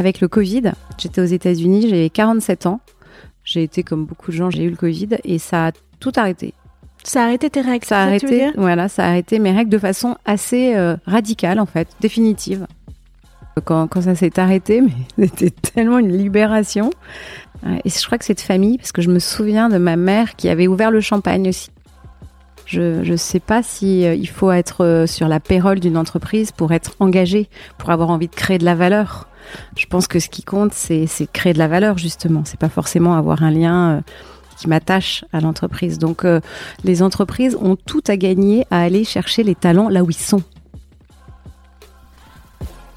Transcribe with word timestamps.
Avec 0.00 0.22
le 0.22 0.28
Covid, 0.28 0.72
j'étais 0.96 1.20
aux 1.20 1.26
États-Unis, 1.26 1.86
j'ai 1.90 2.08
47 2.08 2.64
ans. 2.64 2.80
J'ai 3.44 3.62
été 3.62 3.82
comme 3.82 4.06
beaucoup 4.06 4.30
de 4.30 4.36
gens, 4.36 4.48
j'ai 4.48 4.62
eu 4.62 4.70
le 4.70 4.76
Covid 4.76 5.08
et 5.24 5.38
ça 5.38 5.66
a 5.66 5.72
tout 5.98 6.12
arrêté. 6.16 6.54
Ça 7.04 7.22
a 7.22 7.24
arrêté 7.26 7.50
tes 7.50 7.60
règles. 7.60 7.84
Ça 7.84 7.98
a 7.98 8.02
arrêté, 8.04 8.50
voilà, 8.56 8.88
ça 8.88 9.04
a 9.04 9.08
arrêté 9.08 9.38
mes 9.38 9.52
règles 9.52 9.70
de 9.70 9.78
façon 9.78 10.16
assez 10.24 10.74
euh, 10.74 10.96
radicale 11.04 11.60
en 11.60 11.66
fait, 11.66 11.88
définitive. 12.00 12.66
Quand, 13.64 14.00
ça 14.00 14.14
s'est 14.14 14.38
arrêté, 14.38 14.80
mais 14.80 15.26
c'était 15.36 15.50
tellement 15.50 15.98
une 15.98 16.16
libération. 16.16 16.90
Euh, 17.66 17.76
et 17.84 17.90
je 17.90 18.06
crois 18.06 18.18
que 18.18 18.24
c'est 18.24 18.34
de 18.34 18.40
famille 18.40 18.78
parce 18.78 18.92
que 18.92 19.02
je 19.02 19.10
me 19.10 19.18
souviens 19.18 19.68
de 19.68 19.78
ma 19.78 19.96
mère 19.96 20.36
qui 20.36 20.48
avait 20.48 20.66
ouvert 20.66 20.90
le 20.90 21.00
champagne 21.00 21.48
aussi. 21.48 21.70
Je 22.66 23.02
ne 23.04 23.16
sais 23.16 23.40
pas 23.40 23.62
si 23.62 24.06
euh, 24.06 24.14
il 24.14 24.28
faut 24.28 24.52
être 24.52 25.04
sur 25.06 25.26
la 25.26 25.40
payroll 25.40 25.80
d'une 25.80 25.96
entreprise 25.96 26.52
pour 26.52 26.72
être 26.72 26.94
engagé, 27.00 27.48
pour 27.78 27.90
avoir 27.90 28.10
envie 28.10 28.28
de 28.28 28.34
créer 28.34 28.58
de 28.58 28.64
la 28.64 28.76
valeur. 28.76 29.28
Je 29.76 29.86
pense 29.86 30.06
que 30.06 30.20
ce 30.20 30.28
qui 30.28 30.44
compte, 30.44 30.72
c'est 30.72 31.08
créer 31.32 31.52
de 31.52 31.58
la 31.58 31.66
valeur 31.66 31.98
justement. 31.98 32.42
C'est 32.44 32.60
pas 32.60 32.68
forcément 32.68 33.14
avoir 33.14 33.42
un 33.42 33.50
lien 33.50 34.02
qui 34.60 34.68
m'attache 34.68 35.24
à 35.32 35.40
l'entreprise. 35.40 35.98
Donc 35.98 36.24
euh, 36.24 36.40
les 36.84 37.02
entreprises 37.02 37.56
ont 37.60 37.76
tout 37.76 38.02
à 38.06 38.16
gagner 38.16 38.66
à 38.70 38.82
aller 38.82 39.04
chercher 39.04 39.42
les 39.42 39.54
talents 39.54 39.88
là 39.88 40.04
où 40.04 40.10
ils 40.10 40.14
sont. 40.14 40.42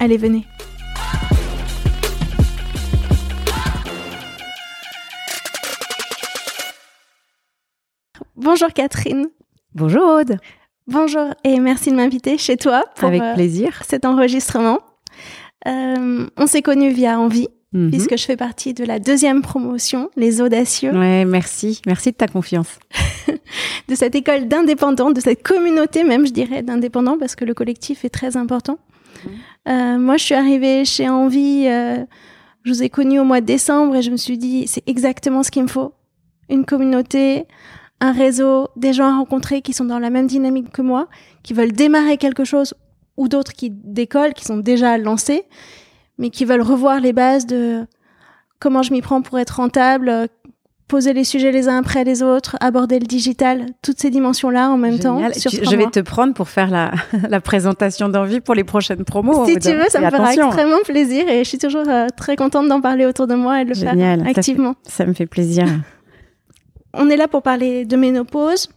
Allez, 0.00 0.16
venez. 0.16 0.46
Bonjour 8.36 8.68
Catherine. 8.72 9.26
Bonjour 9.74 10.02
Aude. 10.02 10.38
Bonjour 10.86 11.34
et 11.44 11.60
merci 11.60 11.90
de 11.90 11.96
m'inviter 11.96 12.38
chez 12.38 12.56
toi 12.56 12.84
pour 12.96 13.08
Avec 13.08 13.22
euh, 13.22 13.34
plaisir. 13.34 13.80
cet 13.86 14.04
enregistrement. 14.04 14.78
Euh, 15.68 16.26
on 16.36 16.46
s'est 16.46 16.62
connus 16.62 16.90
via 16.92 17.18
Envie 17.18 17.48
Mhm. 17.72 17.90
puisque 17.92 18.16
je 18.18 18.24
fais 18.24 18.36
partie 18.36 18.74
de 18.74 18.82
la 18.84 18.98
deuxième 18.98 19.42
promotion, 19.42 20.10
les 20.16 20.40
audacieux. 20.40 20.90
Ouais, 20.90 21.24
merci, 21.24 21.80
merci 21.86 22.10
de 22.10 22.16
ta 22.16 22.26
confiance. 22.26 22.80
de 23.88 23.94
cette 23.94 24.16
école 24.16 24.48
d'indépendants, 24.48 25.12
de 25.12 25.20
cette 25.20 25.44
communauté 25.44 26.02
même, 26.02 26.26
je 26.26 26.32
dirais, 26.32 26.64
d'indépendants, 26.64 27.16
parce 27.16 27.36
que 27.36 27.44
le 27.44 27.54
collectif 27.54 28.04
est 28.04 28.08
très 28.10 28.36
important. 28.36 28.80
Euh, 29.68 29.98
moi, 29.98 30.16
je 30.16 30.24
suis 30.24 30.34
arrivée 30.34 30.84
chez 30.84 31.08
Envie, 31.08 31.66
euh, 31.66 32.04
je 32.64 32.72
vous 32.72 32.82
ai 32.82 32.88
connu 32.88 33.18
au 33.18 33.24
mois 33.24 33.40
de 33.40 33.46
décembre 33.46 33.96
et 33.96 34.02
je 34.02 34.10
me 34.10 34.16
suis 34.16 34.38
dit, 34.38 34.66
c'est 34.66 34.86
exactement 34.88 35.42
ce 35.42 35.50
qu'il 35.50 35.62
me 35.62 35.68
faut. 35.68 35.94
Une 36.48 36.64
communauté, 36.64 37.46
un 38.00 38.12
réseau, 38.12 38.68
des 38.76 38.92
gens 38.92 39.06
à 39.06 39.16
rencontrer 39.16 39.62
qui 39.62 39.72
sont 39.72 39.84
dans 39.84 39.98
la 39.98 40.10
même 40.10 40.26
dynamique 40.26 40.72
que 40.72 40.82
moi, 40.82 41.08
qui 41.42 41.54
veulent 41.54 41.72
démarrer 41.72 42.16
quelque 42.16 42.44
chose 42.44 42.74
ou 43.16 43.28
d'autres 43.28 43.52
qui 43.52 43.70
décollent, 43.70 44.34
qui 44.34 44.44
sont 44.44 44.56
déjà 44.56 44.98
lancés 44.98 45.44
mais 46.20 46.30
qui 46.30 46.44
veulent 46.44 46.62
revoir 46.62 47.00
les 47.00 47.12
bases 47.12 47.46
de 47.46 47.86
comment 48.60 48.82
je 48.82 48.92
m'y 48.92 49.00
prends 49.00 49.22
pour 49.22 49.38
être 49.38 49.56
rentable, 49.56 50.28
poser 50.90 51.12
les 51.12 51.22
sujets 51.22 51.52
les 51.52 51.68
uns 51.68 51.78
après 51.78 52.02
les 52.02 52.20
autres, 52.20 52.56
aborder 52.60 52.98
le 52.98 53.06
digital, 53.06 53.66
toutes 53.80 54.00
ces 54.00 54.10
dimensions-là 54.10 54.70
en 54.70 54.76
même 54.76 54.98
temps. 54.98 55.20
je 55.20 55.76
vais 55.76 55.86
te 55.86 56.00
prendre 56.00 56.34
pour 56.34 56.48
faire 56.48 56.68
la, 56.68 56.90
la 57.28 57.40
présentation 57.40 58.08
d'envie 58.08 58.40
pour 58.40 58.56
les 58.56 58.64
prochaines 58.64 59.04
promos. 59.04 59.46
Si 59.46 59.56
tu 59.56 59.72
veux, 59.72 59.88
ça 59.88 60.00
me 60.00 60.10
fera 60.10 60.34
extrêmement 60.34 60.82
plaisir 60.84 61.28
et 61.28 61.44
je 61.44 61.48
suis 61.48 61.58
toujours 61.58 61.88
euh, 61.88 62.08
très 62.16 62.34
contente 62.34 62.68
d'en 62.68 62.80
parler 62.80 63.06
autour 63.06 63.28
de 63.28 63.36
moi 63.36 63.62
et 63.62 63.64
de 63.64 63.70
le 63.70 63.76
faire 63.76 64.26
activement. 64.26 64.74
Ça, 64.82 65.06
me 65.06 65.14
fait 65.14 65.26
plaisir. 65.26 65.64
On 66.92 67.08
est 67.08 67.16
là 67.16 67.28
pour 67.28 67.42
parler 67.42 67.84
de 67.84 67.96
ménopause. 67.96 68.68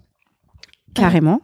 Carrément. 0.94 1.42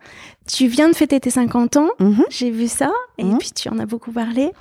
tu 0.48 0.68
viens 0.68 0.88
de 0.90 0.94
fêter 0.94 1.20
tes 1.20 1.32
50 1.32 1.78
ans, 1.78 1.90
mhm. 2.00 2.24
j'ai 2.30 2.52
vu 2.52 2.68
ça, 2.68 2.92
et 3.18 3.24
mhm. 3.24 3.40
puis 3.40 3.50
tu 3.52 3.68
en 3.70 3.80
as 3.80 3.88
beaucoup 3.88 4.12
parlé. 4.12 4.52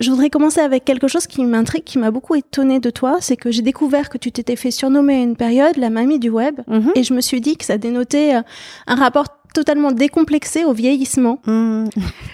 Je 0.00 0.10
voudrais 0.10 0.30
commencer 0.30 0.60
avec 0.60 0.84
quelque 0.84 1.08
chose 1.08 1.26
qui 1.26 1.44
m'intrigue, 1.44 1.84
qui 1.84 1.98
m'a 1.98 2.10
beaucoup 2.10 2.34
étonnée 2.34 2.80
de 2.80 2.90
toi, 2.90 3.18
c'est 3.20 3.36
que 3.36 3.50
j'ai 3.50 3.62
découvert 3.62 4.08
que 4.08 4.18
tu 4.18 4.32
t'étais 4.32 4.56
fait 4.56 4.70
surnommer 4.70 5.16
à 5.16 5.22
une 5.22 5.36
période 5.36 5.76
la 5.76 5.90
mamie 5.90 6.18
du 6.18 6.30
web, 6.30 6.60
mhm. 6.66 6.92
et 6.94 7.04
je 7.04 7.12
me 7.12 7.20
suis 7.20 7.40
dit 7.40 7.56
que 7.56 7.64
ça 7.64 7.76
dénotait 7.76 8.36
euh, 8.36 8.42
un 8.86 8.94
rapport 8.94 9.26
totalement 9.52 9.92
décomplexé 9.92 10.64
au 10.64 10.72
vieillissement. 10.72 11.40
Mmh. 11.46 11.86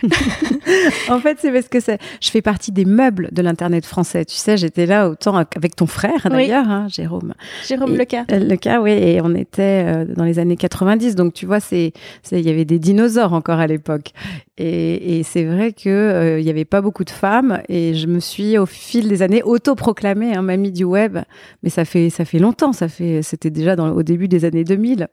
en 1.08 1.18
fait, 1.20 1.38
c'est 1.40 1.52
parce 1.52 1.68
que 1.68 1.78
je 2.20 2.30
fais 2.30 2.42
partie 2.42 2.72
des 2.72 2.84
meubles 2.84 3.28
de 3.32 3.42
l'Internet 3.42 3.86
français. 3.86 4.24
Tu 4.24 4.36
sais, 4.36 4.56
j'étais 4.56 4.86
là 4.86 5.08
autant 5.08 5.36
avec 5.36 5.76
ton 5.76 5.86
frère, 5.86 6.28
d'ailleurs, 6.30 6.68
hein, 6.68 6.86
Jérôme. 6.88 7.34
Jérôme 7.66 7.96
Leca. 7.96 8.24
Euh, 8.30 8.38
Leca, 8.38 8.80
oui, 8.80 8.92
et 8.92 9.20
on 9.22 9.34
était 9.34 9.84
euh, 9.86 10.04
dans 10.04 10.24
les 10.24 10.38
années 10.38 10.56
90. 10.56 11.14
Donc, 11.14 11.32
tu 11.32 11.46
vois, 11.46 11.60
c'est, 11.60 11.92
il 12.32 12.40
y 12.40 12.50
avait 12.50 12.64
des 12.64 12.78
dinosaures 12.78 13.32
encore 13.32 13.58
à 13.58 13.66
l'époque. 13.66 14.12
Et, 14.58 15.22
c'est 15.22 15.44
vrai 15.44 15.72
qu'il 15.72 15.90
euh, 15.92 16.40
n'y 16.40 16.48
avait 16.48 16.64
pas 16.64 16.80
beaucoup 16.80 17.04
de 17.04 17.10
femmes. 17.10 17.60
Et 17.68 17.94
je 17.94 18.06
me 18.06 18.20
suis, 18.20 18.56
au 18.56 18.66
fil 18.66 19.08
des 19.08 19.22
années, 19.22 19.42
autoproclamée 19.42 20.34
hein, 20.34 20.42
mamie 20.42 20.72
du 20.72 20.84
web. 20.84 21.18
Mais 21.62 21.68
ça 21.68 21.84
fait, 21.84 22.08
ça 22.08 22.24
fait 22.24 22.38
longtemps. 22.38 22.72
Ça 22.72 22.88
fait, 22.88 23.22
c'était 23.22 23.50
déjà 23.50 23.76
dans, 23.76 23.90
au 23.90 24.02
début 24.02 24.28
des 24.28 24.44
années 24.44 24.64
2000. 24.64 25.08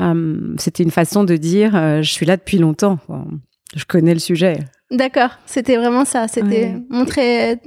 Euh, 0.00 0.54
c'était 0.58 0.82
une 0.82 0.90
façon 0.90 1.24
de 1.24 1.36
dire 1.36 1.74
euh, 1.74 2.02
je 2.02 2.12
suis 2.12 2.26
là 2.26 2.36
depuis 2.36 2.58
longtemps. 2.58 2.98
Je 3.74 3.84
connais 3.84 4.14
le 4.14 4.20
sujet. 4.20 4.58
D'accord, 4.92 5.30
c'était 5.46 5.76
vraiment 5.76 6.04
ça. 6.04 6.28
C'était 6.28 6.76
montrer 6.88 7.58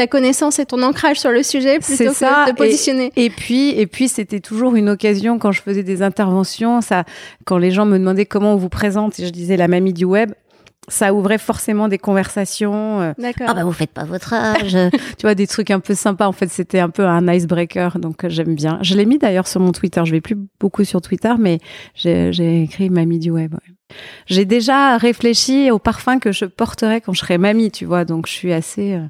ta 0.00 0.06
connaissance 0.06 0.58
et 0.58 0.64
ton 0.64 0.82
ancrage 0.82 1.20
sur 1.20 1.30
le 1.30 1.42
sujet 1.42 1.78
plutôt 1.78 2.04
que 2.10 2.14
ça. 2.14 2.46
de 2.46 2.52
te 2.52 2.56
positionner. 2.56 3.12
Et, 3.16 3.28
puis, 3.28 3.70
et 3.78 3.86
puis 3.86 4.08
c'était 4.08 4.40
toujours 4.40 4.74
une 4.74 4.88
occasion 4.88 5.38
quand 5.38 5.52
je 5.52 5.60
faisais 5.60 5.82
des 5.82 6.00
interventions, 6.00 6.80
ça, 6.80 7.04
quand 7.44 7.58
les 7.58 7.70
gens 7.70 7.84
me 7.84 7.98
demandaient 7.98 8.24
comment 8.24 8.54
on 8.54 8.56
vous 8.56 8.70
présente, 8.70 9.20
et 9.20 9.26
je 9.26 9.30
disais 9.30 9.58
la 9.58 9.68
mamie 9.68 9.92
du 9.92 10.06
web, 10.06 10.32
ça 10.88 11.12
ouvrait 11.12 11.36
forcément 11.38 11.86
des 11.88 11.98
conversations. 11.98 13.00
euh, 13.02 13.12
D'accord. 13.18 13.46
Ah 13.50 13.54
bah 13.54 13.62
vous 13.64 13.72
faites 13.72 13.90
pas 13.92 14.04
votre 14.04 14.32
âge. 14.32 14.76
tu 15.18 15.22
vois 15.22 15.34
des 15.34 15.46
trucs 15.46 15.70
un 15.70 15.80
peu 15.80 15.94
sympas. 15.94 16.26
En 16.26 16.32
fait, 16.32 16.48
c'était 16.48 16.80
un 16.80 16.88
peu 16.88 17.04
un 17.04 17.30
icebreaker, 17.32 17.98
donc 17.98 18.24
euh, 18.24 18.28
j'aime 18.30 18.54
bien. 18.54 18.78
Je 18.80 18.96
l'ai 18.96 19.04
mis 19.04 19.18
d'ailleurs 19.18 19.46
sur 19.46 19.60
mon 19.60 19.72
Twitter. 19.72 20.00
Je 20.04 20.12
vais 20.12 20.22
plus 20.22 20.36
beaucoup 20.58 20.84
sur 20.84 21.00
Twitter, 21.02 21.34
mais 21.38 21.58
j'ai 21.94 22.62
écrit 22.62 22.88
mamie 22.88 23.18
du 23.18 23.30
web. 23.30 23.52
ouais. 23.52 23.74
J'ai 24.26 24.44
déjà 24.46 24.96
réfléchi 24.96 25.70
au 25.70 25.78
parfum 25.78 26.18
que 26.18 26.32
je 26.32 26.44
porterais 26.46 27.00
quand 27.00 27.12
je 27.12 27.20
serais 27.20 27.38
mamie, 27.38 27.70
tu 27.70 27.84
vois. 27.84 28.04
Donc 28.06 28.26
je 28.26 28.32
suis 28.32 28.52
assez. 28.52 28.94
euh, 28.94 29.00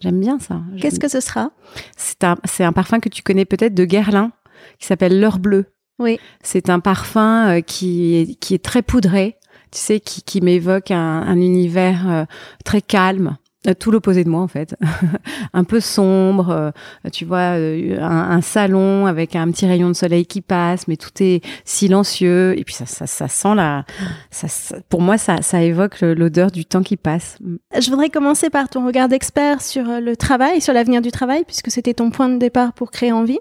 J'aime 0.00 0.20
bien 0.20 0.38
ça. 0.38 0.60
Qu'est-ce 0.80 0.98
que 0.98 1.08
ce 1.08 1.20
sera? 1.20 1.50
C'est 1.96 2.24
un, 2.24 2.36
c'est 2.44 2.64
un 2.64 2.72
parfum 2.72 3.00
que 3.00 3.08
tu 3.08 3.22
connais 3.22 3.44
peut-être 3.44 3.74
de 3.74 3.84
Guerlain, 3.84 4.32
qui 4.78 4.86
s'appelle 4.86 5.20
L'heure 5.20 5.38
bleue. 5.38 5.66
Oui. 5.98 6.18
C'est 6.42 6.70
un 6.70 6.80
parfum 6.80 7.48
euh, 7.48 7.60
qui 7.60 8.16
est, 8.16 8.34
qui 8.40 8.54
est 8.54 8.64
très 8.64 8.80
poudré, 8.80 9.36
tu 9.70 9.78
sais, 9.78 10.00
qui, 10.00 10.22
qui 10.22 10.40
m'évoque 10.40 10.90
un, 10.90 11.22
un 11.22 11.36
univers 11.36 12.10
euh, 12.10 12.24
très 12.64 12.80
calme. 12.80 13.36
Euh, 13.68 13.74
Tout 13.78 13.90
l'opposé 13.90 14.24
de 14.24 14.30
moi 14.30 14.40
en 14.40 14.48
fait, 14.48 14.74
un 15.52 15.64
peu 15.64 15.80
sombre, 15.80 16.48
euh, 16.48 16.70
tu 17.12 17.26
vois, 17.26 17.58
euh, 17.58 17.98
un, 18.00 18.30
un 18.30 18.40
salon 18.40 19.04
avec 19.04 19.36
un 19.36 19.50
petit 19.50 19.66
rayon 19.66 19.88
de 19.88 19.92
soleil 19.92 20.24
qui 20.24 20.40
passe, 20.40 20.88
mais 20.88 20.96
tout 20.96 21.10
est 21.20 21.42
silencieux 21.66 22.58
et 22.58 22.64
puis 22.64 22.72
ça, 22.74 22.86
ça, 22.86 23.06
ça 23.06 23.28
sent 23.28 23.54
la, 23.54 23.84
ça, 24.30 24.48
ça- 24.48 24.76
pour 24.88 25.02
moi 25.02 25.18
ça, 25.18 25.42
ça 25.42 25.62
évoque 25.62 26.00
l'odeur 26.00 26.50
du 26.50 26.64
temps 26.64 26.82
qui 26.82 26.96
passe. 26.96 27.36
Je 27.78 27.90
voudrais 27.90 28.08
commencer 28.08 28.48
par 28.48 28.70
ton 28.70 28.86
regard 28.86 29.08
d'expert 29.08 29.60
sur 29.60 29.84
le 30.00 30.16
travail, 30.16 30.62
sur 30.62 30.72
l'avenir 30.72 31.02
du 31.02 31.10
travail, 31.10 31.44
puisque 31.46 31.70
c'était 31.70 31.92
ton 31.94 32.10
point 32.10 32.30
de 32.30 32.38
départ 32.38 32.72
pour 32.72 32.90
créer 32.90 33.12
Envie. 33.12 33.40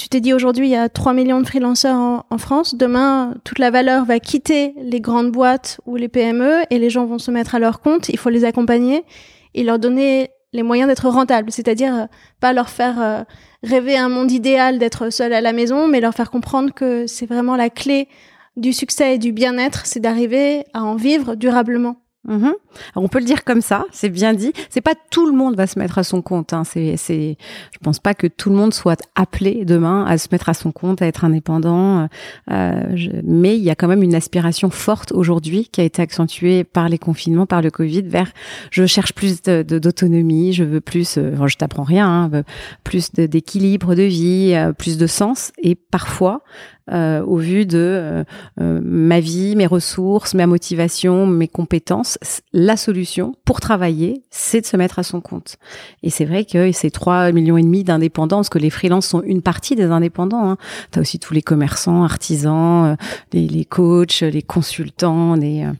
Tu 0.00 0.08
t'es 0.08 0.22
dit 0.22 0.32
aujourd'hui, 0.32 0.66
il 0.66 0.70
y 0.70 0.76
a 0.76 0.88
3 0.88 1.12
millions 1.12 1.42
de 1.42 1.46
freelanceurs 1.46 1.94
en, 1.94 2.24
en 2.30 2.38
France. 2.38 2.74
Demain, 2.74 3.34
toute 3.44 3.58
la 3.58 3.70
valeur 3.70 4.06
va 4.06 4.18
quitter 4.18 4.72
les 4.80 4.98
grandes 4.98 5.30
boîtes 5.30 5.78
ou 5.84 5.96
les 5.96 6.08
PME 6.08 6.62
et 6.70 6.78
les 6.78 6.88
gens 6.88 7.04
vont 7.04 7.18
se 7.18 7.30
mettre 7.30 7.54
à 7.54 7.58
leur 7.58 7.82
compte. 7.82 8.08
Il 8.08 8.16
faut 8.16 8.30
les 8.30 8.46
accompagner 8.46 9.04
et 9.52 9.62
leur 9.62 9.78
donner 9.78 10.30
les 10.54 10.62
moyens 10.62 10.88
d'être 10.88 11.06
rentables. 11.10 11.52
C'est-à-dire, 11.52 11.94
euh, 11.94 12.06
pas 12.40 12.54
leur 12.54 12.70
faire 12.70 12.98
euh, 12.98 13.24
rêver 13.62 13.98
un 13.98 14.08
monde 14.08 14.32
idéal 14.32 14.78
d'être 14.78 15.10
seul 15.10 15.34
à 15.34 15.42
la 15.42 15.52
maison, 15.52 15.86
mais 15.86 16.00
leur 16.00 16.14
faire 16.14 16.30
comprendre 16.30 16.72
que 16.72 17.06
c'est 17.06 17.26
vraiment 17.26 17.54
la 17.54 17.68
clé 17.68 18.08
du 18.56 18.72
succès 18.72 19.16
et 19.16 19.18
du 19.18 19.32
bien-être, 19.32 19.84
c'est 19.84 20.00
d'arriver 20.00 20.64
à 20.72 20.82
en 20.82 20.96
vivre 20.96 21.34
durablement. 21.34 21.96
Mhm. 22.28 22.52
On 22.96 23.08
peut 23.08 23.18
le 23.18 23.24
dire 23.24 23.44
comme 23.44 23.62
ça, 23.62 23.86
c'est 23.92 24.10
bien 24.10 24.34
dit. 24.34 24.52
C'est 24.68 24.82
pas 24.82 24.94
tout 25.10 25.26
le 25.26 25.32
monde 25.32 25.56
va 25.56 25.66
se 25.66 25.78
mettre 25.78 25.96
à 25.98 26.02
son 26.04 26.20
compte. 26.20 26.52
Hein. 26.52 26.64
C'est, 26.64 26.96
c'est, 26.98 27.38
je 27.72 27.78
pense 27.82 27.98
pas 27.98 28.12
que 28.12 28.26
tout 28.26 28.50
le 28.50 28.56
monde 28.56 28.74
soit 28.74 29.00
appelé 29.14 29.64
demain 29.64 30.04
à 30.04 30.18
se 30.18 30.28
mettre 30.30 30.50
à 30.50 30.54
son 30.54 30.70
compte, 30.70 31.00
à 31.00 31.06
être 31.06 31.24
indépendant. 31.24 32.08
Euh, 32.50 32.82
je- 32.94 33.10
mais 33.24 33.56
il 33.56 33.62
y 33.62 33.70
a 33.70 33.74
quand 33.74 33.88
même 33.88 34.02
une 34.02 34.14
aspiration 34.14 34.68
forte 34.68 35.12
aujourd'hui 35.12 35.68
qui 35.72 35.80
a 35.80 35.84
été 35.84 36.02
accentuée 36.02 36.62
par 36.62 36.90
les 36.90 36.98
confinements, 36.98 37.46
par 37.46 37.62
le 37.62 37.70
Covid, 37.70 38.02
vers 38.02 38.30
je 38.70 38.84
cherche 38.84 39.14
plus 39.14 39.40
de, 39.42 39.62
d'autonomie, 39.62 40.52
je 40.52 40.64
veux 40.64 40.82
plus. 40.82 41.16
euh, 41.16 41.46
je 41.46 41.56
t'apprends 41.56 41.84
rien, 41.84 42.06
hein, 42.32 42.42
plus 42.84 43.12
d'équilibre 43.12 43.94
de 43.94 44.02
vie, 44.02 44.52
euh, 44.54 44.72
plus 44.72 44.98
de 44.98 45.06
sens. 45.06 45.52
Et 45.62 45.74
parfois, 45.74 46.42
euh, 46.90 47.22
au 47.24 47.36
vu 47.36 47.66
de 47.66 47.78
euh, 47.78 48.24
euh, 48.60 48.80
ma 48.82 49.20
vie, 49.20 49.56
mes 49.56 49.66
ressources, 49.66 50.34
ma 50.34 50.46
motivation, 50.46 51.26
mes 51.26 51.48
compétences, 51.48 52.18
la 52.52 52.76
solution 52.76 53.34
pour 53.44 53.60
travailler, 53.60 54.22
c'est 54.30 54.60
de 54.60 54.66
se 54.66 54.76
mettre 54.76 54.98
à 54.98 55.02
son 55.02 55.20
compte. 55.20 55.56
Et 56.02 56.10
c'est 56.10 56.24
vrai 56.24 56.44
que 56.44 56.72
ces 56.72 56.90
3 56.90 57.32
millions 57.32 57.56
et 57.56 57.62
demi 57.62 57.84
d'indépendants, 57.84 58.38
parce 58.38 58.48
que 58.48 58.58
les 58.58 58.70
freelances 58.70 59.06
sont 59.06 59.22
une 59.22 59.42
partie 59.42 59.76
des 59.76 59.84
indépendants. 59.84 60.50
Hein. 60.50 60.56
Tu 60.92 60.98
as 60.98 61.02
aussi 61.02 61.18
tous 61.18 61.34
les 61.34 61.42
commerçants, 61.42 62.02
artisans, 62.04 62.86
euh, 62.86 62.96
les, 63.32 63.46
les 63.46 63.64
coachs, 63.64 64.20
les 64.20 64.42
consultants, 64.42 65.34
les... 65.34 65.64
euh, 65.64 65.72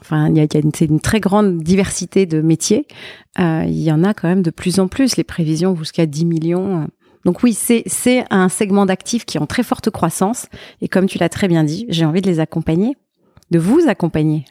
Enfin, 0.00 0.28
il 0.28 0.36
y 0.36 0.40
a, 0.40 0.46
une, 0.58 0.70
une 0.80 1.00
très 1.00 1.20
grande 1.20 1.58
diversité 1.58 2.24
de 2.24 2.40
métiers. 2.40 2.86
Euh, 3.38 3.64
il 3.66 3.78
y 3.78 3.92
en 3.92 4.04
a 4.04 4.14
quand 4.14 4.28
même 4.28 4.42
de 4.42 4.50
plus 4.50 4.80
en 4.80 4.88
plus. 4.88 5.16
Les 5.16 5.24
prévisions 5.24 5.76
jusqu'à 5.76 6.06
10 6.06 6.24
millions. 6.24 6.88
Donc 7.28 7.42
oui, 7.42 7.52
c'est 7.52 7.82
c'est 7.84 8.24
un 8.30 8.48
segment 8.48 8.86
d'actifs 8.86 9.26
qui 9.26 9.36
est 9.36 9.40
en 9.40 9.44
très 9.44 9.62
forte 9.62 9.90
croissance. 9.90 10.46
Et 10.80 10.88
comme 10.88 11.04
tu 11.04 11.18
l'as 11.18 11.28
très 11.28 11.46
bien 11.46 11.62
dit, 11.62 11.84
j'ai 11.90 12.06
envie 12.06 12.22
de 12.22 12.26
les 12.26 12.40
accompagner, 12.40 12.96
de 13.50 13.58
vous 13.58 13.86
accompagner. 13.86 14.46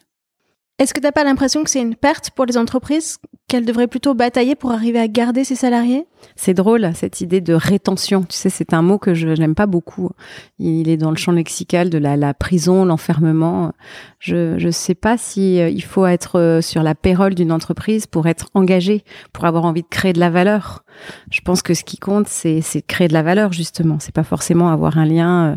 Est-ce 0.80 0.94
que 0.94 1.00
tu 1.00 1.08
n'as 1.08 1.12
pas 1.12 1.24
l'impression 1.24 1.64
que 1.64 1.72
c'est 1.72 1.82
une 1.82 1.96
perte 1.96 2.30
pour 2.30 2.46
les 2.46 2.56
entreprises, 2.56 3.18
qu'elles 3.48 3.66
devraient 3.66 3.88
plutôt 3.88 4.14
batailler 4.14 4.54
pour 4.54 4.72
arriver 4.72 5.00
à 5.00 5.08
garder 5.08 5.44
ses 5.44 5.56
salariés? 5.56 6.06
C'est 6.36 6.54
drôle, 6.54 6.92
cette 6.94 7.20
idée 7.20 7.42
de 7.42 7.56
rétention. 7.56 8.22
Tu 8.22 8.38
sais, 8.38 8.50
c'est 8.52 8.74
un 8.74 8.84
mot 8.84 9.00
que 9.00 9.16
je 9.16 9.30
n'aime 9.30 9.56
pas 9.56 9.66
beaucoup. 9.66 10.12
Il 10.60 10.88
est 10.88 10.98
dans 10.98 11.10
le 11.10 11.16
champ 11.16 11.32
lexical 11.32 11.90
de 11.90 11.98
la, 11.98 12.34
prison, 12.36 12.86
l'enfermement. 12.86 13.74
Je 14.20 14.64
ne 14.64 14.72
sais 14.72 14.94
pas 14.94 15.18
si 15.18 15.60
euh, 15.60 15.70
il 15.70 15.84
faut 15.84 16.06
être 16.06 16.40
euh, 16.40 16.62
sur 16.62 16.84
la 16.84 16.94
payroll 16.94 17.34
d'une 17.34 17.52
entreprise 17.52 18.06
pour 18.06 18.28
être 18.28 18.50
engagé, 18.54 19.04
pour 19.34 19.46
avoir 19.46 19.66
envie 19.66 19.82
de 19.82 19.88
créer 19.90 20.14
de 20.14 20.20
la 20.20 20.30
valeur. 20.30 20.84
Je 21.32 21.42
pense 21.42 21.64
que 21.64 21.74
ce 21.74 21.84
qui 21.84 21.98
compte, 21.98 22.28
c'est 22.28 22.62
créer 22.88 23.08
de 23.08 23.14
la 23.14 23.24
valeur, 23.24 23.52
justement. 23.52 23.98
C'est 24.00 24.14
pas 24.14 24.24
forcément 24.24 24.70
avoir 24.70 25.00
un 25.00 25.06
lien... 25.06 25.54
euh, 25.54 25.56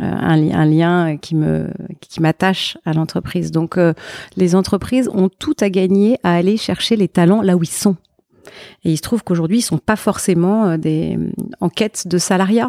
un, 0.00 0.36
li- 0.36 0.52
un 0.52 0.64
lien 0.66 1.16
qui 1.16 1.34
me 1.34 1.68
qui 2.00 2.20
m'attache 2.20 2.76
à 2.84 2.92
l'entreprise. 2.92 3.50
Donc 3.50 3.78
euh, 3.78 3.92
les 4.36 4.54
entreprises 4.54 5.08
ont 5.12 5.28
tout 5.28 5.56
à 5.60 5.70
gagner 5.70 6.18
à 6.22 6.34
aller 6.34 6.56
chercher 6.56 6.96
les 6.96 7.08
talents 7.08 7.42
là 7.42 7.56
où 7.56 7.62
ils 7.62 7.66
sont. 7.68 7.96
Et 8.84 8.92
il 8.92 8.96
se 8.96 9.02
trouve 9.02 9.24
qu'aujourd'hui, 9.24 9.58
ils 9.58 9.62
sont 9.62 9.78
pas 9.78 9.96
forcément 9.96 10.66
euh, 10.66 10.76
des 10.76 11.18
en 11.60 11.68
quête 11.68 12.06
de 12.08 12.18
salariat. 12.18 12.68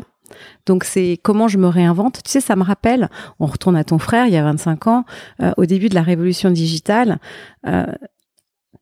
Donc 0.65 0.83
c'est 0.83 1.17
comment 1.23 1.47
je 1.47 1.57
me 1.57 1.67
réinvente. 1.67 2.21
Tu 2.23 2.31
sais, 2.31 2.41
ça 2.41 2.55
me 2.55 2.63
rappelle, 2.63 3.09
on 3.39 3.45
retourne 3.45 3.77
à 3.77 3.83
ton 3.83 3.97
frère 3.99 4.25
il 4.27 4.33
y 4.33 4.37
a 4.37 4.43
25 4.43 4.87
ans, 4.87 5.05
euh, 5.41 5.51
au 5.57 5.65
début 5.65 5.87
de 5.89 5.95
la 5.95 6.01
révolution 6.01 6.51
digitale, 6.51 7.19
euh, 7.67 7.85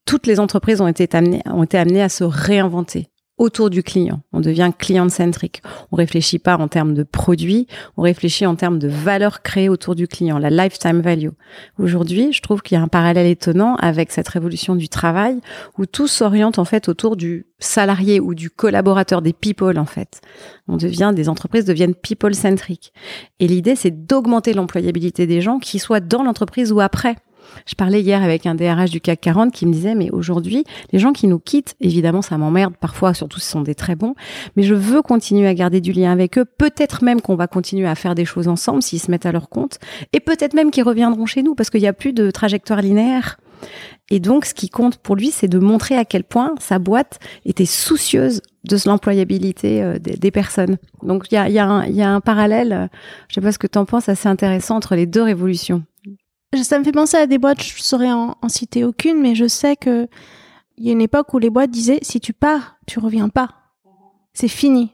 toutes 0.05 0.25
les 0.27 0.39
entreprises 0.39 0.81
ont 0.81 0.87
été 0.87 1.07
amenées, 1.15 1.41
ont 1.45 1.63
été 1.63 1.77
amenées 1.77 2.01
à 2.01 2.09
se 2.09 2.23
réinventer 2.23 3.09
autour 3.37 3.69
du 3.69 3.83
client. 3.83 4.21
On 4.31 4.39
devient 4.39 4.71
client-centrique. 4.77 5.61
On 5.91 5.97
réfléchit 5.97 6.39
pas 6.39 6.57
en 6.57 6.67
termes 6.67 6.93
de 6.93 7.03
produits, 7.03 7.67
on 7.97 8.01
réfléchit 8.01 8.45
en 8.45 8.55
termes 8.55 8.79
de 8.79 8.87
valeur 8.87 9.41
créée 9.41 9.67
autour 9.67 9.95
du 9.95 10.07
client, 10.07 10.37
la 10.37 10.49
lifetime 10.49 11.01
value. 11.01 11.29
Aujourd'hui, 11.77 12.31
je 12.31 12.41
trouve 12.41 12.61
qu'il 12.61 12.77
y 12.77 12.79
a 12.79 12.83
un 12.83 12.87
parallèle 12.87 13.27
étonnant 13.27 13.75
avec 13.75 14.11
cette 14.11 14.29
révolution 14.29 14.75
du 14.75 14.87
travail 14.87 15.39
où 15.77 15.85
tout 15.85 16.07
s'oriente 16.07 16.59
en 16.59 16.65
fait 16.65 16.87
autour 16.87 17.17
du 17.17 17.45
salarié 17.59 18.19
ou 18.19 18.35
du 18.35 18.49
collaborateur, 18.49 19.21
des 19.21 19.33
people 19.33 19.77
en 19.77 19.85
fait. 19.85 20.21
On 20.67 20.77
devient, 20.77 21.11
des 21.13 21.29
entreprises 21.29 21.65
deviennent 21.65 21.95
people-centric. 21.95 22.93
Et 23.39 23.47
l'idée, 23.47 23.75
c'est 23.75 24.05
d'augmenter 24.05 24.53
l'employabilité 24.53 25.27
des 25.27 25.41
gens, 25.41 25.59
qu'ils 25.59 25.81
soient 25.81 25.99
dans 25.99 26.23
l'entreprise 26.23 26.71
ou 26.71 26.79
après. 26.79 27.15
Je 27.65 27.75
parlais 27.75 28.01
hier 28.01 28.23
avec 28.23 28.45
un 28.45 28.55
DRH 28.55 28.89
du 28.89 29.01
CAC 29.01 29.21
40 29.21 29.51
qui 29.51 29.65
me 29.65 29.73
disait, 29.73 29.95
mais 29.95 30.09
aujourd'hui, 30.11 30.63
les 30.91 30.99
gens 30.99 31.13
qui 31.13 31.27
nous 31.27 31.39
quittent, 31.39 31.75
évidemment, 31.81 32.21
ça 32.21 32.37
m'emmerde 32.37 32.73
parfois, 32.79 33.13
surtout 33.13 33.39
ce 33.39 33.49
sont 33.49 33.61
des 33.61 33.75
très 33.75 33.95
bons, 33.95 34.15
mais 34.55 34.63
je 34.63 34.75
veux 34.75 35.01
continuer 35.01 35.47
à 35.47 35.53
garder 35.53 35.81
du 35.81 35.91
lien 35.91 36.11
avec 36.11 36.37
eux. 36.37 36.45
Peut-être 36.45 37.03
même 37.03 37.21
qu'on 37.21 37.35
va 37.35 37.47
continuer 37.47 37.87
à 37.87 37.95
faire 37.95 38.15
des 38.15 38.25
choses 38.25 38.47
ensemble 38.47 38.81
s'ils 38.81 38.99
se 38.99 39.11
mettent 39.11 39.25
à 39.25 39.31
leur 39.31 39.49
compte. 39.49 39.79
Et 40.13 40.19
peut-être 40.19 40.53
même 40.53 40.71
qu'ils 40.71 40.83
reviendront 40.83 41.25
chez 41.25 41.43
nous 41.43 41.55
parce 41.55 41.69
qu'il 41.69 41.81
n'y 41.81 41.87
a 41.87 41.93
plus 41.93 42.13
de 42.13 42.31
trajectoire 42.31 42.81
linéaire. 42.81 43.37
Et 44.09 44.19
donc, 44.19 44.45
ce 44.45 44.53
qui 44.53 44.69
compte 44.69 44.97
pour 44.97 45.15
lui, 45.15 45.31
c'est 45.31 45.47
de 45.47 45.57
montrer 45.57 45.95
à 45.97 46.05
quel 46.05 46.23
point 46.23 46.53
sa 46.59 46.77
boîte 46.77 47.19
était 47.45 47.65
soucieuse 47.65 48.41
de 48.63 48.77
l'employabilité 48.85 49.81
euh, 49.81 49.97
des, 49.99 50.31
personnes. 50.31 50.77
Donc, 51.03 51.25
il 51.31 51.35
y 51.35 51.59
a, 51.59 51.65
un- 51.65 52.21
parallèle, 52.21 52.73
euh, 52.73 52.87
je 53.29 53.35
sais 53.35 53.41
pas 53.41 53.51
ce 53.51 53.59
que 53.59 53.67
tu 53.67 53.77
en 53.77 53.85
penses, 53.85 54.09
assez 54.09 54.27
intéressant 54.27 54.75
entre 54.75 54.95
les 54.95 55.05
deux 55.05 55.23
révolutions. 55.23 55.83
Ça 56.61 56.79
me 56.79 56.83
fait 56.83 56.91
penser 56.91 57.17
à 57.17 57.27
des 57.27 57.37
boîtes, 57.37 57.61
je 57.61 57.81
saurais 57.81 58.11
en, 58.11 58.37
en 58.41 58.49
citer 58.49 58.85
aucune, 58.85 59.21
mais 59.21 59.35
je 59.35 59.47
sais 59.47 59.75
que 59.75 60.07
il 60.77 60.85
y 60.85 60.89
a 60.89 60.91
une 60.91 61.01
époque 61.01 61.33
où 61.33 61.39
les 61.39 61.49
boîtes 61.49 61.71
disaient 61.71 61.99
si 62.01 62.19
tu 62.19 62.33
pars, 62.33 62.77
tu 62.85 62.99
reviens 62.99 63.29
pas. 63.29 63.49
C'est 64.33 64.49
fini. 64.49 64.91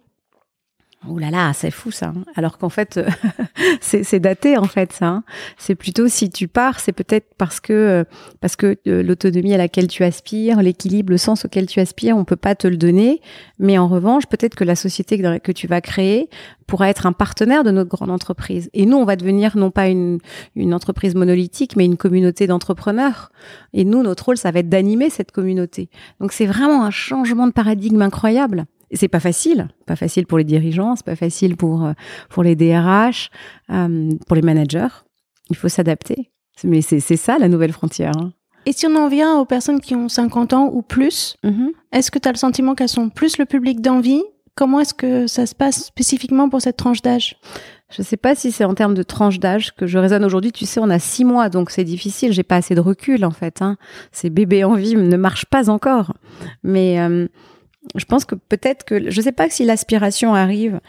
Ouh 1.08 1.18
là 1.18 1.32
là, 1.32 1.52
c'est 1.54 1.72
fou 1.72 1.90
ça. 1.90 2.10
hein. 2.16 2.24
Alors 2.36 2.60
qu'en 2.60 2.70
fait, 2.70 2.98
euh, 2.98 3.10
c'est 3.82 4.20
daté 4.20 4.56
en 4.58 4.66
fait 4.66 4.94
ça. 4.94 5.08
hein. 5.08 5.24
C'est 5.58 5.74
plutôt 5.74 6.08
si 6.08 6.30
tu 6.30 6.48
pars, 6.48 6.80
c'est 6.80 6.92
peut-être 6.92 7.34
parce 7.40 7.60
que 7.60 7.74
euh, 7.74 8.04
parce 8.40 8.56
que 8.56 8.78
euh, 8.88 9.02
l'autonomie 9.02 9.54
à 9.56 9.58
laquelle 9.58 9.88
tu 9.88 10.04
aspires, 10.04 10.62
l'équilibre, 10.62 11.10
le 11.12 11.18
sens 11.18 11.44
auquel 11.44 11.66
tu 11.66 11.80
aspires, 11.80 12.16
on 12.18 12.24
peut 12.24 12.36
pas 12.36 12.54
te 12.54 12.68
le 12.68 12.78
donner. 12.78 13.20
Mais 13.58 13.80
en 13.80 13.88
revanche, 13.88 14.28
peut-être 14.28 14.54
que 14.54 14.64
la 14.64 14.76
société 14.76 15.18
que 15.40 15.52
tu 15.52 15.66
vas 15.66 15.82
créer 15.82 16.30
pourra 16.68 16.90
être 16.90 17.08
un 17.08 17.14
partenaire 17.14 17.64
de 17.64 17.72
notre 17.72 17.90
grande 17.90 18.12
entreprise. 18.12 18.70
Et 18.74 18.86
nous, 18.86 18.98
on 18.98 19.04
va 19.06 19.16
devenir 19.16 19.58
non 19.58 19.72
pas 19.72 19.88
une 19.88 20.20
une 20.56 20.74
entreprise 20.74 21.16
monolithique, 21.16 21.76
mais 21.76 21.86
une 21.86 21.98
communauté 21.98 22.46
d'entrepreneurs. 22.46 23.32
Et 23.74 23.86
nous, 23.86 24.04
notre 24.04 24.26
rôle, 24.26 24.38
ça 24.38 24.52
va 24.52 24.60
être 24.60 24.70
d'animer 24.70 25.10
cette 25.10 25.32
communauté. 25.32 25.90
Donc 26.20 26.32
c'est 26.32 26.46
vraiment 26.46 26.84
un 26.84 26.92
changement 26.92 27.48
de 27.48 27.54
paradigme 27.54 28.04
incroyable. 28.04 28.66
C'est 28.94 29.08
pas 29.08 29.20
facile, 29.20 29.68
pas 29.86 29.96
facile 29.96 30.26
pour 30.28 30.38
les 30.38 30.44
dirigeants, 30.44 30.96
c'est 30.96 31.06
pas 31.06 31.16
facile 31.16 31.56
pour 31.58 31.86
euh, 31.86 31.94
pour 32.30 32.44
les 32.44 32.56
DRH, 32.56 33.30
euh, 33.72 34.10
pour 34.28 34.36
les 34.36 34.42
managers. 34.42 34.88
Il 35.50 35.56
faut 35.56 35.70
s'adapter. 35.70 36.30
Mais 36.64 36.82
c'est 36.82 37.00
ça 37.00 37.38
la 37.40 37.48
nouvelle 37.48 37.72
frontière. 37.72 38.12
hein. 38.20 38.34
Et 38.68 38.74
si 38.74 38.86
on 38.86 38.96
en 38.96 39.08
vient 39.08 39.38
aux 39.40 39.46
personnes 39.46 39.80
qui 39.82 39.96
ont 39.96 40.08
50 40.08 40.54
ans 40.54 40.70
ou 40.72 40.84
plus, 40.84 41.36
Mhm. 41.44 41.72
est-ce 41.92 42.12
que 42.12 42.20
tu 42.20 42.28
as 42.28 42.32
le 42.32 42.38
sentiment 42.38 42.76
qu'elles 42.76 42.90
sont 42.90 43.10
plus 43.10 43.38
le 43.40 43.46
public 43.46 43.82
d'envie? 43.82 44.22
Comment 44.54 44.82
est-ce 44.82 44.94
que 44.94 45.26
ça 45.28 45.46
se 45.48 45.56
passe 45.56 45.86
spécifiquement 45.86 46.50
pour 46.50 46.62
cette 46.62 46.78
tranche 46.78 47.02
d'âge? 47.02 47.38
Je 47.90 48.04
sais 48.04 48.18
pas 48.18 48.36
si 48.36 48.52
c'est 48.52 48.66
en 48.66 48.74
termes 48.76 48.94
de 48.94 49.02
tranche 49.04 49.40
d'âge 49.40 49.74
que 49.76 49.88
je 49.88 49.98
raisonne 49.98 50.24
aujourd'hui. 50.24 50.52
Tu 50.52 50.66
sais, 50.66 50.80
on 50.80 50.90
a 50.90 51.00
six 51.00 51.26
mois, 51.26 51.50
donc 51.50 51.72
c'est 51.72 51.84
difficile. 51.86 52.32
J'ai 52.34 52.44
pas 52.44 52.58
assez 52.58 52.76
de 52.76 52.82
recul 52.82 53.26
en 53.26 53.32
fait. 53.32 53.62
Hein. 53.62 53.78
Ces 54.12 54.30
bébés 54.30 54.64
en 54.64 54.76
vie 54.76 54.96
ne 54.96 55.18
marchent 55.18 55.46
pas 55.48 55.70
encore. 55.70 56.14
Mais 56.64 57.00
euh, 57.00 57.28
je 57.96 58.06
pense 58.06 58.26
que 58.26 58.36
peut-être 58.36 58.84
que 58.84 59.10
je 59.10 59.22
sais 59.22 59.32
pas 59.32 59.50
si 59.50 59.66
l'aspiration 59.66 60.34
arrive. 60.34 60.80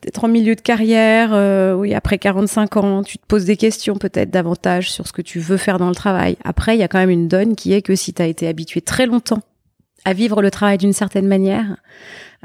Peut-être 0.00 0.24
en 0.24 0.28
milieu 0.28 0.54
de 0.54 0.60
carrière, 0.60 1.30
euh, 1.34 1.74
oui, 1.74 1.94
après 1.94 2.18
45 2.18 2.76
ans, 2.78 3.02
tu 3.02 3.18
te 3.18 3.26
poses 3.26 3.44
des 3.44 3.56
questions 3.56 3.96
peut-être 3.96 4.30
davantage 4.30 4.90
sur 4.90 5.06
ce 5.06 5.12
que 5.12 5.20
tu 5.20 5.40
veux 5.40 5.58
faire 5.58 5.78
dans 5.78 5.88
le 5.88 5.94
travail. 5.94 6.36
Après, 6.42 6.74
il 6.74 6.80
y 6.80 6.82
a 6.82 6.88
quand 6.88 6.98
même 6.98 7.10
une 7.10 7.28
donne 7.28 7.54
qui 7.54 7.74
est 7.74 7.82
que 7.82 7.94
si 7.94 8.14
tu 8.14 8.22
as 8.22 8.26
été 8.26 8.48
habitué 8.48 8.80
très 8.80 9.04
longtemps 9.04 9.42
à 10.06 10.14
vivre 10.14 10.40
le 10.40 10.50
travail 10.50 10.78
d'une 10.78 10.94
certaine 10.94 11.26
manière, 11.26 11.76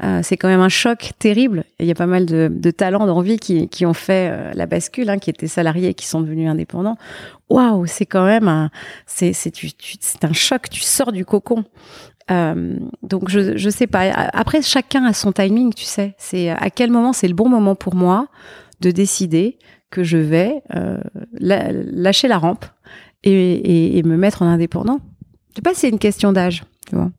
euh, 0.02 0.20
c'est 0.22 0.36
quand 0.36 0.48
même 0.48 0.60
un 0.60 0.68
choc 0.68 1.12
terrible. 1.18 1.64
Il 1.80 1.86
y 1.86 1.90
a 1.90 1.94
pas 1.94 2.06
mal 2.06 2.26
de, 2.26 2.50
de 2.52 2.70
talents 2.70 3.06
d'envie 3.06 3.38
qui, 3.38 3.68
qui 3.68 3.86
ont 3.86 3.94
fait 3.94 4.30
euh, 4.30 4.52
la 4.54 4.66
bascule, 4.66 5.08
hein, 5.08 5.18
qui 5.18 5.30
étaient 5.30 5.46
salariés 5.46 5.88
et 5.88 5.94
qui 5.94 6.06
sont 6.06 6.20
devenus 6.20 6.48
indépendants. 6.48 6.96
Waouh, 7.48 7.86
c'est 7.86 8.06
quand 8.06 8.26
même 8.26 8.48
un, 8.48 8.70
c'est, 9.06 9.32
c'est, 9.32 9.50
tu, 9.50 9.72
tu- 9.72 9.96
c'est 10.00 10.24
un 10.24 10.32
choc. 10.32 10.68
Tu 10.70 10.80
sors 10.80 11.12
du 11.12 11.24
cocon. 11.24 11.64
Euh, 12.30 12.76
donc 13.02 13.28
je, 13.28 13.56
je 13.56 13.70
sais 13.70 13.86
pas. 13.86 14.10
Après, 14.32 14.60
chacun 14.60 15.04
a 15.04 15.12
son 15.12 15.32
timing, 15.32 15.72
tu 15.72 15.84
sais. 15.84 16.14
C'est 16.18 16.50
à 16.50 16.70
quel 16.70 16.90
moment 16.90 17.12
c'est 17.12 17.28
le 17.28 17.34
bon 17.34 17.48
moment 17.48 17.74
pour 17.74 17.94
moi 17.94 18.28
de 18.80 18.90
décider 18.90 19.58
que 19.90 20.02
je 20.02 20.18
vais 20.18 20.62
euh, 20.74 20.98
lâcher 21.38 22.28
la 22.28 22.38
rampe 22.38 22.64
et, 23.22 23.30
et, 23.32 23.98
et 23.98 24.02
me 24.02 24.16
mettre 24.16 24.42
en 24.42 24.46
indépendant? 24.46 25.00
Je 25.50 25.54
sais 25.56 25.62
pas 25.62 25.72
c'est 25.72 25.88
une 25.88 26.00
question 26.00 26.32
d'âge, 26.32 26.64
tu 26.88 26.96
vois. 26.96 27.10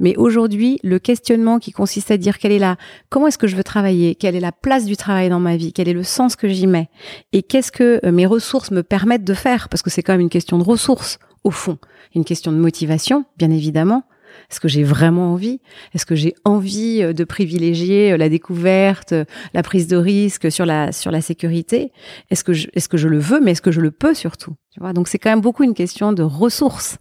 Mais 0.00 0.16
aujourd'hui, 0.16 0.78
le 0.82 0.98
questionnement 0.98 1.58
qui 1.58 1.72
consiste 1.72 2.10
à 2.10 2.16
dire 2.16 2.38
quelle 2.38 2.52
est 2.52 2.58
la, 2.58 2.76
comment 3.08 3.26
est-ce 3.26 3.38
que 3.38 3.46
je 3.46 3.56
veux 3.56 3.64
travailler, 3.64 4.14
quelle 4.14 4.36
est 4.36 4.40
la 4.40 4.52
place 4.52 4.84
du 4.84 4.96
travail 4.96 5.28
dans 5.28 5.40
ma 5.40 5.56
vie, 5.56 5.72
quel 5.72 5.88
est 5.88 5.92
le 5.92 6.02
sens 6.02 6.36
que 6.36 6.48
j'y 6.48 6.66
mets, 6.66 6.88
et 7.32 7.42
qu'est-ce 7.42 7.72
que 7.72 8.00
euh, 8.04 8.12
mes 8.12 8.26
ressources 8.26 8.70
me 8.70 8.82
permettent 8.82 9.24
de 9.24 9.34
faire, 9.34 9.68
parce 9.68 9.82
que 9.82 9.90
c'est 9.90 10.02
quand 10.02 10.12
même 10.12 10.20
une 10.20 10.28
question 10.28 10.58
de 10.58 10.64
ressources 10.64 11.18
au 11.44 11.50
fond, 11.50 11.78
une 12.14 12.24
question 12.24 12.52
de 12.52 12.58
motivation, 12.58 13.24
bien 13.36 13.50
évidemment. 13.50 14.04
Est-ce 14.50 14.60
que 14.60 14.68
j'ai 14.68 14.84
vraiment 14.84 15.32
envie? 15.32 15.60
Est-ce 15.94 16.06
que 16.06 16.14
j'ai 16.14 16.34
envie 16.44 17.02
euh, 17.02 17.12
de 17.12 17.24
privilégier 17.24 18.12
euh, 18.12 18.16
la 18.16 18.28
découverte, 18.28 19.14
la 19.54 19.62
prise 19.62 19.88
de 19.88 19.96
risque 19.96 20.50
sur 20.50 20.66
la 20.66 20.92
sur 20.92 21.10
la 21.10 21.20
sécurité? 21.20 21.92
Est-ce 22.30 22.44
que 22.44 22.52
je, 22.52 22.68
est-ce 22.74 22.88
que 22.88 22.96
je 22.96 23.08
le 23.08 23.18
veux, 23.18 23.40
mais 23.40 23.52
est-ce 23.52 23.62
que 23.62 23.72
je 23.72 23.80
le 23.80 23.90
peux 23.90 24.14
surtout? 24.14 24.54
Tu 24.72 24.80
vois, 24.80 24.92
donc 24.92 25.08
c'est 25.08 25.18
quand 25.18 25.30
même 25.30 25.40
beaucoup 25.40 25.64
une 25.64 25.74
question 25.74 26.12
de 26.12 26.22
ressources. 26.22 26.98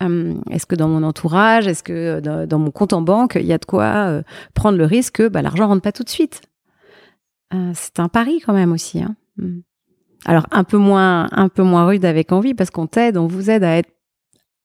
Hum, 0.00 0.42
est-ce 0.50 0.64
que 0.64 0.76
dans 0.76 0.88
mon 0.88 1.02
entourage, 1.02 1.66
est-ce 1.66 1.82
que 1.82 1.92
euh, 1.92 2.20
dans, 2.20 2.46
dans 2.46 2.58
mon 2.60 2.70
compte 2.70 2.92
en 2.92 3.02
banque, 3.02 3.36
il 3.40 3.46
y 3.46 3.52
a 3.52 3.58
de 3.58 3.64
quoi 3.64 3.84
euh, 4.08 4.22
prendre 4.54 4.78
le 4.78 4.84
risque 4.84 5.16
que 5.16 5.28
bah, 5.28 5.42
l'argent 5.42 5.66
rentre 5.66 5.82
pas 5.82 5.90
tout 5.92 6.04
de 6.04 6.08
suite? 6.08 6.42
Euh, 7.52 7.72
C'est 7.74 7.98
un 7.98 8.08
pari 8.08 8.40
quand 8.40 8.52
même 8.52 8.72
aussi. 8.72 9.02
Hein. 9.02 9.16
Hum. 9.40 9.62
Alors 10.24 10.46
un 10.50 10.64
peu 10.64 10.76
moins, 10.76 11.28
un 11.32 11.48
peu 11.48 11.62
moins 11.62 11.86
rude 11.86 12.04
avec 12.04 12.32
envie 12.32 12.54
parce 12.54 12.70
qu'on 12.70 12.86
t'aide, 12.86 13.16
on 13.16 13.26
vous 13.26 13.50
aide 13.50 13.64
à 13.64 13.76
être 13.76 13.90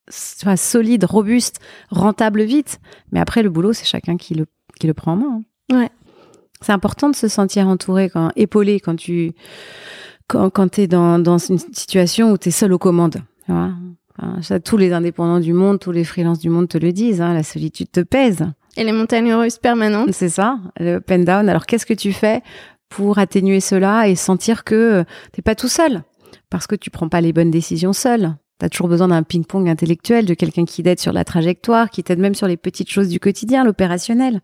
solide, 0.10 1.06
robuste, 1.06 1.60
rentable 1.90 2.44
vite. 2.44 2.80
Mais 3.12 3.20
après 3.20 3.42
le 3.42 3.50
boulot, 3.50 3.74
c'est 3.74 3.86
chacun 3.86 4.18
qui 4.18 4.36
le 4.36 4.46
qui 4.80 4.88
le 4.88 4.94
prend 4.94 5.14
en 5.14 5.16
main. 5.16 5.42
hein. 5.72 5.78
Ouais. 5.80 5.90
C'est 6.62 6.72
important 6.72 7.10
de 7.10 7.16
se 7.16 7.28
sentir 7.28 7.68
entouré, 7.68 8.10
quand, 8.10 8.32
épaulé 8.36 8.80
quand 8.80 8.96
tu 8.96 9.34
quand, 10.28 10.50
quand 10.50 10.80
es 10.80 10.88
dans, 10.88 11.20
dans 11.20 11.38
une 11.38 11.58
situation 11.58 12.32
où 12.32 12.38
tu 12.38 12.50
es 12.50 12.52
seul 12.52 12.74
aux 12.74 12.80
commandes. 12.80 13.22
Tu 13.46 13.52
vois? 13.52 13.72
Enfin, 14.18 14.42
ça, 14.42 14.60
tous 14.60 14.78
les 14.78 14.94
indépendants 14.94 15.40
du 15.40 15.54
monde, 15.54 15.80
tous 15.80 15.92
les 15.92 16.04
freelances 16.04 16.40
du 16.40 16.50
monde 16.50 16.68
te 16.68 16.78
le 16.78 16.92
disent, 16.92 17.22
hein, 17.22 17.34
la 17.34 17.44
solitude 17.44 17.92
te 17.92 18.02
pèse. 18.02 18.46
Et 18.78 18.84
les 18.84 18.92
montagnes 18.92 19.34
russes 19.34 19.58
permanentes 19.58 20.12
C'est 20.12 20.30
ça, 20.30 20.60
le 20.80 20.96
up 20.96 21.12
and 21.12 21.20
down. 21.20 21.50
Alors 21.50 21.66
qu'est-ce 21.66 21.86
que 21.86 21.94
tu 21.94 22.12
fais 22.12 22.42
pour 22.90 23.18
atténuer 23.18 23.60
cela 23.60 24.08
et 24.08 24.16
sentir 24.16 24.64
que 24.64 25.04
t'es 25.32 25.42
pas 25.42 25.56
tout 25.56 25.68
seul? 25.68 26.04
Parce 26.50 26.68
que 26.68 26.76
tu 26.76 26.90
prends 26.90 27.10
pas 27.10 27.22
les 27.22 27.34
bonnes 27.34 27.52
décisions 27.52 27.94
seul. 27.94 28.36
Tu 28.60 28.66
as 28.66 28.70
toujours 28.70 28.88
besoin 28.88 29.08
d'un 29.08 29.24
ping-pong 29.24 29.68
intellectuel, 29.68 30.26
de 30.26 30.34
quelqu'un 30.34 30.66
qui 30.66 30.84
t'aide 30.84 31.00
sur 31.00 31.14
la 31.14 31.24
trajectoire, 31.24 31.90
qui 31.90 32.04
t'aide 32.04 32.20
même 32.20 32.36
sur 32.36 32.48
les 32.48 32.58
petites 32.58 32.90
choses 32.90 33.10
du 33.10 33.20
quotidien, 33.20 33.64
l'opérationnel. 33.64 34.42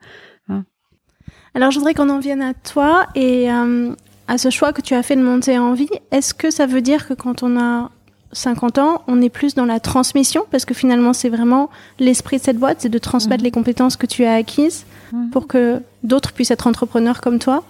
Alors, 1.55 1.71
je 1.71 1.79
voudrais 1.79 1.93
qu'on 1.93 2.09
en 2.09 2.19
vienne 2.19 2.41
à 2.41 2.53
toi 2.53 3.07
et 3.15 3.51
euh, 3.51 3.93
à 4.27 4.37
ce 4.37 4.49
choix 4.49 4.71
que 4.73 4.81
tu 4.81 4.93
as 4.93 5.03
fait 5.03 5.15
de 5.15 5.23
monter 5.23 5.57
en 5.57 5.73
vie. 5.73 5.89
Est-ce 6.11 6.33
que 6.33 6.51
ça 6.51 6.67
veut 6.67 6.81
dire 6.81 7.07
que 7.07 7.13
quand 7.13 7.43
on 7.43 7.59
a 7.59 7.91
50 8.31 8.77
ans, 8.77 9.01
on 9.07 9.21
est 9.21 9.29
plus 9.29 9.55
dans 9.55 9.65
la 9.65 9.79
transmission 9.79 10.43
Parce 10.51 10.65
que 10.65 10.73
finalement, 10.73 11.13
c'est 11.13 11.29
vraiment 11.29 11.69
l'esprit 11.99 12.37
de 12.37 12.43
cette 12.43 12.57
boîte, 12.57 12.77
c'est 12.81 12.89
de 12.89 12.97
transmettre 12.97 13.41
Mhm. 13.41 13.45
les 13.45 13.51
compétences 13.51 13.95
que 13.97 14.05
tu 14.05 14.23
as 14.25 14.33
acquises 14.33 14.85
Mhm. 15.11 15.29
pour 15.31 15.47
que 15.47 15.81
d'autres 16.03 16.31
puissent 16.33 16.51
être 16.51 16.67
entrepreneurs 16.67 17.21
comme 17.21 17.39
toi. 17.39 17.63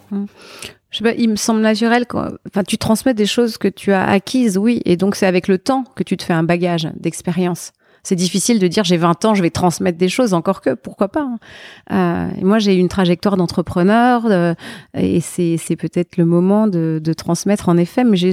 Je 0.91 0.97
sais 0.97 1.03
pas, 1.03 1.13
il 1.13 1.29
me 1.29 1.35
semble 1.35 1.61
naturel 1.61 2.05
quand, 2.07 2.27
enfin, 2.47 2.63
tu 2.63 2.77
transmets 2.77 3.13
des 3.13 3.25
choses 3.27 3.57
que 3.57 3.67
tu 3.67 3.91
as 3.93 4.03
acquises, 4.09 4.57
oui, 4.57 4.81
et 4.85 4.97
donc 4.97 5.15
c'est 5.15 5.27
avec 5.27 5.47
le 5.47 5.57
temps 5.59 5.83
que 5.95 6.03
tu 6.03 6.17
te 6.17 6.23
fais 6.23 6.33
un 6.33 6.43
bagage 6.43 6.89
d'expérience. 6.95 7.71
C'est 8.01 8.15
difficile 8.15 8.59
de 8.59 8.67
dire 8.67 8.83
j'ai 8.85 8.97
20 8.97 9.23
ans, 9.25 9.35
je 9.35 9.41
vais 9.41 9.49
transmettre 9.51 9.97
des 9.97 10.07
choses, 10.09 10.33
encore 10.33 10.61
que 10.61 10.73
pourquoi 10.73 11.09
pas. 11.09 11.21
hein. 11.21 11.37
Euh, 11.91 12.41
moi, 12.45 12.57
j'ai 12.57 12.75
une 12.75 12.87
trajectoire 12.87 13.35
d'entrepreneur 13.37 14.25
euh, 14.25 14.53
et 14.95 15.19
c'est 15.21 15.57
c'est 15.57 15.75
peut-être 15.75 16.17
le 16.17 16.25
moment 16.25 16.67
de, 16.67 16.99
de 17.03 17.13
transmettre 17.13 17.67
en 17.69 17.77
effet, 17.77 18.03
mais 18.05 18.15
j'ai 18.17 18.31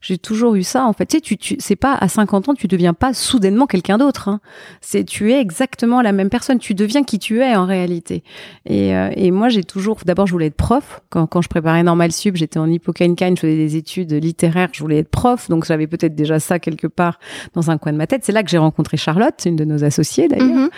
j'ai 0.00 0.18
toujours 0.18 0.54
eu 0.54 0.62
ça 0.62 0.84
en 0.84 0.92
fait. 0.92 1.06
Tu 1.06 1.16
sais, 1.16 1.20
tu, 1.20 1.36
tu 1.36 1.56
c'est 1.58 1.76
pas 1.76 1.94
à 1.94 2.08
50 2.08 2.48
ans, 2.48 2.54
tu 2.54 2.68
deviens 2.68 2.94
pas 2.94 3.14
soudainement 3.14 3.66
quelqu'un 3.66 3.98
d'autre. 3.98 4.28
Hein. 4.28 4.40
C'est 4.80 5.04
tu 5.04 5.32
es 5.32 5.40
exactement 5.40 6.02
la 6.02 6.12
même 6.12 6.28
personne. 6.28 6.58
Tu 6.58 6.74
deviens 6.74 7.04
qui 7.04 7.18
tu 7.18 7.40
es 7.40 7.56
en 7.56 7.66
réalité. 7.66 8.22
Et, 8.64 8.94
euh, 8.94 9.10
et 9.16 9.30
moi, 9.30 9.48
j'ai 9.48 9.64
toujours. 9.64 9.98
D'abord, 10.04 10.26
je 10.26 10.32
voulais 10.32 10.46
être 10.46 10.56
prof. 10.56 11.00
Quand, 11.10 11.26
quand 11.26 11.42
je 11.42 11.48
préparais 11.48 11.82
Normal 11.82 12.12
Sup, 12.12 12.36
j'étais 12.36 12.58
en 12.58 12.70
Hippocaine-Cagne, 12.70 13.36
je 13.36 13.40
faisais 13.42 13.56
des 13.56 13.76
études 13.76 14.12
littéraires. 14.12 14.68
Je 14.72 14.80
voulais 14.80 14.98
être 14.98 15.10
prof, 15.10 15.48
donc 15.48 15.64
j'avais 15.64 15.86
peut-être 15.86 16.14
déjà 16.14 16.40
ça 16.40 16.58
quelque 16.58 16.86
part 16.86 17.18
dans 17.54 17.70
un 17.70 17.78
coin 17.78 17.92
de 17.92 17.98
ma 17.98 18.06
tête. 18.06 18.24
C'est 18.24 18.32
là 18.32 18.42
que 18.42 18.50
j'ai 18.50 18.58
rencontré 18.58 18.96
Charlotte, 18.96 19.42
une 19.44 19.56
de 19.56 19.64
nos 19.64 19.84
associées 19.84 20.28
d'ailleurs. 20.28 20.46
Mhm. 20.46 20.70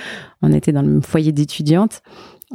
On 0.43 0.53
était 0.53 0.73
dans 0.73 0.83
le 0.83 0.89
même 0.89 1.03
foyer 1.03 1.33
d'étudiantes. 1.33 2.03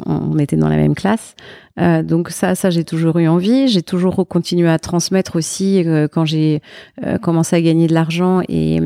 On 0.06 0.40
était 0.40 0.56
dans 0.56 0.70
la 0.70 0.78
même 0.78 0.96
classe. 0.96 1.36
Euh, 1.80 2.02
donc 2.02 2.30
ça, 2.30 2.56
ça 2.56 2.70
j'ai 2.72 2.84
toujours 2.84 3.18
eu 3.20 3.28
envie. 3.28 3.68
J'ai 3.68 3.84
toujours 3.84 4.28
continué 4.28 4.68
à 4.68 4.80
transmettre 4.80 5.36
aussi 5.36 5.84
euh, 5.86 6.08
quand 6.08 6.26
j'ai 6.26 6.62
euh, 7.06 7.18
commencé 7.20 7.56
à 7.56 7.62
gagner 7.62 7.86
de 7.88 7.94
l'argent 7.94 8.42
et, 8.50 8.80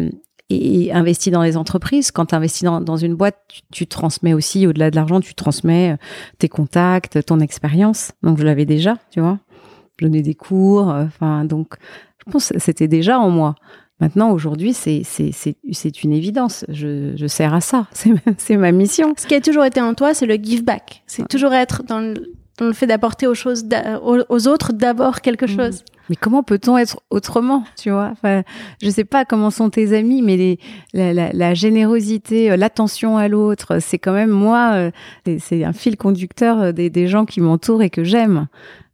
et, 0.50 0.92
investi 0.92 1.32
dans 1.32 1.44
les 1.44 1.56
entreprises. 1.56 2.12
Quand 2.12 2.28
tu 2.28 2.36
investis 2.36 2.64
dans, 2.64 2.82
dans 2.82 2.98
une 2.98 3.16
boîte, 3.16 3.38
tu, 3.48 3.62
tu 3.72 3.88
transmets 3.88 4.34
aussi, 4.34 4.68
au-delà 4.68 4.92
de 4.92 4.98
l'argent, 4.98 5.22
tu 5.22 5.34
transmets 5.34 5.94
euh, 5.94 5.98
tes 6.40 6.50
contacts, 6.50 7.26
ton 7.26 7.40
expérience. 7.40 8.12
Donc 8.22 8.38
je 8.38 8.44
l'avais 8.44 8.66
déjà, 8.66 8.98
tu 9.12 9.22
vois. 9.22 9.40
Je 10.00 10.06
donnais 10.06 10.22
des 10.22 10.36
cours. 10.36 10.92
euh, 10.92 11.06
Enfin, 11.06 11.46
donc 11.46 11.76
je 12.26 12.32
pense 12.32 12.50
que 12.50 12.60
c'était 12.60 12.90
déjà 12.90 13.18
en 13.18 13.30
moi. 13.30 13.56
Maintenant, 14.00 14.32
aujourd'hui, 14.32 14.74
c'est 14.74 15.01
c'est 15.04 15.32
c'est 15.32 15.56
c'est 15.72 16.04
une 16.04 16.13
évidence. 16.13 16.66
Je, 16.70 17.13
je 17.16 17.25
sers 17.27 17.54
à 17.54 17.62
ça. 17.62 17.88
C'est 17.94 18.12
ma- 18.12 18.20
c'est 18.38 18.58
ma 18.58 18.72
mission. 18.72 19.13
Ce 19.18 19.25
qui 19.25 19.34
a 19.36 19.42
toujours 19.42 19.66
été 19.66 19.82
en 19.82 19.94
toi, 19.96 20.13
c'est 20.13 20.27
le 20.27 20.36
give 20.36 20.63
back. 20.63 21.01
C'est 21.08 21.27
toujours 21.27 21.54
être 21.54 21.82
dans 21.84 22.00
le, 22.00 22.13
dans 22.60 22.66
le 22.68 22.74
fait 22.74 22.86
d'apporter 22.86 23.25
aux 23.25 23.34
choses, 23.34 23.66
aux, 24.04 24.20
aux 24.30 24.48
autres 24.48 24.72
d'abord 24.74 25.22
quelque 25.22 25.46
Mhm. 25.46 25.56
chose. 25.58 25.84
Mais 26.10 26.16
comment 26.16 26.42
peut-on 26.44 26.77
être 26.77 27.01
autrement, 27.10 27.63
tu 27.75 27.89
vois? 27.89 28.10
Enfin, 28.13 28.44
Je 28.82 28.89
sais 28.89 29.04
pas 29.04 29.25
comment 29.25 29.50
sont 29.50 29.70
tes 29.70 29.94
amis, 29.98 30.22
mais 30.22 30.38
les, 30.38 30.60
la, 30.94 31.12
la, 31.12 31.34
la 31.34 31.54
générosité, 31.54 32.51
euh, 32.51 32.56
l'attention 32.56 33.18
à 33.18 33.27
l'autre, 33.27 33.80
c'est 33.82 33.98
quand 34.00 34.13
même 34.13 34.30
moi, 34.30 34.72
euh, 34.75 34.92
c'est- 35.25 35.39
c'est 35.39 35.63
un 35.66 35.74
fil 35.74 35.98
conducteur 35.98 36.62
euh, 36.62 36.72
des, 36.72 36.89
des 36.89 37.08
gens 37.08 37.25
qui 37.25 37.42
m'entourent 37.42 37.82
et 37.84 37.89
que 37.89 38.04
j'aime. 38.04 38.48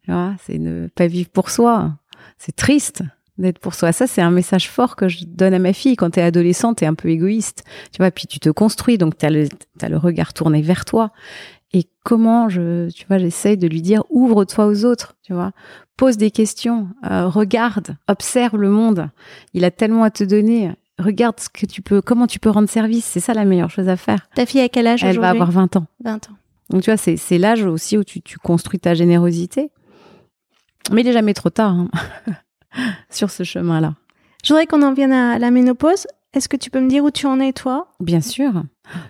Tu 0.05 0.12
vois, 0.12 0.33
c'est 0.43 0.57
ne 0.57 0.88
pas 0.88 1.07
vivre 1.07 1.29
pour 1.29 1.50
soi. 1.51 1.91
C'est 2.39 2.55
triste 2.55 3.03
d'être 3.37 3.59
pour 3.59 3.73
soi. 3.73 3.91
Ça, 3.91 4.07
c'est 4.07 4.21
un 4.21 4.31
message 4.31 4.69
fort 4.69 4.95
que 4.95 5.07
je 5.07 5.25
donne 5.25 5.53
à 5.53 5.59
ma 5.59 5.73
fille. 5.73 5.95
Quand 5.95 6.11
tu 6.11 6.19
es 6.19 6.23
adolescente, 6.23 6.77
tu 6.77 6.83
es 6.83 6.87
un 6.87 6.93
peu 6.93 7.09
égoïste. 7.09 7.63
Tu 7.91 7.97
vois, 7.97 8.11
puis 8.11 8.27
tu 8.27 8.39
te 8.39 8.49
construis, 8.49 8.97
donc 8.97 9.17
tu 9.17 9.25
as, 9.25 9.29
le 9.29 9.47
t'as 9.77 9.89
le 9.89 9.97
regard 9.97 10.33
tourné 10.33 10.61
vers 10.61 10.85
toi. 10.85 11.11
Et 11.73 11.87
comment 12.03 12.49
je, 12.49 12.89
tu 12.91 13.05
vois, 13.07 13.17
j'essaye 13.17 13.57
de 13.57 13.67
lui 13.67 13.81
dire 13.81 14.03
ouvre-toi 14.09 14.67
aux 14.67 14.85
autres, 14.85 15.15
tu 15.23 15.33
vois, 15.33 15.51
pose 15.97 16.17
des 16.17 16.29
questions, 16.29 16.87
euh, 17.09 17.27
regarde, 17.27 17.97
observe 18.07 18.57
le 18.57 18.69
monde. 18.69 19.09
Il 19.53 19.65
a 19.65 19.71
tellement 19.71 20.03
à 20.03 20.11
te 20.11 20.23
donner. 20.23 20.71
Regarde 20.99 21.39
ce 21.39 21.49
que 21.49 21.65
tu 21.65 21.81
peux, 21.81 22.01
comment 22.01 22.27
tu 22.27 22.39
peux 22.39 22.51
rendre 22.51 22.69
service. 22.69 23.05
C'est 23.05 23.19
ça 23.19 23.33
la 23.33 23.45
meilleure 23.45 23.71
chose 23.71 23.89
à 23.89 23.97
faire. 23.97 24.29
Ta 24.35 24.45
fille 24.45 24.61
a 24.61 24.69
quel 24.69 24.85
âge 24.85 25.03
Elle 25.03 25.19
va 25.19 25.31
avoir 25.31 25.49
20 25.49 25.75
ans. 25.77 25.87
20 26.03 26.29
ans. 26.29 26.33
Donc 26.69 26.83
tu 26.83 26.91
vois, 26.91 26.97
c'est, 26.97 27.37
l'âge 27.39 27.63
aussi 27.65 27.97
où 27.97 28.03
tu, 28.03 28.21
tu 28.21 28.37
construis 28.37 28.79
ta 28.79 28.93
générosité. 28.93 29.71
Mais 30.91 31.01
il 31.01 31.07
est 31.07 31.13
jamais 31.13 31.33
trop 31.33 31.49
tard 31.49 31.71
hein, 31.71 31.89
sur 33.09 33.29
ce 33.29 33.43
chemin-là. 33.43 33.95
Je 34.43 34.49
voudrais 34.53 34.67
qu'on 34.67 34.81
en 34.81 34.93
vienne 34.93 35.13
à 35.13 35.39
la 35.39 35.51
ménopause. 35.51 36.05
Est-ce 36.33 36.49
que 36.49 36.57
tu 36.57 36.71
peux 36.71 36.81
me 36.81 36.89
dire 36.89 37.03
où 37.03 37.11
tu 37.11 37.27
en 37.27 37.39
es, 37.39 37.53
toi? 37.53 37.87
Bien 37.99 38.19
sûr. 38.19 38.51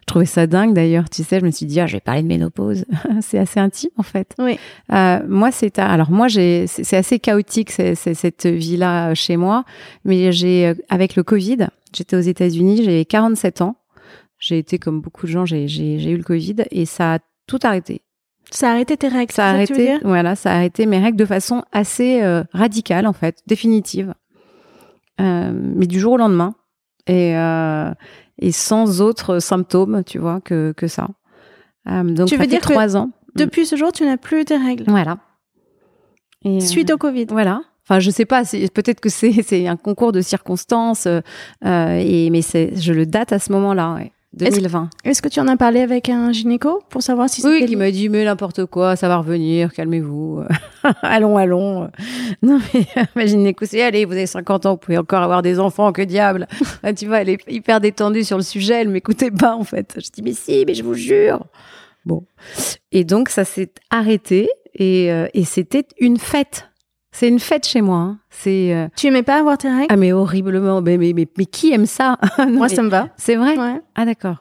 Je 0.02 0.06
trouvais 0.06 0.26
ça 0.26 0.46
dingue 0.46 0.74
d'ailleurs. 0.74 1.10
Tu 1.10 1.24
sais, 1.24 1.40
je 1.40 1.46
me 1.46 1.52
suis 1.52 1.66
dit, 1.66 1.80
ah, 1.80 1.88
je 1.88 1.94
vais 1.94 2.02
parler 2.02 2.22
de 2.22 2.28
ménopause. 2.28 2.86
c'est 3.22 3.40
assez 3.40 3.60
intime 3.60 3.90
en 3.98 4.04
fait. 4.04 4.36
Oui. 4.40 4.60
Euh, 4.92 5.20
moi, 5.28 5.52
c'est 5.52 5.80
à- 5.80 5.90
alors 5.90 6.12
moi, 6.12 6.28
j'ai 6.28 6.68
c'est 6.68 6.98
assez 6.98 7.20
chaotique 7.20 7.72
c'est, 7.72 7.96
c'est 7.96 8.14
cette 8.14 8.46
vie-là 8.46 9.12
euh, 9.12 9.16
chez 9.16 9.38
moi, 9.38 9.64
mais 10.04 10.32
j'ai 10.34 10.68
euh, 10.68 10.74
avec 10.90 11.16
le 11.16 11.24
Covid, 11.24 11.68
J'étais 11.96 12.16
aux 12.16 12.22
États-Unis, 12.22 12.84
j'ai 12.84 13.06
47 13.06 13.62
ans. 13.62 13.76
J'ai 14.40 14.58
été, 14.58 14.80
comme 14.80 15.00
beaucoup 15.00 15.28
de 15.28 15.32
gens, 15.32 15.46
j'ai 15.46 15.66
eu 16.12 16.18
le 16.18 16.24
Covid 16.24 16.56
et 16.72 16.86
ça 16.86 17.14
a 17.16 17.20
tout 17.48 17.60
arrêté. 17.64 18.02
Ça 18.52 18.70
a 18.70 18.72
arrêté 18.72 18.98
tes 18.98 19.08
règles. 19.08 19.32
Ça 19.32 19.48
a 19.48 19.50
arrêté, 19.50 19.98
voilà, 20.04 20.36
ça 20.36 20.52
a 20.52 20.56
arrêté 20.56 20.86
mes 20.86 21.00
règles 21.00 21.18
de 21.18 21.26
façon 21.26 21.64
assez 21.72 22.22
euh, 22.22 22.44
radicale 22.54 23.08
en 23.08 23.14
fait, 23.14 23.40
définitive, 23.48 24.14
euh, 25.20 25.52
mais 25.54 25.88
du 25.88 26.00
jour 26.00 26.14
au 26.14 26.18
lendemain 26.18 26.56
et 27.08 27.36
euh, 27.36 27.92
et 28.40 28.52
sans 28.52 29.02
autres 29.02 29.40
symptômes, 29.40 30.04
tu 30.06 30.20
vois, 30.20 30.40
que 30.42 30.74
que 30.78 30.88
ça. 30.88 31.08
donc 31.86 32.28
tu 32.28 32.36
ça 32.36 32.36
veux 32.36 32.42
fait 32.44 32.48
dire 32.48 32.62
trois 32.62 32.96
ans. 32.96 33.12
Depuis 33.36 33.66
ce 33.66 33.76
jour, 33.76 33.92
tu 33.92 34.06
n'as 34.06 34.18
plus 34.18 34.46
tes 34.46 34.58
règles? 34.58 34.86
Voilà. 34.88 35.18
Et 36.46 36.60
Suite 36.60 36.92
au 36.92 36.98
Covid. 36.98 37.28
Voilà. 37.30 37.62
Enfin, 37.86 38.00
je 38.00 38.12
sais 38.12 38.26
pas. 38.26 38.44
Peut-être 38.74 39.00
que 39.00 39.10
c'est 39.10 39.68
un 39.68 39.78
concours 39.78 40.12
de 40.12 40.22
circonstances. 40.22 41.08
et 41.08 42.30
mais 42.30 42.42
je 42.42 42.94
le 42.94 43.06
date 43.08 43.34
à 43.34 43.40
ce 43.40 43.52
moment-là. 43.52 43.96
Ouais. 43.96 44.12
2020. 44.34 44.90
Est-ce 45.04 45.22
que 45.22 45.30
tu 45.30 45.40
en 45.40 45.48
as 45.48 45.58
parlé 45.58 45.82
avec 45.82 46.10
un 46.10 46.32
gynéco 46.32 46.82
pour 46.90 47.04
savoir 47.04 47.30
si 47.30 47.46
Oui, 47.46 47.66
qui 47.66 47.76
m'a 47.76 47.92
dit 47.92 48.10
mais 48.10 48.26
n'importe 48.26 48.66
quoi, 48.66 48.96
ça 48.96 49.08
va 49.08 49.18
revenir, 49.18 49.74
calmez-vous. 49.74 50.44
allons, 51.02 51.38
allons. 51.38 51.90
Non 52.42 52.60
mais 52.74 52.86
ma 53.16 53.26
gynéco 53.26 53.66
c'est 53.66 53.82
allez, 53.82 54.06
vous 54.06 54.14
avez 54.14 54.26
50 54.26 54.66
ans, 54.66 54.72
vous 54.72 54.78
pouvez 54.78 54.98
encore 54.98 55.22
avoir 55.22 55.42
des 55.42 55.60
enfants, 55.60 55.92
que 55.92 56.02
diable. 56.02 56.48
Ah, 56.82 56.94
tu 56.94 57.06
vois, 57.06 57.22
elle 57.22 57.30
est 57.30 57.52
hyper 57.52 57.80
détendue 57.80 58.24
sur 58.24 58.38
le 58.38 58.44
sujet, 58.44 58.82
elle 58.82 58.90
m'écoutait 58.90 59.32
pas 59.32 59.56
en 59.56 59.64
fait. 59.64 59.96
Je 59.98 60.10
dis 60.12 60.22
mais 60.22 60.34
si, 60.34 60.64
mais 60.66 60.74
je 60.74 60.84
vous 60.84 60.96
jure. 60.96 61.46
Bon. 62.06 62.26
Et 62.92 63.04
donc 63.04 63.30
ça 63.30 63.46
s'est 63.46 63.72
arrêté 63.90 64.50
et, 64.74 65.12
euh, 65.12 65.28
et 65.34 65.46
c'était 65.46 65.86
une 66.00 66.18
fête. 66.18 66.70
C'est 67.14 67.28
une 67.28 67.40
fête 67.40 67.66
chez 67.66 67.82
moi. 67.82 67.98
Hein. 67.98 68.20
C'est. 68.32 68.74
Euh, 68.74 68.88
tu 68.98 69.08
aimais 69.08 69.22
pas 69.24 69.40
avoir 69.40 69.58
tes 69.58 69.70
règles? 69.70 69.86
Ah 69.90 69.96
mais 69.96 70.12
horriblement. 70.12 70.82
Mais 70.82 70.98
mais 70.98 71.14
mais, 71.14 71.46
qui 71.46 71.72
aime 71.72 71.86
ça? 71.86 72.18
Moi 72.50 72.68
ça 72.68 72.82
me 72.82 72.90
va. 72.90 73.10
C'est 73.18 73.36
vrai? 73.36 73.56
Ah 73.96 74.06
d'accord. 74.06 74.38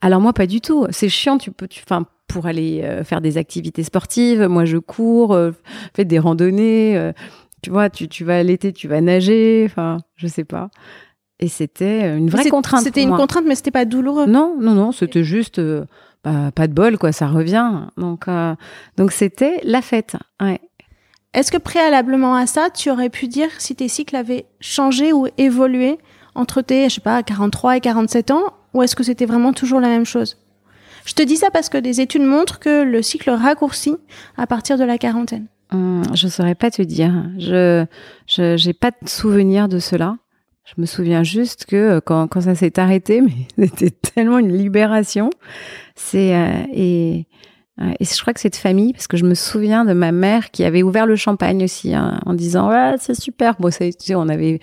Alors 0.00 0.20
moi 0.20 0.32
pas 0.32 0.46
du 0.46 0.60
tout. 0.60 0.86
C'est 0.90 1.08
chiant. 1.08 1.38
Tu 1.38 1.52
peux. 1.52 1.68
Enfin 1.84 2.04
pour 2.26 2.46
aller 2.46 2.82
euh, 2.82 3.04
faire 3.04 3.20
des 3.20 3.38
activités 3.38 3.84
sportives. 3.84 4.42
Moi 4.42 4.64
je 4.64 4.76
cours, 4.76 5.32
euh, 5.34 5.52
fais 5.94 6.04
des 6.04 6.18
randonnées. 6.18 7.12
tu 7.62 7.70
vois, 7.70 7.90
tu 7.90 8.08
tu 8.08 8.24
vas 8.24 8.42
l'été, 8.42 8.72
tu 8.72 8.88
vas 8.88 9.00
nager. 9.00 9.62
Enfin 9.64 9.98
je 10.16 10.26
sais 10.26 10.44
pas. 10.44 10.68
Et 11.38 11.48
c'était 11.48 12.16
une 12.16 12.28
vraie 12.28 12.48
contrainte. 12.48 12.82
C'était 12.82 13.02
une 13.02 13.14
contrainte, 13.14 13.44
mais 13.46 13.54
c'était 13.54 13.70
pas 13.70 13.84
douloureux. 13.84 14.26
Non 14.26 14.56
non 14.60 14.74
non. 14.74 14.90
C'était 14.90 15.22
juste. 15.22 15.60
Bah, 16.24 16.50
pas 16.52 16.66
de 16.66 16.72
bol 16.72 16.98
quoi, 16.98 17.12
ça 17.12 17.28
revient. 17.28 17.70
Donc 17.96 18.26
donc 18.96 19.12
c'était 19.12 19.60
la 19.62 19.80
fête. 19.80 20.16
Ouais. 20.40 20.60
Est-ce 21.36 21.52
que 21.52 21.58
préalablement 21.58 22.34
à 22.34 22.46
ça, 22.46 22.70
tu 22.70 22.90
aurais 22.90 23.10
pu 23.10 23.28
dire 23.28 23.50
si 23.58 23.76
tes 23.76 23.88
cycles 23.88 24.16
avaient 24.16 24.46
changé 24.58 25.12
ou 25.12 25.28
évolué 25.36 25.98
entre 26.34 26.62
tes, 26.62 26.88
je 26.88 26.94
sais 26.94 27.00
pas, 27.02 27.22
43 27.22 27.76
et 27.76 27.80
47 27.80 28.30
ans, 28.30 28.54
ou 28.72 28.82
est-ce 28.82 28.96
que 28.96 29.02
c'était 29.02 29.26
vraiment 29.26 29.52
toujours 29.52 29.78
la 29.78 29.88
même 29.88 30.06
chose? 30.06 30.38
Je 31.04 31.12
te 31.12 31.22
dis 31.22 31.36
ça 31.36 31.50
parce 31.50 31.68
que 31.68 31.76
des 31.76 32.00
études 32.00 32.22
montrent 32.22 32.58
que 32.58 32.82
le 32.82 33.02
cycle 33.02 33.28
raccourcit 33.28 33.96
à 34.38 34.46
partir 34.46 34.78
de 34.78 34.84
la 34.84 34.96
quarantaine. 34.96 35.46
Hum, 35.72 36.02
je 36.14 36.26
saurais 36.26 36.54
pas 36.54 36.70
te 36.70 36.80
dire. 36.80 37.12
Je, 37.38 37.84
j'ai 38.26 38.72
pas 38.72 38.90
de 38.90 39.06
souvenir 39.06 39.68
de 39.68 39.78
cela. 39.78 40.16
Je 40.64 40.80
me 40.80 40.86
souviens 40.86 41.22
juste 41.22 41.66
que 41.66 41.76
euh, 41.76 42.00
quand, 42.00 42.28
quand 42.28 42.40
ça 42.40 42.54
s'est 42.54 42.78
arrêté, 42.78 43.20
mais 43.58 43.66
c'était 43.68 43.90
tellement 43.90 44.38
une 44.38 44.56
libération. 44.56 45.28
C'est 45.96 46.34
euh, 46.34 46.64
et 46.72 47.26
et 47.78 48.04
je 48.04 48.20
crois 48.20 48.32
que 48.32 48.40
c'est 48.40 48.50
de 48.50 48.56
famille 48.56 48.92
parce 48.92 49.06
que 49.06 49.16
je 49.16 49.24
me 49.24 49.34
souviens 49.34 49.84
de 49.84 49.92
ma 49.92 50.10
mère 50.10 50.50
qui 50.50 50.64
avait 50.64 50.82
ouvert 50.82 51.06
le 51.06 51.16
champagne 51.16 51.62
aussi 51.64 51.94
hein, 51.94 52.20
en 52.24 52.32
disant 52.32 52.70
ouais 52.70 52.94
c'est 52.98 53.14
super. 53.14 53.56
Bon, 53.58 53.70
ça, 53.70 53.84
tu 53.84 53.92
sais, 53.98 54.14
on 54.14 54.28
avait 54.28 54.60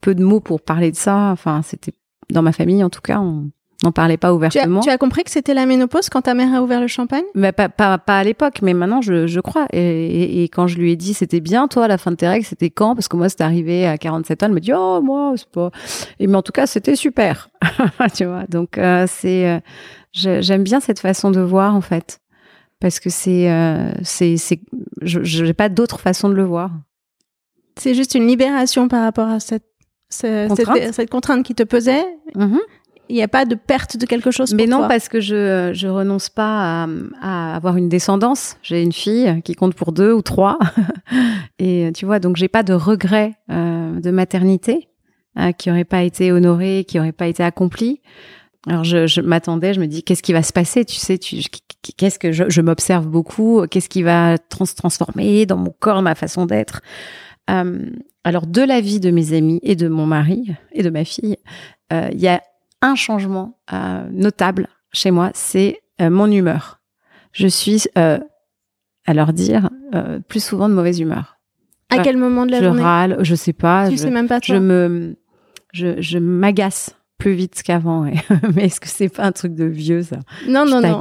peu 0.00 0.14
de 0.14 0.24
mots 0.24 0.40
pour 0.40 0.60
parler 0.60 0.90
de 0.90 0.96
ça. 0.96 1.30
Enfin, 1.30 1.62
c'était 1.62 1.92
dans 2.30 2.42
ma 2.42 2.52
famille 2.52 2.82
en 2.82 2.90
tout 2.90 3.00
cas, 3.00 3.20
on 3.20 3.50
n'en 3.84 3.92
parlait 3.92 4.16
pas 4.16 4.34
ouvertement. 4.34 4.80
Tu 4.80 4.90
as, 4.90 4.98
compris 4.98 5.22
que 5.22 5.30
c'était 5.30 5.54
la 5.54 5.64
ménopause 5.64 6.08
quand 6.08 6.22
ta 6.22 6.34
mère 6.34 6.52
a 6.54 6.62
ouvert 6.62 6.80
le 6.80 6.88
champagne? 6.88 7.24
Mais 7.36 7.52
pas, 7.52 7.68
pas, 7.68 7.98
pas 7.98 8.18
à 8.18 8.24
l'époque, 8.24 8.60
mais 8.62 8.74
maintenant 8.74 9.00
je, 9.00 9.28
je 9.28 9.40
crois. 9.40 9.66
Et, 9.72 10.42
et, 10.42 10.48
quand 10.48 10.66
je 10.66 10.76
lui 10.78 10.90
ai 10.90 10.96
dit 10.96 11.14
c'était 11.14 11.40
bien, 11.40 11.68
toi, 11.68 11.84
à 11.84 11.88
la 11.88 11.98
fin 11.98 12.10
de 12.10 12.16
tes 12.16 12.26
règles, 12.26 12.46
c'était 12.46 12.70
quand? 12.70 12.96
Parce 12.96 13.06
que 13.06 13.16
moi, 13.16 13.28
c'était 13.28 13.44
arrivé 13.44 13.86
à 13.86 13.96
47 13.96 14.42
ans. 14.42 14.46
Elle 14.46 14.52
me 14.52 14.60
dit 14.60 14.72
oh 14.74 15.00
moi, 15.02 15.34
c'est 15.36 15.48
pas. 15.50 15.70
Et 16.18 16.26
mais 16.26 16.36
en 16.36 16.42
tout 16.42 16.52
cas, 16.52 16.66
c'était 16.66 16.96
super. 16.96 17.48
tu 18.16 18.24
vois. 18.24 18.44
Donc 18.48 18.76
euh, 18.78 19.06
c'est, 19.08 19.48
euh, 19.48 19.60
j'aime 20.14 20.64
bien 20.64 20.80
cette 20.80 20.98
façon 20.98 21.30
de 21.30 21.40
voir 21.40 21.76
en 21.76 21.80
fait 21.80 22.18
parce 22.86 23.00
que 23.00 23.10
c'est, 23.10 23.50
euh, 23.50 23.90
c'est, 24.04 24.36
c'est, 24.36 24.60
je 25.02 25.44
n'ai 25.44 25.54
pas 25.54 25.68
d'autre 25.68 25.98
façon 25.98 26.28
de 26.28 26.34
le 26.34 26.44
voir. 26.44 26.70
C'est 27.76 27.94
juste 27.94 28.14
une 28.14 28.28
libération 28.28 28.86
par 28.86 29.02
rapport 29.02 29.26
à 29.26 29.40
cette, 29.40 29.64
contrainte. 30.22 30.92
Cette, 30.92 31.10
contrainte 31.10 31.44
qui 31.44 31.56
te 31.56 31.64
pesait. 31.64 32.04
Mm-hmm. 32.36 32.60
Il 33.08 33.16
n'y 33.16 33.24
a 33.24 33.28
pas 33.28 33.44
de 33.44 33.56
perte 33.56 33.96
de 33.96 34.06
quelque 34.06 34.30
chose 34.30 34.54
Mais 34.54 34.66
non, 34.66 34.78
toi. 34.78 34.88
parce 34.88 35.08
que 35.08 35.20
je 35.20 35.72
je 35.74 35.88
renonce 35.88 36.28
pas 36.28 36.84
à, 36.84 36.88
à 37.20 37.56
avoir 37.56 37.76
une 37.76 37.88
descendance. 37.88 38.56
J'ai 38.62 38.84
une 38.84 38.92
fille 38.92 39.42
qui 39.42 39.56
compte 39.56 39.74
pour 39.74 39.90
deux 39.90 40.12
ou 40.12 40.22
trois, 40.22 40.56
et 41.58 41.90
tu 41.92 42.06
vois, 42.06 42.20
donc 42.20 42.36
j'ai 42.36 42.48
pas 42.48 42.62
de 42.62 42.72
regret 42.72 43.34
euh, 43.50 43.98
de 43.98 44.10
maternité 44.12 44.90
euh, 45.40 45.50
qui 45.50 45.72
aurait 45.72 45.84
pas 45.84 46.04
été 46.04 46.30
honoré, 46.30 46.84
qui 46.86 47.00
aurait 47.00 47.10
pas 47.10 47.26
été 47.26 47.42
accompli. 47.42 48.00
Alors 48.66 48.82
je, 48.82 49.06
je 49.06 49.20
m'attendais, 49.20 49.74
je 49.74 49.80
me 49.80 49.86
dis 49.86 50.02
qu'est-ce 50.02 50.22
qui 50.22 50.32
va 50.32 50.42
se 50.42 50.52
passer, 50.52 50.84
tu 50.84 50.96
sais, 50.96 51.18
tu, 51.18 51.40
qu'est-ce 51.96 52.18
que 52.18 52.32
je, 52.32 52.44
je 52.48 52.60
m'observe 52.60 53.06
beaucoup, 53.06 53.64
qu'est-ce 53.70 53.88
qui 53.88 54.02
va 54.02 54.38
trans 54.38 54.64
transformer 54.64 55.46
dans 55.46 55.56
mon 55.56 55.72
corps, 55.78 56.02
ma 56.02 56.14
façon 56.16 56.46
d'être. 56.46 56.80
Euh, 57.48 57.86
alors 58.24 58.46
de 58.46 58.62
la 58.62 58.80
vie 58.80 58.98
de 58.98 59.12
mes 59.12 59.32
amis 59.34 59.60
et 59.62 59.76
de 59.76 59.86
mon 59.86 60.06
mari 60.06 60.52
et 60.72 60.82
de 60.82 60.90
ma 60.90 61.04
fille, 61.04 61.36
euh, 61.92 62.08
il 62.12 62.20
y 62.20 62.26
a 62.26 62.42
un 62.82 62.96
changement 62.96 63.60
euh, 63.72 64.04
notable 64.10 64.68
chez 64.92 65.12
moi, 65.12 65.30
c'est 65.34 65.80
mon 65.98 66.30
humeur. 66.30 66.80
Je 67.32 67.46
suis, 67.46 67.84
à 67.94 68.20
leur 69.14 69.32
dire, 69.32 69.70
plus 70.28 70.44
souvent 70.44 70.68
de 70.68 70.74
mauvaise 70.74 71.00
humeur. 71.00 71.38
À 71.88 72.00
quel 72.00 72.16
moment 72.16 72.44
de 72.44 72.50
la 72.50 72.58
je 72.58 72.64
journée? 72.64 72.80
Je 72.80 72.84
râle, 72.84 73.16
je 73.20 73.34
sais 73.34 73.52
pas. 73.52 73.88
Tu 73.88 73.96
je, 73.96 74.02
sais 74.02 74.10
même 74.10 74.28
pas 74.28 74.40
toi? 74.40 74.54
Je 74.54 74.60
me, 74.60 75.16
je, 75.72 76.00
je 76.00 76.18
m'agace 76.18 76.96
plus 77.18 77.34
vite 77.34 77.62
qu'avant. 77.62 78.02
Mais 78.54 78.64
est-ce 78.64 78.80
que 78.80 78.88
c'est 78.88 79.08
pas 79.08 79.24
un 79.24 79.32
truc 79.32 79.54
de 79.54 79.64
vieux 79.64 80.02
ça? 80.02 80.18
Non, 80.48 80.66
non, 80.66 80.80
non. 80.80 81.00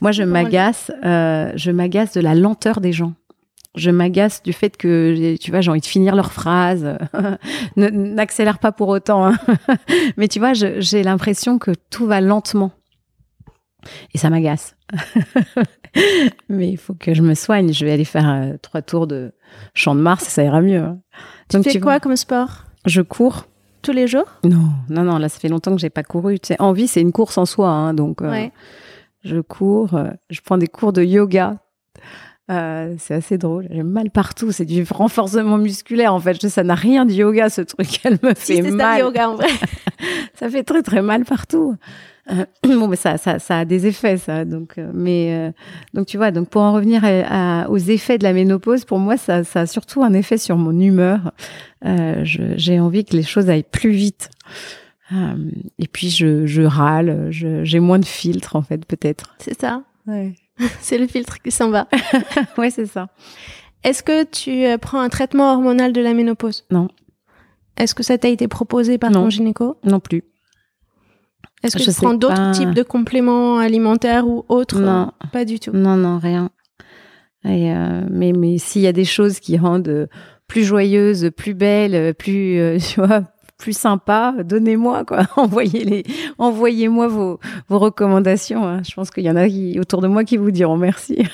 Moi, 0.00 0.12
je 0.12 0.22
m'agace. 0.22 0.90
Euh, 1.04 1.52
je 1.54 1.70
m'agace 1.70 2.12
de 2.12 2.20
la 2.20 2.34
lenteur 2.34 2.80
des 2.80 2.92
gens. 2.92 3.14
Je 3.74 3.90
m'agace 3.90 4.42
du 4.42 4.52
fait 4.52 4.76
que, 4.76 5.36
tu 5.40 5.50
vois, 5.50 5.60
j'ai 5.60 5.70
envie 5.70 5.80
de 5.80 5.86
finir 5.86 6.14
leurs 6.14 6.32
phrases. 6.32 6.96
N'accélère 7.76 8.58
pas 8.58 8.70
pour 8.70 8.88
autant. 8.88 9.26
Hein. 9.26 9.36
Mais 10.16 10.28
tu 10.28 10.38
vois, 10.38 10.52
j'ai 10.54 11.02
l'impression 11.02 11.58
que 11.58 11.72
tout 11.90 12.06
va 12.06 12.20
lentement. 12.20 12.70
Et 14.14 14.18
ça 14.18 14.30
m'agace. 14.30 14.76
Mais 16.48 16.70
il 16.70 16.76
faut 16.76 16.94
que 16.94 17.14
je 17.14 17.22
me 17.22 17.34
soigne. 17.34 17.72
Je 17.72 17.84
vais 17.84 17.92
aller 17.92 18.04
faire 18.04 18.28
euh, 18.28 18.56
trois 18.62 18.80
tours 18.80 19.06
de 19.06 19.32
champ 19.74 19.94
de 19.94 20.00
Mars, 20.00 20.24
ça 20.24 20.42
ira 20.42 20.60
mieux. 20.60 20.80
Hein. 20.80 21.00
Tu 21.50 21.62
fais 21.62 21.80
quoi 21.80 22.00
comme 22.00 22.16
sport? 22.16 22.64
Je 22.86 23.02
cours 23.02 23.46
tous 23.84 23.92
les 23.92 24.08
jours? 24.08 24.26
Non, 24.42 24.70
non, 24.88 25.02
non. 25.04 25.18
Là, 25.18 25.28
ça 25.28 25.38
fait 25.38 25.48
longtemps 25.48 25.74
que 25.74 25.80
j'ai 25.80 25.90
pas 25.90 26.02
couru. 26.02 26.40
Tu 26.40 26.48
sais, 26.48 26.56
en 26.60 26.72
vie, 26.72 26.88
c'est 26.88 27.00
une 27.00 27.12
course 27.12 27.38
en 27.38 27.46
soi, 27.46 27.68
hein, 27.68 27.94
donc 27.94 28.22
euh, 28.22 28.48
je 29.22 29.40
cours. 29.40 29.94
Euh, 29.94 30.10
je 30.30 30.40
prends 30.40 30.58
des 30.58 30.66
cours 30.66 30.92
de 30.92 31.02
yoga. 31.02 31.58
Euh, 32.50 32.94
c'est 32.98 33.14
assez 33.14 33.38
drôle. 33.38 33.68
J'ai 33.70 33.82
mal 33.82 34.10
partout. 34.10 34.52
C'est 34.52 34.64
du 34.64 34.84
renforcement 34.90 35.56
musculaire 35.56 36.12
en 36.12 36.20
fait. 36.20 36.46
Ça 36.48 36.62
n'a 36.62 36.74
rien 36.74 37.06
de 37.06 37.12
yoga 37.12 37.48
ce 37.48 37.62
truc. 37.62 38.00
Elle 38.04 38.18
me 38.22 38.34
fait 38.34 38.60
mal. 38.62 39.00
yoga 39.00 39.30
en 39.30 39.36
vrai. 39.36 39.48
ça 40.34 40.50
fait 40.50 40.64
très 40.64 40.82
très 40.82 41.00
mal 41.00 41.24
partout. 41.24 41.76
Euh, 42.30 42.44
bon, 42.62 42.88
mais 42.88 42.96
ça, 42.96 43.18
ça, 43.18 43.38
ça 43.38 43.60
a 43.60 43.64
des 43.64 43.86
effets, 43.86 44.16
ça. 44.16 44.44
Donc, 44.44 44.78
euh, 44.78 44.90
mais 44.94 45.34
euh, 45.34 45.52
donc 45.92 46.06
tu 46.06 46.16
vois, 46.16 46.30
donc 46.30 46.48
pour 46.48 46.62
en 46.62 46.72
revenir 46.72 47.02
aux 47.68 47.78
effets 47.78 48.18
de 48.18 48.24
la 48.24 48.32
ménopause, 48.32 48.84
pour 48.84 48.98
moi, 48.98 49.16
ça, 49.16 49.44
ça 49.44 49.60
a 49.60 49.66
surtout 49.66 50.02
un 50.02 50.12
effet 50.12 50.38
sur 50.38 50.56
mon 50.56 50.78
humeur. 50.78 51.32
J'ai 51.84 52.80
envie 52.80 53.04
que 53.04 53.16
les 53.16 53.22
choses 53.22 53.50
aillent 53.50 53.62
plus 53.62 53.90
vite. 53.90 54.30
et 55.12 55.86
puis 55.86 56.10
je, 56.10 56.46
je 56.46 56.62
râle, 56.62 57.28
j'ai 57.30 57.80
moins 57.80 57.98
de 57.98 58.06
filtres 58.06 58.56
en 58.56 58.62
fait, 58.62 58.84
peut-être. 58.86 59.34
C'est 59.38 59.60
ça. 59.60 59.82
Ouais. 60.06 60.34
c'est 60.80 60.98
le 60.98 61.06
filtre 61.06 61.42
qui 61.42 61.50
s'en 61.50 61.70
va. 61.70 61.88
ouais, 62.58 62.70
c'est 62.70 62.86
ça. 62.86 63.08
Est-ce 63.82 64.02
que 64.02 64.24
tu 64.24 64.78
prends 64.78 65.00
un 65.00 65.10
traitement 65.10 65.52
hormonal 65.52 65.92
de 65.92 66.00
la 66.00 66.14
ménopause? 66.14 66.64
Non. 66.70 66.88
Est-ce 67.76 67.94
que 67.94 68.02
ça 68.02 68.16
t'a 68.16 68.28
été 68.28 68.48
proposé 68.48 68.98
par 68.98 69.10
ton 69.10 69.28
gynéco? 69.28 69.76
Non 69.84 70.00
plus. 70.00 70.22
Est-ce 71.64 71.76
que 71.76 71.82
je 71.82 71.90
tu 71.90 71.96
prends 71.96 72.14
d'autres 72.14 72.52
types 72.52 72.74
de 72.74 72.82
compléments 72.82 73.58
alimentaires 73.58 74.26
ou 74.26 74.44
autres? 74.48 74.80
Non. 74.80 75.10
Pas 75.32 75.44
du 75.44 75.58
tout. 75.58 75.72
Non, 75.72 75.96
non, 75.96 76.18
rien. 76.18 76.50
Et 77.44 77.72
euh, 77.72 78.02
mais 78.10 78.32
mais 78.32 78.58
s'il 78.58 78.82
y 78.82 78.86
a 78.86 78.92
des 78.92 79.04
choses 79.04 79.38
qui 79.40 79.58
rendent 79.58 80.08
plus 80.46 80.64
joyeuses, 80.64 81.30
plus 81.36 81.54
belles, 81.54 82.14
plus 82.14 82.58
euh, 82.58 82.78
tu 82.92 83.00
vois, 83.00 83.22
plus 83.58 83.76
sympa, 83.76 84.34
donnez-moi 84.44 85.04
quoi. 85.04 85.22
Envoyez 85.36 85.84
les, 85.84 86.04
envoyez-moi 86.38 87.08
vos, 87.08 87.40
vos 87.68 87.78
recommandations. 87.78 88.66
Hein. 88.66 88.82
Je 88.86 88.94
pense 88.94 89.10
qu'il 89.10 89.24
y 89.24 89.30
en 89.30 89.36
a 89.36 89.48
qui, 89.48 89.78
autour 89.80 90.00
de 90.00 90.08
moi 90.08 90.24
qui 90.24 90.36
vous 90.36 90.50
diront 90.50 90.76
merci. 90.76 91.22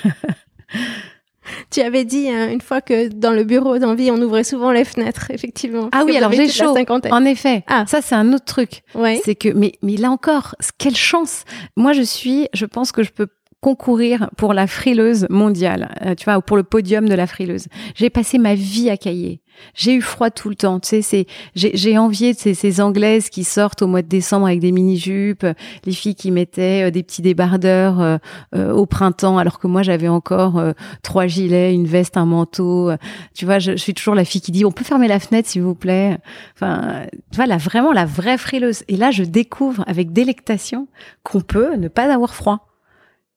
Tu 1.70 1.80
avais 1.80 2.04
dit 2.04 2.28
hein, 2.28 2.50
une 2.50 2.60
fois 2.60 2.80
que 2.80 3.08
dans 3.08 3.32
le 3.32 3.44
bureau 3.44 3.78
d'envie, 3.78 4.10
on 4.10 4.20
ouvrait 4.20 4.44
souvent 4.44 4.70
les 4.70 4.84
fenêtres, 4.84 5.30
effectivement. 5.30 5.88
Ah 5.92 6.02
oui, 6.04 6.16
alors 6.16 6.32
j'ai 6.32 6.48
chaud. 6.48 6.74
En 7.10 7.24
effet. 7.24 7.64
Ah. 7.66 7.84
Ça, 7.86 8.02
c'est 8.02 8.14
un 8.14 8.32
autre 8.32 8.44
truc. 8.44 8.82
Ouais. 8.94 9.20
C'est 9.24 9.34
que, 9.34 9.48
mais, 9.48 9.72
mais 9.82 9.96
là 9.96 10.10
encore, 10.10 10.54
quelle 10.78 10.96
chance. 10.96 11.44
Moi, 11.76 11.92
je 11.92 12.02
suis, 12.02 12.48
je 12.52 12.66
pense 12.66 12.92
que 12.92 13.02
je 13.02 13.10
peux 13.10 13.28
concourir 13.60 14.30
pour 14.36 14.54
la 14.54 14.66
frileuse 14.66 15.26
mondiale, 15.28 15.94
euh, 16.04 16.14
tu 16.14 16.24
vois, 16.24 16.38
ou 16.38 16.40
pour 16.40 16.56
le 16.56 16.62
podium 16.62 17.08
de 17.08 17.14
la 17.14 17.26
frileuse. 17.26 17.66
J'ai 17.94 18.08
passé 18.08 18.38
ma 18.38 18.54
vie 18.54 18.88
à 18.88 18.96
cailler. 18.96 19.42
J'ai 19.74 19.92
eu 19.92 20.00
froid 20.00 20.30
tout 20.30 20.48
le 20.48 20.54
temps. 20.54 20.80
Tu 20.80 20.88
sais, 20.88 21.02
c'est, 21.02 21.26
j'ai, 21.54 21.98
envié 21.98 22.32
ces, 22.32 22.54
ces 22.54 22.80
Anglaises 22.80 23.28
qui 23.28 23.44
sortent 23.44 23.82
au 23.82 23.86
mois 23.86 24.00
de 24.00 24.08
décembre 24.08 24.46
avec 24.46 24.60
des 24.60 24.72
mini-jupes, 24.72 25.44
les 25.84 25.92
filles 25.92 26.14
qui 26.14 26.30
mettaient 26.30 26.88
euh, 26.88 26.90
des 26.90 27.02
petits 27.02 27.20
débardeurs 27.20 28.00
euh, 28.00 28.72
au 28.72 28.86
printemps, 28.86 29.36
alors 29.36 29.58
que 29.58 29.66
moi 29.66 29.82
j'avais 29.82 30.08
encore 30.08 30.62
trois 31.02 31.26
gilets, 31.26 31.74
une 31.74 31.86
veste, 31.86 32.16
un 32.16 32.24
manteau. 32.24 32.90
tu 33.34 33.44
vois, 33.44 33.58
je, 33.58 33.72
je, 33.72 33.76
suis 33.76 33.92
toujours 33.92 34.14
la 34.14 34.24
fille 34.24 34.40
qui 34.40 34.52
dit 34.52 34.64
on 34.64 34.72
peut 34.72 34.84
fermer 34.84 35.08
la 35.08 35.20
fenêtre 35.20 35.48
s'il 35.48 35.62
vous 35.62 35.74
plaît. 35.74 36.16
Enfin, 36.54 37.06
tu 37.30 37.36
vois, 37.36 37.46
là 37.46 37.58
vraiment 37.58 37.92
la 37.92 38.06
vraie 38.06 38.38
frileuse. 38.38 38.84
Et 38.88 38.96
là, 38.96 39.10
je 39.10 39.24
découvre 39.24 39.84
avec 39.86 40.12
délectation 40.12 40.88
qu'on 41.22 41.42
peut 41.42 41.76
ne 41.76 41.88
pas 41.88 42.12
avoir 42.12 42.34
froid. 42.34 42.69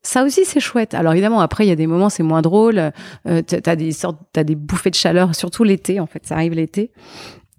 Ça 0.04 0.24
aussi, 0.24 0.44
c'est 0.44 0.60
chouette. 0.60 0.94
Alors 0.94 1.14
évidemment, 1.14 1.40
après, 1.40 1.66
il 1.66 1.70
y 1.70 1.72
a 1.72 1.78
des 1.78 1.88
moments, 1.88 2.10
c'est 2.10 2.24
moins 2.24 2.42
drôle. 2.42 2.92
Euh, 3.28 3.42
t'as 3.42 3.76
des 3.76 3.94
sortes, 3.94 4.20
t'as 4.34 4.44
des 4.44 4.56
bouffées 4.56 4.90
de 4.90 4.96
chaleur, 4.96 5.34
surtout 5.34 5.64
l'été. 5.64 6.02
En 6.02 6.08
fait, 6.08 6.26
ça 6.26 6.36
arrive 6.36 6.54
l'été, 6.54 6.92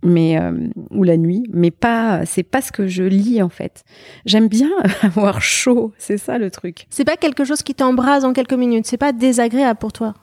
mais 0.02 0.38
euh, 0.38 0.52
ou 0.90 1.04
la 1.04 1.16
nuit. 1.16 1.44
Mais 1.50 1.70
pas, 1.70 2.26
c'est 2.26 2.42
pas 2.42 2.60
ce 2.60 2.70
que 2.70 2.86
je 2.86 3.02
lis 3.02 3.42
en 3.42 3.48
fait. 3.48 3.84
J'aime 4.26 4.48
bien 4.48 4.70
avoir 5.02 5.40
chaud. 5.40 5.92
C'est 5.96 6.18
ça 6.18 6.36
le 6.36 6.50
truc. 6.50 6.86
C'est 6.90 7.04
pas 7.04 7.16
quelque 7.16 7.44
chose 7.44 7.62
qui 7.62 7.74
t'embrase 7.74 8.26
en 8.26 8.34
quelques 8.34 8.52
minutes. 8.52 8.86
C'est 8.86 8.98
pas 8.98 9.12
désagréable 9.12 9.78
pour 9.78 9.92
toi 9.92 10.14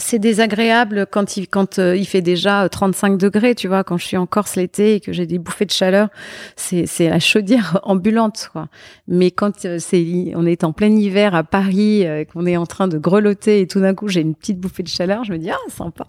c'est 0.00 0.18
désagréable 0.18 1.06
quand 1.10 1.36
il 1.36 1.48
quand 1.48 1.78
euh, 1.78 1.96
il 1.96 2.06
fait 2.06 2.22
déjà 2.22 2.68
35 2.68 3.16
degrés, 3.16 3.54
tu 3.54 3.68
vois, 3.68 3.84
quand 3.84 3.96
je 3.96 4.04
suis 4.04 4.16
en 4.16 4.26
Corse 4.26 4.56
l'été 4.56 4.96
et 4.96 5.00
que 5.00 5.12
j'ai 5.12 5.26
des 5.26 5.38
bouffées 5.38 5.66
de 5.66 5.70
chaleur, 5.70 6.08
c'est 6.56 6.86
c'est 6.86 7.08
la 7.08 7.20
chaudière 7.20 7.78
ambulante 7.84 8.48
quoi. 8.52 8.68
Mais 9.06 9.30
quand 9.30 9.64
euh, 9.64 9.78
c'est 9.78 10.32
on 10.34 10.46
est 10.46 10.64
en 10.64 10.72
plein 10.72 10.90
hiver 10.90 11.34
à 11.34 11.44
Paris, 11.44 12.06
euh, 12.06 12.24
qu'on 12.24 12.46
est 12.46 12.56
en 12.56 12.66
train 12.66 12.88
de 12.88 12.98
grelotter 12.98 13.60
et 13.60 13.66
tout 13.66 13.80
d'un 13.80 13.94
coup 13.94 14.08
j'ai 14.08 14.22
une 14.22 14.34
petite 14.34 14.58
bouffée 14.58 14.82
de 14.82 14.88
chaleur, 14.88 15.24
je 15.24 15.32
me 15.32 15.38
dis 15.38 15.50
ah 15.50 15.56
sympa, 15.68 16.06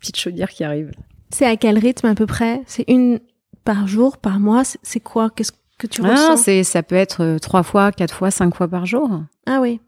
petite 0.00 0.16
chaudière 0.16 0.48
qui 0.48 0.64
arrive. 0.64 0.92
C'est 1.30 1.46
à 1.46 1.56
quel 1.56 1.78
rythme 1.78 2.06
à 2.06 2.14
peu 2.14 2.26
près? 2.26 2.62
C'est 2.66 2.84
une 2.88 3.20
par 3.64 3.88
jour, 3.88 4.16
par 4.18 4.38
mois? 4.38 4.62
C'est 4.82 5.00
quoi? 5.00 5.30
Qu'est-ce 5.30 5.52
que 5.76 5.88
tu 5.88 6.00
ah, 6.04 6.10
ressens? 6.12 6.36
c'est 6.36 6.62
ça 6.62 6.82
peut 6.82 6.94
être 6.94 7.38
trois 7.42 7.64
fois, 7.64 7.90
quatre 7.90 8.14
fois, 8.14 8.30
cinq 8.30 8.54
fois 8.54 8.68
par 8.68 8.86
jour. 8.86 9.10
Ah 9.46 9.58
oui. 9.60 9.80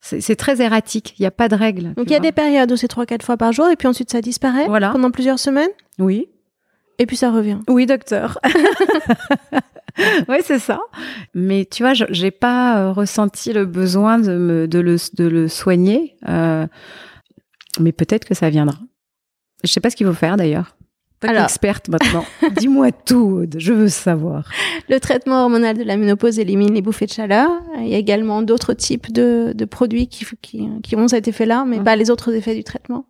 C'est 0.00 0.36
très 0.36 0.62
erratique, 0.62 1.14
il 1.18 1.22
n'y 1.22 1.26
a 1.26 1.32
pas 1.32 1.48
de 1.48 1.56
règle. 1.56 1.94
Donc 1.94 2.06
il 2.06 2.12
y 2.12 2.16
a 2.16 2.20
des 2.20 2.30
périodes 2.30 2.70
où 2.70 2.76
c'est 2.76 2.90
3-4 2.90 3.22
fois 3.22 3.36
par 3.36 3.52
jour 3.52 3.68
et 3.68 3.76
puis 3.76 3.88
ensuite 3.88 4.10
ça 4.10 4.20
disparaît 4.20 4.66
voilà. 4.66 4.90
pendant 4.90 5.10
plusieurs 5.10 5.40
semaines 5.40 5.70
Oui. 5.98 6.28
Et 6.98 7.06
puis 7.06 7.16
ça 7.16 7.30
revient. 7.30 7.58
Oui, 7.68 7.86
docteur. 7.86 8.38
oui, 10.28 10.36
c'est 10.42 10.58
ça. 10.58 10.78
Mais 11.34 11.66
tu 11.70 11.82
vois, 11.82 11.92
j'ai 11.94 12.30
pas 12.30 12.78
euh, 12.78 12.92
ressenti 12.92 13.52
le 13.52 13.66
besoin 13.66 14.18
de, 14.18 14.36
me, 14.36 14.68
de, 14.68 14.78
le, 14.78 14.96
de 15.14 15.24
le 15.24 15.48
soigner. 15.48 16.16
Euh, 16.28 16.66
mais 17.80 17.92
peut-être 17.92 18.24
que 18.24 18.34
ça 18.34 18.48
viendra. 18.48 18.78
Je 19.64 19.72
sais 19.72 19.80
pas 19.80 19.90
ce 19.90 19.96
qu'il 19.96 20.06
faut 20.06 20.14
faire 20.14 20.36
d'ailleurs. 20.36 20.75
Alors, 21.22 21.44
experte 21.44 21.88
maintenant. 21.88 22.24
Dis-moi 22.56 22.92
tout, 22.92 23.46
je 23.56 23.72
veux 23.72 23.88
savoir. 23.88 24.48
Le 24.88 25.00
traitement 25.00 25.42
hormonal 25.42 25.78
de 25.78 25.82
la 25.82 25.96
ménopause 25.96 26.38
élimine 26.38 26.74
les 26.74 26.82
bouffées 26.82 27.06
de 27.06 27.12
chaleur. 27.12 27.50
Il 27.78 27.88
y 27.88 27.94
a 27.94 27.98
également 27.98 28.42
d'autres 28.42 28.74
types 28.74 29.12
de, 29.12 29.52
de 29.54 29.64
produits 29.64 30.08
qui, 30.08 30.26
qui, 30.42 30.68
qui, 30.82 30.96
ont 30.96 31.08
cet 31.08 31.26
effet-là, 31.26 31.64
mais 31.66 31.80
pas 31.80 31.96
les 31.96 32.10
autres 32.10 32.34
effets 32.34 32.54
du 32.54 32.64
traitement. 32.64 33.06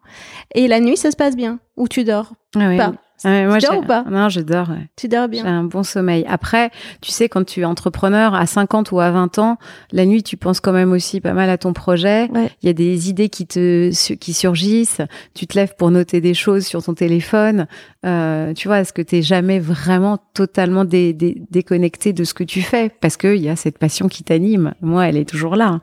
Et 0.55 0.69
la 0.69 0.81
nuit, 0.81 0.97
ça 0.97 1.11
se 1.11 1.16
passe 1.16 1.37
bien, 1.37 1.59
ou 1.77 1.88
tu 1.88 2.05
dors. 2.05 2.33
Ah 2.55 2.69
oui, 2.69 2.77
pas. 2.77 2.95
Ah 3.24 3.46
moi, 3.46 3.59
tu 3.59 3.66
dors 3.66 3.79
ou 3.79 3.83
pas? 3.83 4.05
Non, 4.11 4.29
je 4.29 4.40
dors. 4.40 4.68
Tu 4.96 5.09
dors 5.09 5.29
bien. 5.29 5.42
J'ai 5.42 5.48
un 5.48 5.64
bon 5.64 5.83
sommeil. 5.83 6.24
Après, 6.29 6.70
tu 7.00 7.11
sais, 7.11 7.29
quand 7.29 7.44
tu 7.44 7.61
es 7.61 7.64
entrepreneur 7.64 8.35
à 8.35 8.46
50 8.46 8.92
ou 8.92 9.00
à 9.00 9.11
20 9.11 9.38
ans, 9.38 9.59
la 9.92 10.05
nuit, 10.05 10.22
tu 10.22 10.37
penses 10.37 10.61
quand 10.61 10.72
même 10.72 10.92
aussi 10.92 11.20
pas 11.20 11.33
mal 11.33 11.48
à 11.50 11.59
ton 11.59 11.72
projet. 11.72 12.29
Il 12.62 12.66
y 12.66 12.68
a 12.68 12.72
des 12.72 13.09
idées 13.09 13.29
qui 13.29 13.46
te 13.46 13.90
qui 14.14 14.33
surgissent. 14.33 15.00
Tu 15.35 15.46
te 15.46 15.59
lèves 15.59 15.74
pour 15.76 15.90
noter 15.90 16.20
des 16.20 16.35
choses 16.35 16.66
sur 16.66 16.83
ton 16.83 16.94
téléphone. 16.94 17.66
Euh, 18.05 18.52
tu 18.52 18.68
vois, 18.68 18.81
est-ce 18.81 18.92
que 18.92 19.02
tu 19.02 19.22
jamais 19.22 19.59
vraiment 19.59 20.18
totalement 20.35 20.85
déconnecté 20.85 22.12
de 22.12 22.24
ce 22.24 22.35
que 22.35 22.44
tu 22.44 22.61
fais? 22.61 22.90
Parce 23.00 23.16
qu'il 23.16 23.37
y 23.37 23.48
a 23.48 23.57
cette 23.57 23.79
passion 23.79 24.09
qui 24.09 24.22
t'anime. 24.24 24.74
Moi, 24.81 25.09
elle 25.09 25.16
est 25.16 25.29
toujours 25.29 25.57
là. 25.57 25.81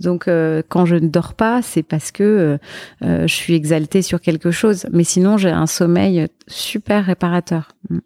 Donc, 0.00 0.28
euh, 0.28 0.62
quand 0.68 0.86
je 0.86 0.96
ne 0.96 1.08
dors 1.08 1.34
pas, 1.34 1.62
c'est 1.62 1.82
parce 1.82 2.12
que 2.12 2.58
euh, 3.02 3.26
je 3.26 3.34
suis 3.34 3.54
exaltée 3.54 4.02
sur 4.02 4.20
quelque 4.20 4.50
chose. 4.50 4.86
Mais 4.92 5.04
sinon, 5.04 5.36
j'ai 5.36 5.50
un 5.50 5.66
sommeil 5.66 6.28
super 6.46 7.04
réparateur. 7.04 7.72
Mm. 7.90 7.98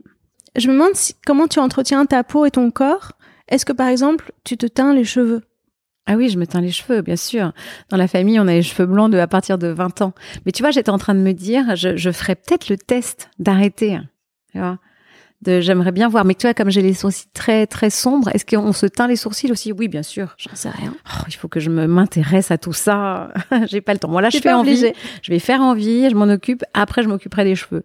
Je 0.56 0.68
me 0.68 0.72
demande 0.74 0.92
comment 1.26 1.48
tu 1.48 1.58
entretiens 1.60 2.04
ta 2.06 2.24
peau 2.24 2.44
et 2.44 2.50
ton 2.50 2.70
corps. 2.70 3.12
Est-ce 3.48 3.64
que 3.64 3.72
par 3.72 3.88
exemple, 3.88 4.32
tu 4.44 4.56
te 4.56 4.66
teins 4.66 4.94
les 4.94 5.04
cheveux? 5.04 5.42
Ah 6.06 6.16
oui, 6.16 6.28
je 6.28 6.38
me 6.38 6.46
teins 6.46 6.60
les 6.60 6.72
cheveux, 6.72 7.02
bien 7.02 7.16
sûr. 7.16 7.52
Dans 7.88 7.96
la 7.96 8.08
famille, 8.08 8.40
on 8.40 8.48
a 8.48 8.52
les 8.52 8.62
cheveux 8.62 8.86
blancs 8.86 9.12
de, 9.12 9.18
à 9.18 9.28
partir 9.28 9.58
de 9.58 9.68
20 9.68 10.02
ans. 10.02 10.12
Mais 10.44 10.52
tu 10.52 10.62
vois, 10.62 10.70
j'étais 10.72 10.90
en 10.90 10.98
train 10.98 11.14
de 11.14 11.20
me 11.20 11.32
dire, 11.32 11.76
je, 11.76 11.96
je 11.96 12.10
ferais 12.10 12.34
peut-être 12.34 12.68
le 12.68 12.76
test 12.76 13.30
d'arrêter. 13.38 13.98
Tu 14.50 14.58
vois? 14.58 14.78
J'aimerais 15.46 15.92
bien 15.92 16.08
voir. 16.08 16.24
Mais 16.24 16.34
tu 16.34 16.46
vois, 16.46 16.54
comme 16.54 16.70
j'ai 16.70 16.82
les 16.82 16.94
sourcils 16.94 17.26
très 17.32 17.66
très 17.66 17.90
sombres, 17.90 18.28
est-ce 18.34 18.44
qu'on 18.44 18.72
se 18.72 18.86
teint 18.86 19.06
les 19.06 19.16
sourcils 19.16 19.50
aussi? 19.50 19.72
Oui, 19.72 19.88
bien 19.88 20.02
sûr. 20.02 20.34
J'en 20.38 20.54
sais 20.54 20.70
rien. 20.70 20.94
Oh, 21.06 21.24
il 21.28 21.34
faut 21.34 21.48
que 21.48 21.60
je 21.60 21.70
me 21.70 21.86
m'intéresse 21.86 22.50
à 22.50 22.58
tout 22.58 22.72
ça. 22.72 23.32
j'ai 23.68 23.80
pas 23.80 23.92
le 23.92 23.98
temps. 23.98 24.08
Moi 24.08 24.22
là, 24.22 24.30
je 24.30 24.38
fais 24.38 24.52
envie. 24.52 24.92
Je 25.22 25.32
vais 25.32 25.38
faire 25.38 25.60
envie. 25.60 26.08
Je 26.10 26.14
m'en 26.14 26.28
occupe. 26.28 26.62
Après, 26.74 27.02
je 27.02 27.08
m'occuperai 27.08 27.44
des 27.44 27.54
cheveux. 27.54 27.82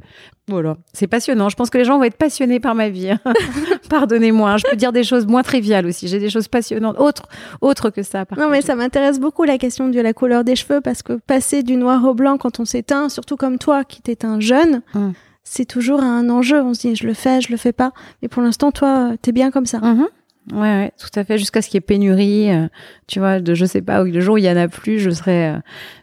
Voilà, 0.48 0.78
c'est 0.94 1.08
passionnant. 1.08 1.50
Je 1.50 1.56
pense 1.56 1.72
que 1.72 1.78
les 1.80 1.86
gens 1.86 1.98
vont 1.98 2.04
être 2.04 2.18
passionnés 2.18 2.60
par 2.60 2.76
ma 2.76 2.90
vie. 2.90 3.10
Pardonnez-moi, 3.90 4.52
hein. 4.52 4.58
je 4.58 4.66
peux 4.70 4.76
dire 4.76 4.92
des 4.92 5.04
choses 5.04 5.26
moins 5.26 5.42
triviales 5.42 5.88
aussi. 5.88 6.08
J'ai 6.08 6.20
des 6.20 6.30
choses 6.30 6.48
passionnantes, 6.48 7.00
autres, 7.00 7.28
autres 7.62 7.90
que 7.90 8.04
ça. 8.04 8.26
non, 8.38 8.50
mais 8.50 8.62
ça 8.62 8.76
m'intéresse 8.76 9.20
beaucoup 9.20 9.44
la 9.44 9.58
question 9.58 9.90
de 9.90 10.00
la 10.00 10.14
couleur 10.14 10.44
des 10.44 10.56
cheveux 10.56 10.82
parce 10.82 11.02
que 11.02 11.14
passer 11.14 11.64
du 11.64 11.78
noir 11.78 12.06
au 12.06 12.14
blanc 12.14 12.38
quand 12.38 12.60
on 12.60 12.66
s'éteint, 12.66 13.10
surtout 13.10 13.38
comme 13.38 13.58
toi 13.58 13.84
qui 13.84 14.02
un 14.24 14.40
jeune, 14.40 14.82
hum 14.94 15.14
c'est 15.46 15.66
toujours 15.66 16.02
un 16.02 16.30
enjeu. 16.30 16.62
On 16.62 16.74
se 16.74 16.82
dit, 16.82 16.96
je 16.96 17.08
le 17.08 17.14
fais, 17.14 17.40
je 17.40 17.52
le 17.52 17.58
fais 17.58 17.72
pas. 17.72 17.94
Mais 18.22 18.28
pour 18.28 18.42
l'instant, 18.42 18.72
toi, 18.72 19.14
t'es 19.22 19.32
bien 19.32 19.52
comme 19.52 19.68
ça. 19.68 19.78
Mm-hmm. 19.80 20.08
Ouais, 20.52 20.60
ouais, 20.60 20.92
tout 21.00 21.20
à 21.20 21.24
fait. 21.24 21.38
Jusqu'à 21.38 21.62
ce 21.62 21.70
qu'il 21.70 21.76
y 21.76 21.80
ait 21.80 21.82
pénurie, 21.82 22.52
euh, 22.52 22.68
tu 23.08 23.20
vois, 23.20 23.40
de 23.40 23.54
je 23.54 23.66
sais 23.66 23.82
pas, 23.82 24.04
le 24.04 24.20
jour 24.20 24.36
où 24.36 24.38
il 24.38 24.44
y 24.44 24.50
en 24.50 24.58
a 24.58 24.68
plus, 24.68 25.00
je 25.00 25.10
serai. 25.12 25.50
Euh, 25.50 25.58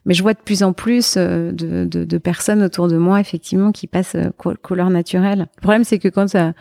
mais 0.06 0.14
je 0.14 0.22
vois 0.22 0.34
de 0.34 0.40
plus 0.40 0.62
en 0.62 0.72
plus 0.72 1.16
euh, 1.16 1.52
de, 1.52 1.84
de, 1.84 2.04
de, 2.04 2.18
personnes 2.18 2.62
autour 2.62 2.88
de 2.88 2.96
moi, 2.96 3.20
effectivement, 3.20 3.72
qui 3.72 3.86
passent 3.86 4.16
couleur 4.62 4.90
naturelle. 4.90 5.46
Le 5.56 5.60
problème, 5.60 5.84
c'est 5.84 5.98
que 5.98 6.08
quand 6.08 6.28
ça, 6.28 6.54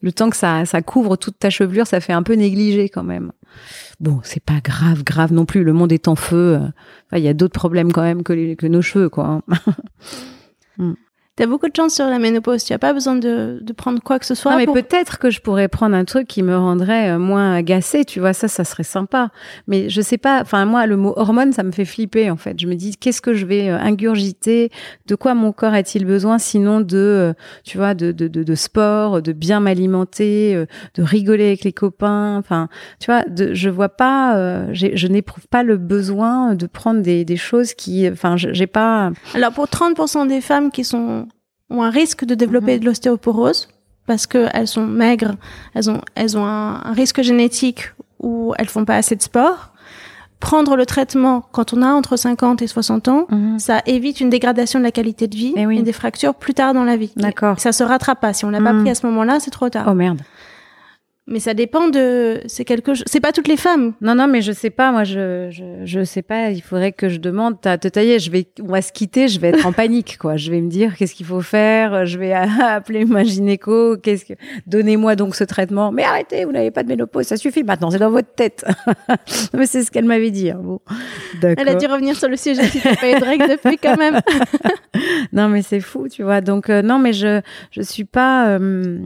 le 0.00 0.12
temps 0.12 0.30
que 0.30 0.36
ça, 0.36 0.64
ça 0.64 0.82
couvre 0.82 1.16
toute 1.16 1.38
ta 1.38 1.50
chevelure, 1.50 1.86
ça 1.86 2.00
fait 2.00 2.12
un 2.12 2.22
peu 2.22 2.34
négligé 2.34 2.88
quand 2.88 3.04
même. 3.04 3.32
Bon, 4.00 4.20
c'est 4.22 4.44
pas 4.44 4.60
grave, 4.62 5.02
grave 5.02 5.32
non 5.32 5.44
plus. 5.44 5.64
Le 5.64 5.72
monde 5.72 5.92
est 5.92 6.08
en 6.08 6.16
feu. 6.16 6.60
Il 7.12 7.20
y 7.20 7.28
a 7.28 7.34
d'autres 7.34 7.58
problèmes 7.58 7.92
quand 7.92 8.02
même 8.02 8.22
que, 8.22 8.54
que 8.54 8.66
nos 8.66 8.82
cheveux, 8.82 9.08
quoi. 9.08 9.42
Hein. 10.78 10.94
T'as 11.36 11.48
beaucoup 11.48 11.66
de 11.66 11.74
chance 11.74 11.94
sur 11.94 12.06
la 12.06 12.20
ménopause. 12.20 12.62
Tu 12.62 12.72
as 12.72 12.78
pas 12.78 12.92
besoin 12.92 13.16
de, 13.16 13.58
de 13.60 13.72
prendre 13.72 14.00
quoi 14.00 14.20
que 14.20 14.26
ce 14.26 14.36
soit. 14.36 14.52
Non, 14.52 14.56
mais 14.56 14.66
peut-être 14.66 15.18
que 15.18 15.30
je 15.30 15.40
pourrais 15.40 15.66
prendre 15.66 15.96
un 15.96 16.04
truc 16.04 16.28
qui 16.28 16.44
me 16.44 16.56
rendrait 16.56 17.10
euh, 17.10 17.18
moins 17.18 17.56
agacée. 17.56 18.04
Tu 18.04 18.20
vois, 18.20 18.32
ça, 18.32 18.46
ça 18.46 18.62
serait 18.62 18.84
sympa. 18.84 19.30
Mais 19.66 19.88
je 19.88 20.00
sais 20.00 20.16
pas. 20.16 20.42
Enfin, 20.42 20.64
moi, 20.64 20.86
le 20.86 20.96
mot 20.96 21.12
hormone, 21.16 21.52
ça 21.52 21.64
me 21.64 21.72
fait 21.72 21.84
flipper, 21.84 22.30
en 22.30 22.36
fait. 22.36 22.60
Je 22.60 22.68
me 22.68 22.76
dis, 22.76 22.96
qu'est-ce 22.96 23.20
que 23.20 23.34
je 23.34 23.46
vais 23.46 23.68
euh, 23.68 23.76
ingurgiter? 23.76 24.70
De 25.08 25.16
quoi 25.16 25.34
mon 25.34 25.50
corps 25.50 25.74
a-t-il 25.74 26.04
besoin 26.06 26.38
sinon 26.38 26.80
de, 26.80 26.96
euh, 26.96 27.32
tu 27.64 27.78
vois, 27.78 27.94
de, 27.94 28.12
de, 28.12 28.28
de, 28.28 28.44
de 28.44 28.54
sport, 28.54 29.20
de 29.20 29.32
bien 29.32 29.58
m'alimenter, 29.58 30.64
de 30.94 31.02
rigoler 31.02 31.46
avec 31.46 31.64
les 31.64 31.72
copains? 31.72 32.36
Enfin, 32.36 32.68
tu 33.00 33.06
vois, 33.06 33.24
de, 33.24 33.54
je 33.54 33.70
vois 33.70 33.88
pas, 33.88 34.72
je 34.72 35.06
n'éprouve 35.08 35.48
pas 35.48 35.64
le 35.64 35.78
besoin 35.78 36.54
de 36.54 36.66
prendre 36.68 37.02
des, 37.02 37.24
des 37.24 37.36
choses 37.36 37.74
qui, 37.74 38.08
enfin, 38.08 38.36
j'ai 38.36 38.68
pas. 38.68 39.10
Alors, 39.34 39.52
pour 39.52 39.64
30% 39.64 40.28
des 40.28 40.40
femmes 40.40 40.70
qui 40.70 40.84
sont 40.84 41.23
ont 41.74 41.82
un 41.82 41.90
risque 41.90 42.24
de 42.24 42.34
développer 42.34 42.74
mhm. 42.74 42.80
de 42.80 42.84
l'ostéoporose 42.86 43.68
parce 44.06 44.26
qu'elles 44.26 44.68
sont 44.68 44.86
maigres, 44.86 45.34
elles 45.74 45.90
ont, 45.90 46.00
elles 46.14 46.36
ont 46.36 46.44
un, 46.44 46.92
risque 46.92 47.22
génétique 47.22 47.92
où 48.20 48.54
elles 48.58 48.68
font 48.68 48.84
pas 48.84 48.96
assez 48.96 49.16
de 49.16 49.22
sport. 49.22 49.70
Prendre 50.40 50.76
le 50.76 50.84
traitement 50.84 51.42
quand 51.52 51.72
on 51.72 51.80
a 51.80 51.86
entre 51.86 52.16
50 52.16 52.60
et 52.60 52.66
60 52.66 53.08
ans, 53.08 53.26
mhm. 53.30 53.58
ça 53.58 53.80
évite 53.86 54.20
une 54.20 54.28
dégradation 54.28 54.78
de 54.78 54.84
la 54.84 54.90
qualité 54.90 55.26
de 55.26 55.34
vie 55.34 55.54
eh 55.56 55.62
et, 55.62 55.82
des 55.82 55.92
fractures 55.92 56.34
plus 56.34 56.52
tard 56.52 56.74
dans 56.74 56.84
la 56.84 56.96
vie. 56.96 57.12
D'accord. 57.16 57.58
Ça 57.60 57.72
se 57.72 57.82
rattrape 57.82 58.20
pas. 58.20 58.34
Si 58.34 58.44
on 58.44 58.50
l'a 58.50 58.60
pas 58.60 58.74
mhm. 58.74 58.82
pris 58.82 58.90
à 58.90 58.94
ce 58.94 59.06
moment-là, 59.06 59.40
c'est 59.40 59.50
trop 59.50 59.70
tard. 59.70 59.86
Oh 59.88 59.94
merde. 59.94 60.20
Mais 61.26 61.40
ça 61.40 61.54
dépend 61.54 61.88
de. 61.88 62.42
C'est 62.46 62.66
quelque 62.66 62.92
chose. 62.92 63.04
C'est 63.06 63.20
pas 63.20 63.32
toutes 63.32 63.48
les 63.48 63.56
femmes. 63.56 63.94
Non, 64.02 64.14
non, 64.14 64.26
mais 64.26 64.42
je 64.42 64.52
sais 64.52 64.68
pas. 64.68 64.92
Moi, 64.92 65.04
je, 65.04 65.48
je, 65.50 65.64
je 65.82 66.04
sais 66.04 66.20
pas. 66.20 66.50
Il 66.50 66.60
faudrait 66.60 66.92
que 66.92 67.08
je 67.08 67.16
demande. 67.16 67.58
T'as 67.62 67.78
te 67.78 67.88
tailler. 67.88 68.18
Je 68.18 68.30
vais, 68.30 68.46
on 68.60 68.66
va 68.66 68.82
se 68.82 68.92
quitter. 68.92 69.28
Je 69.28 69.40
vais 69.40 69.48
être 69.48 69.64
en 69.64 69.72
panique, 69.72 70.18
quoi. 70.18 70.36
Je 70.36 70.50
vais 70.50 70.60
me 70.60 70.68
dire 70.68 70.94
qu'est-ce 70.96 71.14
qu'il 71.14 71.24
faut 71.24 71.40
faire. 71.40 72.04
Je 72.04 72.18
vais 72.18 72.32
appeler 72.60 73.06
ma 73.06 73.24
gynéco. 73.24 73.96
Qu'est-ce 73.96 74.26
que. 74.26 74.34
Donnez-moi 74.66 75.16
donc 75.16 75.34
ce 75.34 75.44
traitement. 75.44 75.92
Mais 75.92 76.04
arrêtez. 76.04 76.44
Vous 76.44 76.52
n'avez 76.52 76.70
pas 76.70 76.82
de 76.82 76.88
ménopause. 76.88 77.26
Ça 77.26 77.38
suffit. 77.38 77.64
Maintenant, 77.64 77.90
c'est 77.90 77.98
dans 77.98 78.10
votre 78.10 78.34
tête. 78.34 78.66
mais 79.54 79.64
c'est 79.64 79.82
ce 79.82 79.90
qu'elle 79.90 80.04
m'avait 80.04 80.30
dit. 80.30 80.50
Hein. 80.50 80.60
Bon. 80.62 80.80
Elle 81.42 81.70
a 81.70 81.74
dû 81.74 81.86
revenir 81.86 82.16
sur 82.16 82.28
le 82.28 82.36
sujet. 82.36 82.64
Si 82.64 82.82
t'as 82.82 82.96
pas 82.96 83.10
eu 83.10 83.18
de 83.18 83.24
règles 83.24 83.48
depuis, 83.48 83.78
quand 83.78 83.96
même. 83.96 84.20
non, 85.32 85.48
mais 85.48 85.62
c'est 85.62 85.80
fou, 85.80 86.06
tu 86.06 86.22
vois. 86.22 86.42
Donc, 86.42 86.68
euh, 86.68 86.82
non, 86.82 86.98
mais 86.98 87.14
je, 87.14 87.40
je 87.70 87.80
suis 87.80 88.04
pas. 88.04 88.48
Euh, 88.48 88.98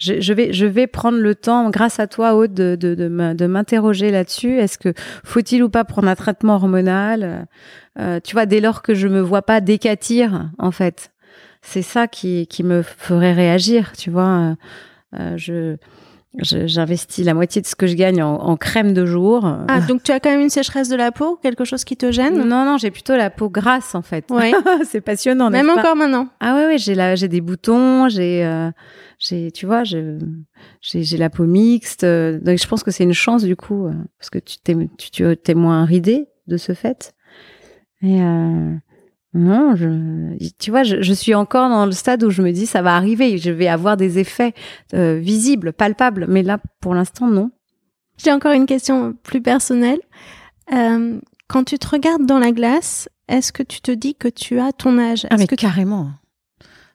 je, 0.00 0.32
vais, 0.32 0.52
je 0.52 0.66
vais 0.66 0.86
prendre 0.86 1.18
le 1.18 1.34
temps, 1.34 1.68
grâce 1.70 2.00
à 2.00 2.06
toi, 2.06 2.34
Aude, 2.34 2.54
de, 2.54 2.74
de, 2.74 2.94
de 2.94 3.46
m'interroger 3.46 4.10
là-dessus. 4.10 4.58
Est-ce 4.58 4.78
que 4.78 4.94
faut-il 5.24 5.62
ou 5.62 5.68
pas 5.68 5.84
prendre 5.84 6.08
un 6.08 6.14
traitement 6.14 6.54
hormonal 6.54 7.46
euh, 7.98 8.18
Tu 8.24 8.34
vois, 8.34 8.46
dès 8.46 8.60
lors 8.60 8.80
que 8.80 8.94
je 8.94 9.08
me 9.08 9.20
vois 9.20 9.42
pas 9.42 9.60
décatir, 9.60 10.50
en 10.58 10.70
fait, 10.70 11.12
c'est 11.60 11.82
ça 11.82 12.08
qui, 12.08 12.46
qui 12.46 12.62
me 12.64 12.82
ferait 12.82 13.34
réagir. 13.34 13.92
Tu 13.92 14.10
vois, 14.10 14.56
euh, 15.18 15.36
je 15.36 15.76
J'investis 16.38 17.24
la 17.24 17.34
moitié 17.34 17.60
de 17.60 17.66
ce 17.66 17.74
que 17.74 17.88
je 17.88 17.94
gagne 17.94 18.22
en, 18.22 18.56
crème 18.56 18.92
de 18.92 19.04
jour. 19.04 19.44
Ah, 19.66 19.80
donc 19.80 20.04
tu 20.04 20.12
as 20.12 20.20
quand 20.20 20.30
même 20.30 20.40
une 20.40 20.50
sécheresse 20.50 20.88
de 20.88 20.94
la 20.94 21.10
peau, 21.10 21.36
quelque 21.42 21.64
chose 21.64 21.82
qui 21.82 21.96
te 21.96 22.12
gêne? 22.12 22.36
Non, 22.44 22.64
non, 22.64 22.78
j'ai 22.78 22.92
plutôt 22.92 23.16
la 23.16 23.30
peau 23.30 23.50
grasse 23.50 23.96
en 23.96 24.02
fait. 24.02 24.26
Oui. 24.30 24.52
c'est 24.84 25.00
passionnant. 25.00 25.50
Même 25.50 25.70
encore 25.70 25.96
maintenant? 25.96 26.28
Ah 26.38 26.54
ouais, 26.54 26.66
ouais, 26.66 26.78
j'ai 26.78 27.28
des 27.28 27.40
boutons, 27.40 28.08
j'ai, 28.08 28.44
euh, 28.44 28.70
j'ai, 29.18 29.50
tu 29.50 29.66
vois, 29.66 29.82
j'ai, 29.82 30.18
j'ai 30.80 31.16
la 31.16 31.30
peau 31.30 31.46
mixte. 31.46 32.04
donc 32.04 32.58
je 32.58 32.66
pense 32.68 32.84
que 32.84 32.92
c'est 32.92 33.04
une 33.04 33.12
chance 33.12 33.42
du 33.42 33.56
coup, 33.56 33.86
euh, 33.86 33.92
parce 34.18 34.30
que 34.30 34.38
tu 34.38 34.58
t'es, 34.58 34.76
tu, 34.98 35.10
tu 35.10 35.24
es 35.24 35.54
moins 35.54 35.84
ridée 35.84 36.28
de 36.46 36.56
ce 36.56 36.74
fait. 36.74 37.12
Et 38.02 38.22
euh, 38.22 38.74
non, 39.32 39.76
je, 39.76 40.36
tu 40.58 40.70
vois, 40.70 40.82
je, 40.82 41.12
suis 41.12 41.34
encore 41.34 41.68
dans 41.68 41.86
le 41.86 41.92
stade 41.92 42.24
où 42.24 42.30
je 42.30 42.42
me 42.42 42.50
dis 42.50 42.66
ça 42.66 42.82
va 42.82 42.96
arriver, 42.96 43.38
je 43.38 43.52
vais 43.52 43.68
avoir 43.68 43.96
des 43.96 44.18
effets 44.18 44.54
euh, 44.92 45.18
visibles, 45.18 45.72
palpables, 45.72 46.26
mais 46.28 46.42
là, 46.42 46.58
pour 46.80 46.94
l'instant, 46.94 47.28
non. 47.28 47.52
J'ai 48.18 48.32
encore 48.32 48.52
une 48.52 48.66
question 48.66 49.14
plus 49.22 49.40
personnelle. 49.40 50.00
Euh, 50.72 51.20
quand 51.46 51.64
tu 51.64 51.78
te 51.78 51.88
regardes 51.88 52.26
dans 52.26 52.40
la 52.40 52.50
glace, 52.50 53.08
est-ce 53.28 53.52
que 53.52 53.62
tu 53.62 53.80
te 53.80 53.92
dis 53.92 54.16
que 54.16 54.28
tu 54.28 54.58
as 54.58 54.72
ton 54.72 54.98
âge? 54.98 55.26
Ah 55.30 55.36
mais 55.36 55.46
que 55.46 55.54
carrément. 55.54 56.10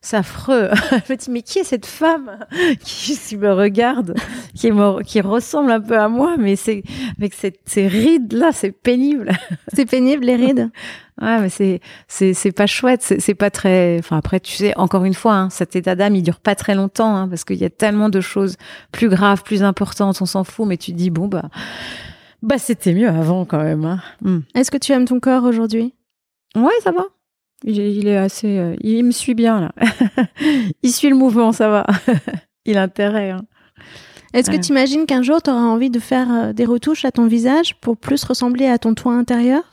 C'est 0.06 0.18
affreux. 0.18 0.70
je 1.08 1.14
me 1.14 1.18
dis, 1.18 1.32
mais 1.32 1.42
qui 1.42 1.58
est 1.58 1.64
cette 1.64 1.88
femme 1.88 2.38
qui 2.80 3.38
me 3.38 3.52
regarde, 3.52 4.14
qui, 4.54 4.70
qui 5.04 5.22
ressemble 5.22 5.72
un 5.72 5.82
peu 5.82 5.98
à 5.98 6.10
moi, 6.10 6.36
mais 6.38 6.56
c'est 6.56 6.84
avec 7.18 7.34
cette, 7.34 7.62
ces 7.66 7.88
rides-là, 7.88 8.52
c'est 8.52 8.72
pénible. 8.72 9.32
C'est 9.74 9.88
pénible, 9.88 10.26
les 10.26 10.36
rides 10.36 10.70
Ouais, 11.22 11.40
mais 11.40 11.50
c'est 11.50 11.80
c'est 12.08 12.34
c'est 12.34 12.52
pas 12.52 12.68
chouette, 12.68 13.02
c'est 13.02 13.34
pas 13.36 13.50
très. 13.50 13.98
Enfin 14.00 14.18
après, 14.18 14.40
tu 14.40 14.54
sais, 14.54 14.78
encore 14.78 15.06
une 15.06 15.14
fois, 15.14 15.34
hein, 15.34 15.50
cet 15.50 15.76
état 15.76 15.96
d'âme, 15.96 16.16
il 16.16 16.24
dure 16.24 16.40
pas 16.40 16.56
très 16.56 16.76
longtemps, 16.76 17.16
hein, 17.16 17.28
parce 17.28 17.44
qu'il 17.44 17.58
y 17.58 17.66
a 17.66 17.70
tellement 17.70 18.10
de 18.10 18.22
choses 18.22 18.58
plus 18.92 19.10
graves, 19.10 19.42
plus 19.44 19.64
importantes, 19.64 20.22
on 20.22 20.26
s'en 20.26 20.44
fout. 20.44 20.68
Mais 20.68 20.78
tu 20.78 20.92
te 20.92 20.98
dis 20.98 21.10
bon 21.10 21.28
bah 21.28 21.50
bah 22.42 22.58
c'était 22.58 22.94
mieux 22.94 23.10
avant 23.10 23.46
quand 23.46 23.64
même. 23.64 23.86
Hein. 23.86 24.02
Hmm. 24.22 24.40
Est-ce 24.54 24.72
que 24.72 24.78
tu 24.78 24.92
aimes 24.92 25.06
ton 25.06 25.20
corps 25.20 25.46
aujourd'hui? 25.46 25.94
Ouais, 26.56 26.74
ça 26.84 26.92
va. 26.92 27.06
Il, 27.68 28.08
est 28.08 28.18
assez. 28.18 28.60
Euh, 28.60 28.76
il 28.82 29.04
me 29.04 29.12
suit 29.12 29.34
bien 29.34 29.60
là. 29.60 29.72
il 30.84 30.92
suit 30.92 31.10
le 31.10 31.16
mouvement, 31.16 31.52
ça 31.52 31.68
va. 31.68 31.88
il 32.66 32.78
a 32.78 32.84
intérêt. 32.84 33.32
Hein. 33.32 33.46
Est-ce 34.34 34.52
que 34.52 34.58
tu 34.58 34.72
imagines 34.72 35.06
qu'un 35.06 35.24
jour 35.24 35.42
tu 35.42 35.50
auras 35.50 35.62
envie 35.62 35.90
de 35.90 36.00
faire 36.00 36.28
euh, 36.32 36.54
des 36.54 36.66
retouches 36.66 37.06
à 37.06 37.12
ton 37.12 37.26
visage 37.26 37.76
pour 37.82 37.98
plus 37.98 38.24
ressembler 38.24 38.68
à 38.68 38.78
ton 38.78 38.94
toit 38.94 39.14
intérieur? 39.14 39.64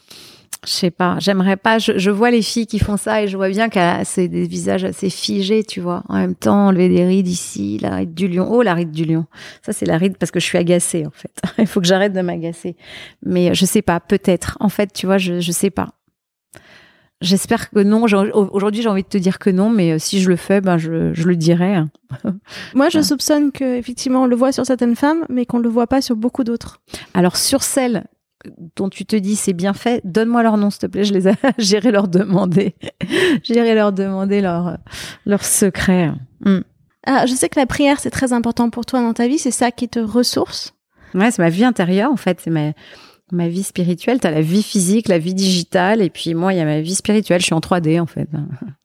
Je 0.65 0.71
sais 0.71 0.93
pas, 0.93 1.17
j'aimerais 1.19 1.57
pas. 1.57 1.79
Je, 1.79 2.11
vois 2.11 2.31
les 2.31 2.41
filles 2.41 2.69
qui 2.69 2.79
font 2.79 2.97
ça 2.97 3.23
et 3.23 3.27
je 3.27 3.37
vois 3.37 3.49
bien 3.49 3.69
que 3.69 3.81
c'est 4.05 4.29
des 4.29 4.47
visages 4.47 4.85
assez 4.85 5.11
figés, 5.11 5.65
tu 5.65 5.81
vois. 5.81 6.05
En 6.09 6.15
même 6.15 6.37
temps, 6.37 6.69
enlever 6.69 6.89
des 6.89 7.05
rides 7.05 7.27
ici, 7.27 7.79
la 7.83 7.97
ride 7.97 8.15
du 8.15 8.29
lion. 8.29 8.47
Oh, 8.49 8.63
la 8.63 8.75
ride 8.75 8.93
du 8.93 9.05
lion. 9.05 9.27
Ça, 9.67 9.73
c'est 9.73 9.87
la 9.87 9.99
ride 9.99 10.17
parce 10.17 10.31
que 10.31 10.39
je 10.39 10.45
suis 10.45 10.59
agacée, 10.59 11.05
en 11.05 11.11
fait. 11.11 11.33
Il 11.59 11.67
faut 11.67 11.81
que 11.81 11.87
j'arrête 11.87 12.13
de 12.13 12.21
m'agacer. 12.21 12.77
Mais 13.27 13.53
je 13.55 13.67
sais 13.67 13.83
pas, 13.83 13.99
peut-être. 13.99 14.57
En 14.61 14.69
fait, 14.69 14.93
tu 14.93 15.07
vois, 15.07 15.19
je, 15.19 15.41
je 15.41 15.51
sais 15.51 15.71
pas. 15.71 15.89
J'espère 17.23 17.71
que 17.71 17.79
non. 17.81 18.03
Aujourd'hui, 18.03 18.83
j'ai 18.83 18.89
envie 18.89 19.05
de 19.05 19.09
te 19.09 19.17
dire 19.17 19.39
que 19.39 19.49
non, 19.49 19.71
mais 19.71 19.93
euh, 19.93 19.99
si 19.99 20.21
je 20.21 20.29
le 20.29 20.37
fais, 20.37 20.61
ben 20.61 20.77
je, 20.77 21.15
je 21.15 21.27
le 21.27 21.37
dirai. 21.37 21.83
Moi, 22.75 22.89
je 22.89 23.01
soupçonne 23.01 23.53
que 23.53 23.77
effectivement, 23.77 24.25
on 24.25 24.27
le 24.27 24.37
voit 24.37 24.53
sur 24.53 24.67
certaines 24.67 24.97
femmes, 24.97 25.25
mais 25.29 25.47
qu'on 25.47 25.59
le 25.59 25.69
voit 25.69 25.87
pas 25.87 26.03
sur 26.03 26.17
beaucoup 26.17 26.43
d'autres. 26.43 26.83
Alors 27.15 27.37
sur 27.37 27.63
celles 27.63 28.05
dont 28.77 28.89
tu 28.89 29.05
te 29.07 29.17
dis 29.17 29.37
c'est 29.37 29.53
bien 29.53 29.73
fait, 29.73 30.01
donne-moi 30.05 30.43
leur 30.43 30.57
nom 30.57 30.71
s'il 30.71 30.81
te 30.81 30.87
plaît, 30.87 31.05
je 31.05 31.13
les 31.13 31.29
ai, 31.29 31.35
j'irai 31.59 31.93
leur 31.93 32.09
demander, 32.09 32.75
j'irai 33.45 33.75
leur 33.75 33.93
demander 33.93 34.41
leur 34.41 34.79
leur 35.27 35.45
secret. 35.45 36.13
Hmm. 36.45 36.61
Ah, 37.07 37.27
je 37.27 37.35
sais 37.35 37.49
que 37.49 37.59
la 37.59 37.67
prière 37.67 38.01
c'est 38.01 38.11
très 38.11 38.33
important 38.33 38.71
pour 38.71 38.85
toi 38.87 39.01
dans 39.01 39.13
ta 39.13 39.29
vie, 39.29 39.39
c'est 39.39 39.51
ça 39.51 39.71
qui 39.71 39.89
te 39.89 40.01
ressource. 40.01 40.75
Ouais, 41.15 41.31
c'est 41.31 41.43
ma 41.43 41.51
vie 41.51 41.65
intérieure 41.65 42.11
en 42.11 42.17
fait, 42.17 42.41
c'est 42.43 42.51
ma 42.51 42.73
ma 43.33 43.49
vie 43.49 43.63
spirituelle. 43.63 44.21
T'as 44.21 44.31
la 44.31 44.41
vie 44.41 44.63
physique, 44.63 45.09
la 45.09 45.19
vie 45.19 45.35
digitale, 45.35 46.03
et 46.03 46.11
puis 46.11 46.35
moi 46.35 46.53
il 46.53 46.59
y 46.59 46.61
a 46.61 46.65
ma 46.65 46.81
vie 46.81 46.95
spirituelle. 46.95 47.41
Je 47.41 47.47
suis 47.47 47.55
en 47.55 47.61
3D 47.61 48.01
en 48.01 48.07
fait. 48.07 48.29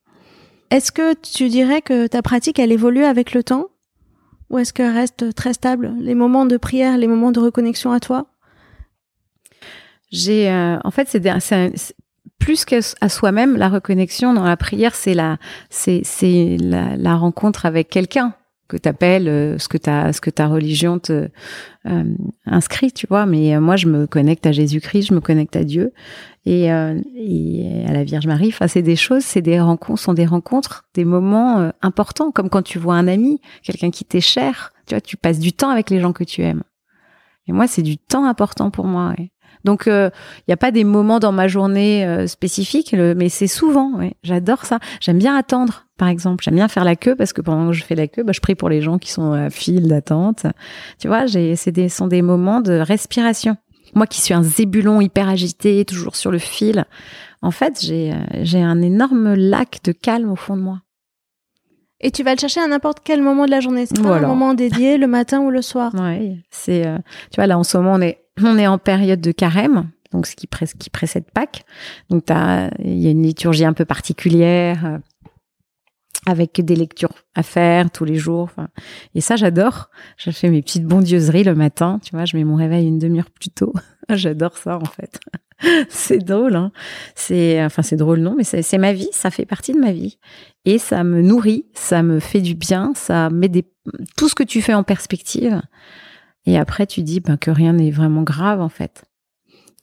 Est-ce 0.71 0.91
que 0.91 1.13
tu 1.13 1.47
dirais 1.49 1.81
que 1.81 2.07
ta 2.07 2.21
pratique 2.21 2.59
elle 2.59 2.71
évolue 2.71 3.05
avec 3.05 3.33
le 3.33 3.43
temps, 3.43 3.67
ou 4.49 4.59
est-ce 4.59 4.73
qu'elle 4.73 4.93
reste 4.93 5.33
très 5.35 5.53
stable? 5.53 5.93
Les 5.99 6.15
moments 6.15 6.45
de 6.45 6.57
prière, 6.57 6.97
les 6.97 7.07
moments 7.07 7.31
de 7.31 7.39
reconnexion 7.39 7.91
à 7.91 7.99
toi? 7.99 8.27
J'ai, 10.11 10.49
euh, 10.49 10.77
en 10.83 10.91
fait, 10.91 11.09
c'est 11.09 11.95
plus 12.39 12.65
qu'à 12.65 12.81
soi-même, 13.09 13.57
la 13.57 13.67
reconnexion 13.67 14.33
dans 14.33 14.45
la 14.45 14.55
prière, 14.55 14.95
c'est 14.95 15.13
la, 15.13 15.37
c'est, 15.69 16.01
c'est 16.03 16.57
la, 16.59 16.95
la, 16.95 17.15
rencontre 17.15 17.65
avec 17.65 17.89
quelqu'un 17.89 18.33
que 18.67 18.77
tu 18.77 18.89
appelles, 18.89 19.27
euh, 19.27 19.57
ce 19.57 19.67
que 19.67 19.77
ta, 19.77 20.11
ce 20.13 20.21
que 20.21 20.29
ta 20.29 20.47
religion 20.47 20.99
te 20.99 21.29
euh, 21.85 22.03
inscrit, 22.45 22.91
tu 22.91 23.07
vois. 23.07 23.25
Mais 23.25 23.55
euh, 23.55 23.61
moi, 23.61 23.75
je 23.75 23.87
me 23.87 24.07
connecte 24.07 24.45
à 24.45 24.51
Jésus-Christ, 24.51 25.07
je 25.07 25.13
me 25.13 25.21
connecte 25.21 25.55
à 25.55 25.63
Dieu 25.63 25.93
et, 26.45 26.65
et 26.65 27.85
à 27.87 27.93
la 27.93 28.03
Vierge 28.03 28.27
Marie. 28.27 28.49
Enfin, 28.49 28.67
c'est 28.67 28.81
des 28.81 28.95
choses, 28.95 29.23
c'est 29.23 29.41
des 29.41 29.59
rencontres, 29.59 30.01
sont 30.01 30.13
des 30.13 30.25
rencontres, 30.25 30.85
des 30.93 31.03
moments 31.03 31.71
importants, 31.81 32.31
comme 32.31 32.49
quand 32.49 32.61
tu 32.61 32.79
vois 32.79 32.95
un 32.95 33.07
ami, 33.07 33.41
quelqu'un 33.63 33.91
qui 33.91 34.05
t'est 34.05 34.21
cher. 34.21 34.71
Tu 34.85 34.95
vois, 34.95 35.01
tu 35.01 35.17
passes 35.17 35.39
du 35.39 35.51
temps 35.51 35.69
avec 35.69 35.89
les 35.89 35.99
gens 35.99 36.13
que 36.13 36.23
tu 36.23 36.43
aimes. 36.43 36.63
Et 37.47 37.51
moi, 37.51 37.67
c'est 37.67 37.81
du 37.81 37.97
temps 37.97 38.25
important 38.25 38.71
pour 38.71 38.85
moi. 38.85 39.13
Donc, 39.67 39.83
il 39.85 39.91
euh, 39.91 40.09
n'y 40.47 40.53
a 40.53 40.57
pas 40.57 40.71
des 40.71 40.85
moments 40.85 41.19
dans 41.19 41.33
ma 41.33 41.49
journée 41.49 42.05
euh, 42.05 42.25
spécifiques, 42.25 42.93
mais 42.93 43.27
c'est 43.27 43.47
souvent. 43.47 43.99
J'adore 44.23 44.63
ça. 44.63 44.79
J'aime 45.01 45.17
bien 45.17 45.35
attendre, 45.35 45.87
par 45.97 46.07
exemple. 46.07 46.41
J'aime 46.41 46.55
bien 46.55 46.69
faire 46.69 46.85
la 46.85 46.95
queue 46.95 47.17
parce 47.17 47.33
que 47.33 47.41
pendant 47.41 47.67
que 47.67 47.73
je 47.73 47.83
fais 47.83 47.93
la 47.93 48.07
queue, 48.07 48.23
bah, 48.23 48.31
je 48.33 48.39
prie 48.39 48.55
pour 48.55 48.69
les 48.69 48.81
gens 48.81 48.97
qui 48.97 49.11
sont 49.11 49.33
à 49.33 49.49
file 49.49 49.89
d'attente. 49.89 50.45
Tu 50.99 51.09
vois, 51.09 51.27
c'est 51.27 51.71
des, 51.71 51.89
sont 51.89 52.07
des 52.07 52.21
moments 52.21 52.61
de 52.61 52.79
respiration. 52.79 53.57
Moi 53.93 54.07
qui 54.07 54.21
suis 54.21 54.33
un 54.33 54.41
zébulon 54.41 55.01
hyper 55.01 55.27
agité, 55.27 55.83
toujours 55.83 56.15
sur 56.15 56.31
le 56.31 56.39
fil, 56.39 56.85
en 57.41 57.51
fait, 57.51 57.81
j'ai 57.81 58.13
euh, 58.13 58.63
un 58.63 58.81
énorme 58.81 59.33
lac 59.33 59.79
de 59.83 59.91
calme 59.91 60.31
au 60.31 60.37
fond 60.37 60.55
de 60.55 60.61
moi. 60.61 60.79
Et 61.99 62.11
tu 62.11 62.23
vas 62.23 62.35
le 62.35 62.39
chercher 62.39 62.61
à 62.61 62.67
n'importe 62.67 62.99
quel 63.03 63.21
moment 63.21 63.45
de 63.45 63.51
la 63.51 63.59
journée. 63.59 63.85
C'est 63.85 64.01
pas 64.01 64.15
un 64.15 64.27
moment 64.27 64.53
dédié, 64.53 64.97
le 64.97 65.07
matin 65.07 65.41
ou 65.41 65.49
le 65.49 65.61
soir? 65.61 65.91
Oui, 65.93 66.39
c'est. 66.51 66.83
tu 67.31 67.35
vois, 67.35 67.47
là 67.47 67.57
en 67.57 67.63
ce 67.63 67.75
moment, 67.75 67.95
on 67.95 68.01
est 68.01 68.26
on 68.43 68.57
est 68.57 68.67
en 68.67 68.77
période 68.77 69.21
de 69.21 69.31
carême, 69.31 69.89
donc 70.11 70.27
ce 70.27 70.35
qui, 70.35 70.47
précède 70.47 71.25
Pâques. 71.33 71.65
Donc 72.09 72.23
il 72.29 72.99
y 72.99 73.07
a 73.07 73.11
une 73.11 73.23
liturgie 73.23 73.65
un 73.65 73.73
peu 73.73 73.85
particulière 73.85 74.85
euh, 74.85 74.97
avec 76.25 76.63
des 76.63 76.75
lectures 76.75 77.13
à 77.35 77.43
faire 77.43 77.89
tous 77.91 78.05
les 78.05 78.15
jours. 78.15 78.49
Et 79.15 79.21
ça, 79.21 79.35
j'adore. 79.35 79.89
Je 80.17 80.31
fais 80.31 80.49
mes 80.49 80.61
petites 80.61 80.85
bondieuseries 80.85 81.43
le 81.43 81.55
matin. 81.55 81.99
Tu 82.03 82.15
vois, 82.15 82.25
je 82.25 82.35
mets 82.35 82.43
mon 82.43 82.55
réveil 82.55 82.87
une 82.87 82.99
demi-heure 82.99 83.31
plus 83.31 83.49
tôt. 83.49 83.73
j'adore 84.09 84.57
ça, 84.57 84.77
en 84.77 84.85
fait. 84.85 85.19
c'est 85.89 86.19
drôle, 86.19 86.55
hein. 86.55 86.71
C'est, 87.15 87.63
enfin, 87.63 87.81
c'est 87.81 87.95
drôle, 87.95 88.19
non, 88.19 88.35
mais 88.35 88.43
c'est 88.43 88.77
ma 88.77 88.93
vie. 88.93 89.09
Ça 89.11 89.31
fait 89.31 89.45
partie 89.45 89.73
de 89.73 89.79
ma 89.79 89.91
vie. 89.91 90.19
Et 90.65 90.77
ça 90.77 91.03
me 91.03 91.21
nourrit, 91.21 91.65
ça 91.73 92.03
me 92.03 92.19
fait 92.19 92.41
du 92.41 92.53
bien, 92.53 92.91
ça 92.93 93.29
met 93.29 93.47
des, 93.47 93.65
tout 94.17 94.27
ce 94.27 94.35
que 94.35 94.43
tu 94.43 94.61
fais 94.61 94.73
en 94.73 94.83
perspective. 94.83 95.61
Et 96.47 96.57
après, 96.57 96.87
tu 96.87 97.03
dis 97.03 97.19
ben, 97.19 97.37
que 97.37 97.51
rien 97.51 97.73
n'est 97.73 97.91
vraiment 97.91 98.23
grave, 98.23 98.61
en 98.61 98.69
fait. 98.69 99.03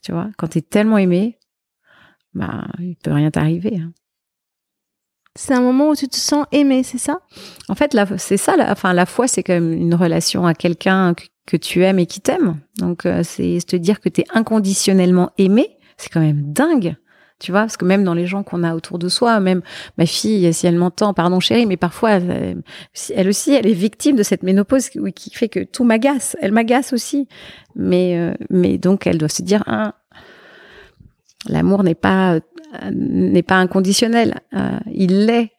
Tu 0.02 0.12
vois, 0.12 0.30
quand 0.38 0.48
tu 0.48 0.58
es 0.58 0.62
tellement 0.62 0.98
aimé, 0.98 1.38
bah, 2.32 2.64
il 2.80 2.96
peut 2.96 3.12
rien 3.12 3.30
t'arriver. 3.30 3.78
Hein. 3.78 3.92
C'est 5.36 5.52
un 5.52 5.60
moment 5.60 5.90
où 5.90 5.94
tu 5.94 6.08
te 6.08 6.16
sens 6.16 6.46
aimé, 6.52 6.82
c'est 6.82 6.98
ça? 6.98 7.20
En 7.68 7.74
fait, 7.74 7.94
c'est 8.16 8.38
ça. 8.38 8.56
La, 8.56 8.72
enfin, 8.72 8.94
la 8.94 9.04
foi, 9.04 9.28
c'est 9.28 9.42
quand 9.42 9.52
même 9.52 9.72
une 9.72 9.94
relation 9.94 10.46
à 10.46 10.54
quelqu'un 10.54 11.14
que, 11.46 11.56
tu 11.58 11.84
aimes 11.84 11.98
et 11.98 12.06
qui 12.06 12.20
t'aime. 12.20 12.60
Donc, 12.78 13.04
euh, 13.04 13.22
c'est 13.22 13.58
te 13.66 13.76
dire 13.76 14.00
que 14.00 14.08
tu 14.08 14.22
es 14.22 14.24
inconditionnellement 14.32 15.32
aimé. 15.36 15.76
C'est 15.98 16.08
quand 16.08 16.20
même 16.20 16.52
dingue. 16.52 16.96
Tu 17.40 17.50
vois, 17.50 17.62
parce 17.62 17.76
que 17.76 17.84
même 17.84 18.04
dans 18.04 18.14
les 18.14 18.26
gens 18.26 18.42
qu'on 18.42 18.62
a 18.62 18.74
autour 18.74 18.98
de 18.98 19.08
soi, 19.08 19.40
même 19.40 19.60
ma 19.98 20.06
fille, 20.06 20.52
si 20.54 20.66
elle 20.66 20.76
m'entend, 20.76 21.14
pardon 21.14 21.40
chérie, 21.40 21.66
mais 21.66 21.76
parfois, 21.76 22.12
elle, 22.12 23.28
aussi, 23.28 23.52
elle 23.52 23.66
est 23.66 23.74
victime 23.74 24.16
de 24.16 24.22
cette 24.22 24.42
ménopause 24.42 24.88
qui, 24.88 25.30
fait 25.30 25.48
que 25.48 25.60
tout 25.60 25.84
m'agace. 25.84 26.36
Elle 26.40 26.52
m'agace 26.52 26.92
aussi, 26.92 27.28
mais 27.74 28.16
euh, 28.16 28.34
mais 28.50 28.78
donc 28.78 29.06
elle 29.06 29.18
doit 29.18 29.28
se 29.28 29.42
dire, 29.42 29.64
un, 29.66 29.92
l'amour 31.48 31.82
n'est 31.82 31.94
pas 31.94 32.40
n'est 32.92 33.42
pas 33.42 33.56
inconditionnel, 33.56 34.40
euh, 34.54 34.78
il 34.92 35.26
l'est 35.26 35.52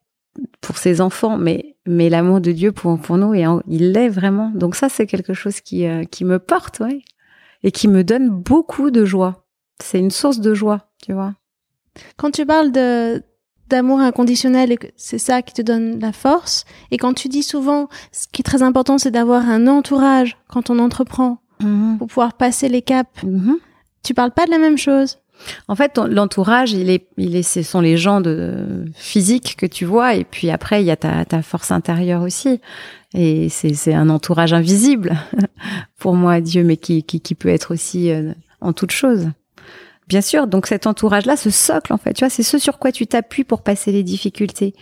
pour 0.62 0.78
ses 0.78 1.02
enfants, 1.02 1.38
mais 1.38 1.76
mais 1.86 2.10
l'amour 2.10 2.42
de 2.42 2.52
Dieu 2.52 2.72
pour 2.72 3.00
pour 3.00 3.18
nous, 3.18 3.34
il 3.34 3.92
l'est 3.92 4.10
vraiment. 4.10 4.52
Donc 4.56 4.76
ça, 4.76 4.90
c'est 4.90 5.06
quelque 5.06 5.34
chose 5.34 5.62
qui 5.62 5.86
euh, 5.88 6.04
qui 6.06 6.26
me 6.26 6.40
porte, 6.40 6.80
ouais, 6.80 7.02
et 7.64 7.72
qui 7.72 7.88
me 7.88 8.04
donne 8.04 8.30
beaucoup 8.30 8.92
de 8.92 9.06
joie. 9.06 9.46
C'est 9.82 10.00
une 10.00 10.12
source 10.12 10.40
de 10.40 10.54
joie, 10.54 10.90
tu 11.04 11.14
vois. 11.14 11.34
Quand 12.17 12.31
tu 12.31 12.45
parles 12.45 12.71
de 12.71 13.23
d'amour 13.67 13.99
inconditionnel 13.99 14.71
et 14.71 14.77
que 14.77 14.88
c'est 14.95 15.17
ça 15.17 15.41
qui 15.41 15.53
te 15.53 15.62
donne 15.63 15.99
la 15.99 16.12
force, 16.12 16.65
et 16.91 16.97
quand 16.97 17.13
tu 17.13 17.29
dis 17.29 17.41
souvent, 17.41 17.88
ce 18.12 18.27
qui 18.31 18.41
est 18.41 18.43
très 18.43 18.62
important, 18.62 18.99
c'est 18.99 19.10
d'avoir 19.10 19.49
un 19.49 19.65
entourage 19.65 20.38
quand 20.47 20.69
on 20.69 20.77
entreprend 20.77 21.39
mm-hmm. 21.62 21.97
pour 21.97 22.08
pouvoir 22.08 22.34
passer 22.34 22.69
les 22.69 22.84
caps. 22.84 23.10
Mm-hmm. 23.23 23.55
Tu 24.03 24.13
parles 24.13 24.31
pas 24.31 24.45
de 24.45 24.51
la 24.51 24.60
même 24.60 24.77
chose. 24.77 25.17
En 25.67 25.75
fait, 25.75 25.97
l'entourage, 25.97 26.73
il 26.73 26.89
est, 26.89 27.08
il 27.17 27.36
est, 27.36 27.43
ce 27.43 27.62
sont 27.62 27.81
les 27.81 27.97
gens 27.97 28.21
de 28.21 28.86
physique 28.93 29.55
que 29.58 29.65
tu 29.65 29.84
vois, 29.84 30.15
et 30.15 30.23
puis 30.23 30.49
après, 30.49 30.81
il 30.81 30.86
y 30.86 30.91
a 30.91 30.95
ta, 30.95 31.25
ta 31.25 31.41
force 31.41 31.71
intérieure 31.71 32.21
aussi, 32.21 32.62
et 33.13 33.49
c'est 33.49 33.93
un 33.93 34.10
entourage 34.10 34.53
invisible 34.53 35.17
pour 35.99 36.15
moi, 36.15 36.39
Dieu, 36.39 36.63
mais 36.63 36.77
qui, 36.77 37.03
qui, 37.03 37.19
qui 37.19 37.36
peut 37.36 37.49
être 37.49 37.73
aussi 37.73 38.12
euh, 38.12 38.34
en 38.62 38.73
toute 38.73 38.91
chose. 38.91 39.29
Bien 40.08 40.22
sûr, 40.22 40.46
donc 40.46 40.68
cet 40.68 40.86
entourage-là, 40.86 41.36
ce 41.36 41.50
socle, 41.50 41.91
en 41.91 41.98
fait, 41.98 42.13
tu 42.13 42.24
vois, 42.24 42.30
c'est 42.30 42.44
ce 42.44 42.60
sur 42.60 42.78
quoi 42.78 42.91
tu 42.91 43.08
t'appuies 43.08 43.44
pour 43.44 43.63
passer 43.63 43.91
les 43.91 44.04
difficultés. 44.04 44.76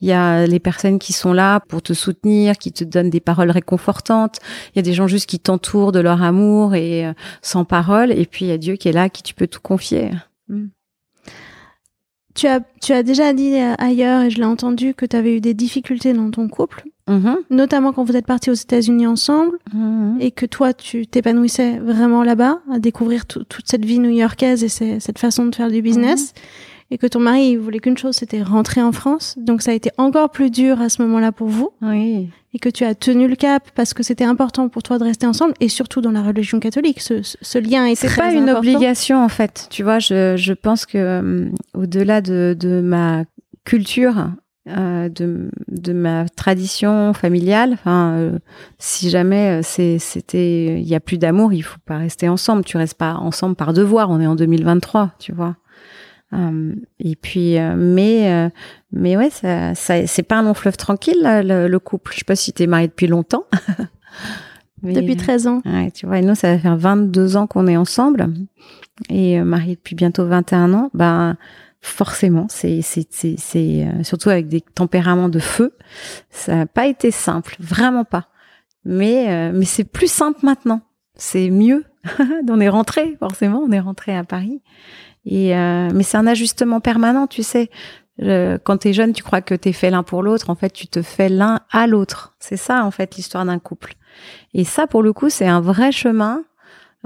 Il 0.00 0.08
y 0.08 0.12
a 0.12 0.46
les 0.46 0.58
personnes 0.58 0.98
qui 0.98 1.12
sont 1.12 1.34
là 1.34 1.60
pour 1.60 1.82
te 1.82 1.92
soutenir, 1.92 2.56
qui 2.56 2.72
te 2.72 2.82
donnent 2.84 3.10
des 3.10 3.20
paroles 3.20 3.50
réconfortantes. 3.50 4.38
Il 4.72 4.76
y 4.76 4.78
a 4.78 4.82
des 4.82 4.94
gens 4.94 5.06
juste 5.06 5.26
qui 5.26 5.38
t'entourent 5.38 5.92
de 5.92 6.00
leur 6.00 6.22
amour 6.22 6.74
et 6.74 7.06
euh, 7.06 7.12
sans 7.42 7.66
parole. 7.66 8.10
Et 8.10 8.24
puis 8.24 8.46
il 8.46 8.48
y 8.48 8.52
a 8.52 8.58
Dieu 8.58 8.76
qui 8.76 8.88
est 8.88 8.92
là, 8.92 9.10
qui 9.10 9.22
tu 9.22 9.34
peux 9.34 9.46
tout 9.46 9.60
confier. 9.60 10.12
Mm. 10.48 10.68
Tu 12.34 12.46
as, 12.46 12.60
tu 12.80 12.92
as 12.92 13.02
déjà 13.02 13.34
dit 13.34 13.56
ailleurs, 13.56 14.22
et 14.22 14.30
je 14.30 14.38
l'ai 14.38 14.44
entendu, 14.44 14.94
que 14.94 15.04
tu 15.04 15.16
avais 15.16 15.36
eu 15.36 15.40
des 15.42 15.52
difficultés 15.52 16.14
dans 16.14 16.30
ton 16.30 16.48
couple, 16.48 16.84
mm-hmm. 17.10 17.36
notamment 17.50 17.92
quand 17.92 18.04
vous 18.04 18.16
êtes 18.16 18.26
partis 18.26 18.50
aux 18.50 18.54
États-Unis 18.54 19.06
ensemble, 19.06 19.58
mm-hmm. 19.74 20.20
et 20.20 20.30
que 20.30 20.46
toi, 20.46 20.72
tu 20.72 21.06
t'épanouissais 21.06 21.78
vraiment 21.78 22.22
là-bas, 22.22 22.60
à 22.72 22.78
découvrir 22.78 23.26
toute 23.26 23.62
cette 23.64 23.84
vie 23.84 23.98
new-yorkaise 23.98 24.64
et 24.64 24.68
cette 25.00 25.18
façon 25.18 25.46
de 25.46 25.54
faire 25.54 25.70
du 25.70 25.82
business. 25.82 26.32
Mm-hmm 26.32 26.70
et 26.90 26.98
que 26.98 27.06
ton 27.06 27.20
mari 27.20 27.50
il 27.50 27.58
voulait 27.58 27.78
qu'une 27.78 27.96
chose, 27.96 28.16
c'était 28.16 28.42
rentrer 28.42 28.82
en 28.82 28.92
France. 28.92 29.36
Donc 29.38 29.62
ça 29.62 29.70
a 29.70 29.74
été 29.74 29.90
encore 29.96 30.30
plus 30.30 30.50
dur 30.50 30.80
à 30.80 30.88
ce 30.88 31.02
moment-là 31.02 31.32
pour 31.32 31.48
vous. 31.48 31.70
Oui. 31.82 32.28
Et 32.52 32.58
que 32.58 32.68
tu 32.68 32.84
as 32.84 32.96
tenu 32.96 33.28
le 33.28 33.36
cap 33.36 33.70
parce 33.76 33.94
que 33.94 34.02
c'était 34.02 34.24
important 34.24 34.68
pour 34.68 34.82
toi 34.82 34.98
de 34.98 35.04
rester 35.04 35.26
ensemble 35.26 35.54
et 35.60 35.68
surtout 35.68 36.00
dans 36.00 36.10
la 36.10 36.22
religion 36.22 36.58
catholique, 36.58 37.00
ce, 37.00 37.22
ce 37.22 37.58
lien 37.58 37.86
est 37.86 37.94
très 37.94 38.08
C'est 38.08 38.16
pas 38.16 38.32
une 38.32 38.50
obligation 38.50 39.22
en 39.22 39.28
fait. 39.28 39.68
Tu 39.70 39.84
vois, 39.84 40.00
je, 40.00 40.36
je 40.36 40.52
pense 40.52 40.84
que 40.84 40.98
euh, 40.98 41.48
au-delà 41.74 42.20
de, 42.20 42.56
de 42.58 42.80
ma 42.80 43.24
culture, 43.64 44.30
euh, 44.76 45.08
de, 45.08 45.50
de 45.68 45.92
ma 45.92 46.28
tradition 46.28 47.12
familiale. 47.12 47.72
Enfin, 47.72 48.12
euh, 48.14 48.38
si 48.78 49.10
jamais 49.10 49.62
c'est, 49.62 49.98
c'était, 49.98 50.80
il 50.80 50.88
y 50.88 50.94
a 50.94 51.00
plus 51.00 51.18
d'amour, 51.18 51.52
il 51.52 51.62
faut 51.62 51.80
pas 51.84 51.98
rester 51.98 52.28
ensemble. 52.28 52.64
Tu 52.64 52.76
restes 52.76 52.98
pas 52.98 53.14
ensemble 53.14 53.56
par 53.56 53.72
devoir. 53.72 54.10
On 54.10 54.20
est 54.20 54.26
en 54.26 54.36
2023, 54.36 55.12
tu 55.18 55.32
vois. 55.32 55.56
Euh, 56.32 56.74
et 57.00 57.16
puis, 57.16 57.58
euh, 57.58 57.74
mais, 57.76 58.32
euh, 58.32 58.48
mais 58.92 59.16
ouais, 59.16 59.30
ça, 59.30 59.74
ça 59.74 60.06
c'est 60.06 60.22
pas 60.22 60.36
un 60.36 60.42
long 60.42 60.54
fleuve 60.54 60.76
tranquille 60.76 61.20
le, 61.22 61.78
couple. 61.78 62.12
Je 62.12 62.18
sais 62.18 62.24
pas 62.24 62.36
si 62.36 62.52
tu 62.52 62.62
es 62.62 62.66
marié 62.66 62.88
depuis 62.88 63.08
longtemps. 63.08 63.46
depuis 64.82 65.16
13 65.16 65.46
ans. 65.46 65.62
Ouais, 65.64 65.90
tu 65.90 66.06
vois, 66.06 66.18
et 66.18 66.22
nous, 66.22 66.34
ça 66.34 66.52
va 66.52 66.58
faire 66.58 66.76
22 66.76 67.36
ans 67.36 67.46
qu'on 67.46 67.66
est 67.66 67.76
ensemble 67.76 68.28
et 69.08 69.40
marié 69.40 69.74
depuis 69.74 69.94
bientôt 69.94 70.26
21 70.26 70.72
ans. 70.72 70.90
Ben, 70.94 71.36
forcément, 71.80 72.46
c'est, 72.50 72.82
c'est, 72.82 73.06
c'est, 73.10 73.36
c'est 73.38 73.86
surtout 74.02 74.28
avec 74.30 74.48
des 74.48 74.60
tempéraments 74.60 75.28
de 75.28 75.38
feu. 75.38 75.76
Ça 76.30 76.54
n'a 76.54 76.66
pas 76.66 76.86
été 76.86 77.10
simple, 77.10 77.56
vraiment 77.58 78.04
pas. 78.04 78.28
Mais, 78.84 79.52
mais 79.52 79.64
c'est 79.64 79.84
plus 79.84 80.10
simple 80.10 80.40
maintenant. 80.42 80.82
C'est 81.14 81.50
mieux. 81.50 81.84
on 82.48 82.60
est 82.60 82.68
rentré, 82.68 83.16
forcément, 83.18 83.60
on 83.60 83.72
est 83.72 83.80
rentré 83.80 84.16
à 84.16 84.24
Paris. 84.24 84.62
Et 85.26 85.54
euh, 85.54 85.90
mais 85.94 86.02
c'est 86.02 86.16
un 86.16 86.26
ajustement 86.26 86.80
permanent, 86.80 87.26
tu 87.26 87.42
sais. 87.42 87.70
quand 88.18 88.78
tu 88.78 88.88
es 88.88 88.92
jeune, 88.92 89.12
tu 89.12 89.22
crois 89.22 89.42
que 89.42 89.54
tu 89.54 89.68
es 89.68 89.72
fait 89.72 89.90
l'un 89.90 90.02
pour 90.02 90.22
l'autre. 90.22 90.50
En 90.50 90.54
fait, 90.54 90.70
tu 90.70 90.86
te 90.86 91.02
fais 91.02 91.28
l'un 91.28 91.60
à 91.70 91.86
l'autre. 91.86 92.34
C'est 92.38 92.56
ça, 92.56 92.84
en 92.84 92.90
fait, 92.90 93.16
l'histoire 93.16 93.44
d'un 93.44 93.58
couple. 93.58 93.94
Et 94.54 94.64
ça, 94.64 94.86
pour 94.86 95.02
le 95.02 95.12
coup, 95.12 95.30
c'est 95.30 95.46
un 95.46 95.60
vrai 95.60 95.92
chemin 95.92 96.42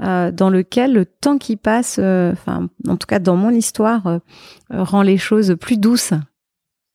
euh, 0.01 0.31
dans 0.31 0.49
lequel 0.49 0.93
le 0.93 1.05
temps 1.05 1.37
qui 1.37 1.55
passe, 1.55 1.97
euh, 1.99 2.33
enfin, 2.33 2.67
en 2.87 2.97
tout 2.97 3.07
cas 3.07 3.19
dans 3.19 3.37
mon 3.37 3.51
histoire, 3.51 4.07
euh, 4.07 4.19
rend 4.69 5.01
les 5.01 5.17
choses 5.17 5.55
plus 5.59 5.77
douces. 5.77 6.13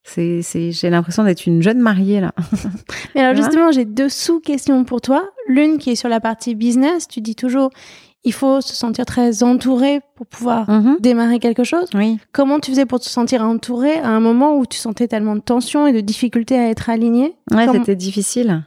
C'est, 0.02 0.42
c'est, 0.42 0.72
j'ai 0.72 0.90
l'impression 0.90 1.24
d'être 1.24 1.46
une 1.46 1.62
jeune 1.62 1.78
mariée 1.78 2.20
là. 2.20 2.32
Mais 3.14 3.22
alors 3.22 3.36
justement, 3.36 3.70
j'ai 3.70 3.84
deux 3.84 4.08
sous-questions 4.08 4.84
pour 4.84 5.00
toi. 5.00 5.28
L'une 5.46 5.78
qui 5.78 5.90
est 5.90 5.94
sur 5.94 6.08
la 6.08 6.20
partie 6.20 6.54
business. 6.54 7.06
Tu 7.08 7.20
dis 7.20 7.34
toujours, 7.34 7.70
il 8.24 8.32
faut 8.32 8.60
se 8.60 8.74
sentir 8.74 9.06
très 9.06 9.42
entouré 9.42 10.00
pour 10.14 10.26
pouvoir 10.26 10.68
mhm. 10.68 10.98
démarrer 11.00 11.38
quelque 11.38 11.64
chose. 11.64 11.88
Oui. 11.94 12.18
Comment 12.32 12.60
tu 12.60 12.70
faisais 12.70 12.86
pour 12.86 13.00
te 13.00 13.08
sentir 13.08 13.42
entouré 13.42 13.94
à 13.94 14.08
un 14.08 14.20
moment 14.20 14.56
où 14.58 14.66
tu 14.66 14.78
sentais 14.78 15.08
tellement 15.08 15.36
de 15.36 15.40
tension 15.40 15.86
et 15.86 15.92
de 15.92 16.00
difficulté 16.00 16.58
à 16.58 16.68
être 16.68 16.90
aligné 16.90 17.34
Ouais, 17.50 17.66
c'était 17.72 17.96
difficile. 17.96 18.64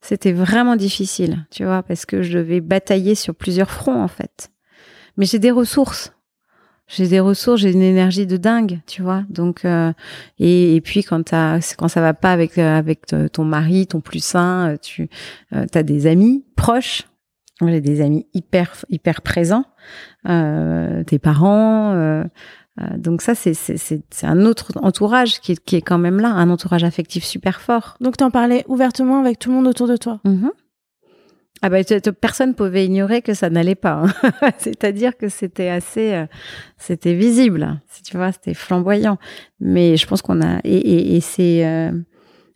C'était 0.00 0.32
vraiment 0.32 0.76
difficile, 0.76 1.46
tu 1.50 1.64
vois, 1.64 1.82
parce 1.82 2.06
que 2.06 2.22
je 2.22 2.38
devais 2.38 2.60
batailler 2.60 3.14
sur 3.14 3.34
plusieurs 3.34 3.70
fronts 3.70 4.02
en 4.02 4.08
fait. 4.08 4.50
Mais 5.16 5.26
j'ai 5.26 5.38
des 5.38 5.50
ressources. 5.50 6.12
J'ai 6.88 7.06
des 7.06 7.20
ressources, 7.20 7.60
j'ai 7.60 7.70
une 7.70 7.82
énergie 7.82 8.26
de 8.26 8.36
dingue, 8.36 8.80
tu 8.86 9.02
vois. 9.02 9.22
Donc 9.28 9.64
euh, 9.64 9.92
et, 10.40 10.80
puis 10.82 11.04
quand 11.04 11.32
as, 11.32 11.74
quand 11.76 11.88
ça 11.88 12.00
va 12.00 12.14
pas 12.14 12.32
avec 12.32 12.58
euh, 12.58 12.76
avec 12.76 13.06
ton 13.32 13.44
mari, 13.44 13.86
ton 13.86 14.00
plus 14.00 14.24
sain, 14.24 14.76
tu 14.82 15.08
euh, 15.54 15.66
as 15.72 15.82
des 15.82 16.06
amis 16.06 16.44
proches 16.56 17.04
j'ai 17.68 17.80
des 17.80 18.00
amis 18.00 18.26
hyper 18.32 18.72
hyper 18.88 19.20
présents, 19.20 19.64
euh, 20.28 21.04
tes 21.04 21.18
parents. 21.18 21.92
Euh, 21.92 21.96
euh, 22.00 22.24
donc 22.96 23.22
ça, 23.22 23.34
c'est 23.34 23.56
un 24.22 24.44
autre 24.44 24.72
entourage 24.76 25.40
qui 25.40 25.52
est, 25.52 25.64
qui 25.64 25.76
est 25.76 25.82
quand 25.82 25.98
même 25.98 26.20
là, 26.20 26.28
un 26.28 26.50
entourage 26.50 26.84
affectif 26.84 27.24
super 27.24 27.60
fort. 27.60 27.96
Donc 28.00 28.16
tu 28.16 28.24
en 28.24 28.30
parlais 28.30 28.64
ouvertement 28.68 29.20
avec 29.20 29.38
tout 29.38 29.50
le 29.50 29.56
monde 29.56 29.66
autour 29.66 29.88
de 29.88 29.96
toi. 29.96 30.20
Mm-hmm. 30.24 30.50
Ah 31.62 31.68
bah 31.68 31.78
personne 32.18 32.54
pouvait 32.54 32.86
ignorer 32.86 33.20
que 33.20 33.34
ça 33.34 33.50
n'allait 33.50 33.74
pas. 33.74 34.02
Hein. 34.04 34.50
C'est-à-dire 34.58 35.16
que 35.16 35.28
c'était 35.28 35.68
assez, 35.68 36.14
euh, 36.14 36.26
c'était 36.78 37.14
visible. 37.14 37.80
Si 37.86 38.02
tu 38.02 38.16
vois, 38.16 38.32
c'était 38.32 38.54
flamboyant. 38.54 39.18
Mais 39.60 39.98
je 39.98 40.06
pense 40.06 40.22
qu'on 40.22 40.40
a 40.40 40.60
et, 40.64 40.74
et, 40.74 41.16
et 41.16 41.20
c'est 41.20 41.66
euh, 41.66 41.92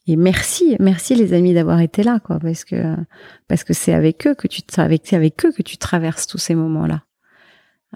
et 0.07 0.17
merci, 0.17 0.77
merci 0.81 1.15
les 1.15 1.33
amis 1.33 1.55
d'avoir 1.55 1.81
été 1.81 2.03
là, 2.03 2.19
quoi, 2.19 2.39
parce 2.39 2.65
que 2.65 2.95
parce 3.49 3.65
que 3.65 3.73
c'est 3.73 3.93
avec 3.93 4.27
eux 4.27 4.35
que 4.35 4.49
tu 4.49 4.63
avec 4.77 5.13
avec 5.13 5.45
eux 5.45 5.53
que 5.53 5.63
tu 5.63 5.77
traverses 5.77 6.27
tous 6.27 6.39
ces 6.39 6.55
moments-là. 6.55 7.05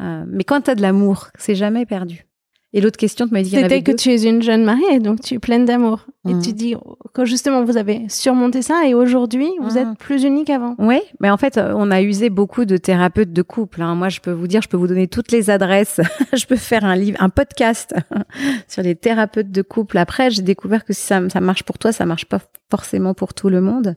Euh, 0.00 0.24
mais 0.28 0.44
quand 0.44 0.62
tu 0.62 0.70
as 0.70 0.74
de 0.74 0.82
l'amour, 0.82 1.28
c'est 1.38 1.54
jamais 1.54 1.86
perdu. 1.86 2.28
Et 2.74 2.82
l'autre 2.82 2.98
question, 2.98 3.26
tu 3.26 3.32
m'as 3.32 3.42
dit. 3.42 3.48
C'était 3.48 3.82
que 3.82 3.92
tu 3.92 4.10
es 4.10 4.24
une 4.24 4.42
jeune 4.42 4.62
mariée, 4.62 4.98
donc 4.98 5.22
tu 5.22 5.34
es 5.34 5.38
pleine 5.38 5.64
d'amour. 5.64 6.04
Et 6.28 6.32
tu 6.32 6.50
mmh. 6.50 6.52
dis 6.52 6.74
que 7.14 7.24
justement 7.24 7.64
vous 7.64 7.78
avez 7.78 8.06
surmonté 8.10 8.60
ça 8.60 8.86
et 8.86 8.92
aujourd'hui 8.92 9.48
vous 9.62 9.76
mmh. 9.76 9.78
êtes 9.78 9.98
plus 9.98 10.24
unis 10.24 10.44
qu'avant. 10.44 10.74
Oui, 10.78 11.00
mais 11.20 11.30
en 11.30 11.38
fait 11.38 11.56
euh, 11.56 11.72
on 11.74 11.90
a 11.90 12.02
usé 12.02 12.28
beaucoup 12.28 12.66
de 12.66 12.76
thérapeutes 12.76 13.32
de 13.32 13.40
couple. 13.40 13.80
Hein. 13.80 13.94
Moi 13.94 14.10
je 14.10 14.20
peux 14.20 14.32
vous 14.32 14.46
dire, 14.46 14.60
je 14.60 14.68
peux 14.68 14.76
vous 14.76 14.86
donner 14.86 15.08
toutes 15.08 15.32
les 15.32 15.48
adresses. 15.48 16.02
je 16.34 16.44
peux 16.44 16.56
faire 16.56 16.84
un 16.84 16.94
livre, 16.94 17.16
un 17.22 17.30
podcast 17.30 17.94
sur 18.68 18.82
les 18.82 18.94
thérapeutes 18.94 19.50
de 19.50 19.62
couple. 19.62 19.96
Après 19.96 20.30
j'ai 20.30 20.42
découvert 20.42 20.84
que 20.84 20.92
si 20.92 21.00
ça, 21.00 21.26
ça 21.30 21.40
marche 21.40 21.62
pour 21.62 21.78
toi, 21.78 21.92
ça 21.92 22.04
marche 22.04 22.26
pas 22.26 22.40
forcément 22.70 23.14
pour 23.14 23.32
tout 23.32 23.48
le 23.48 23.62
monde. 23.62 23.96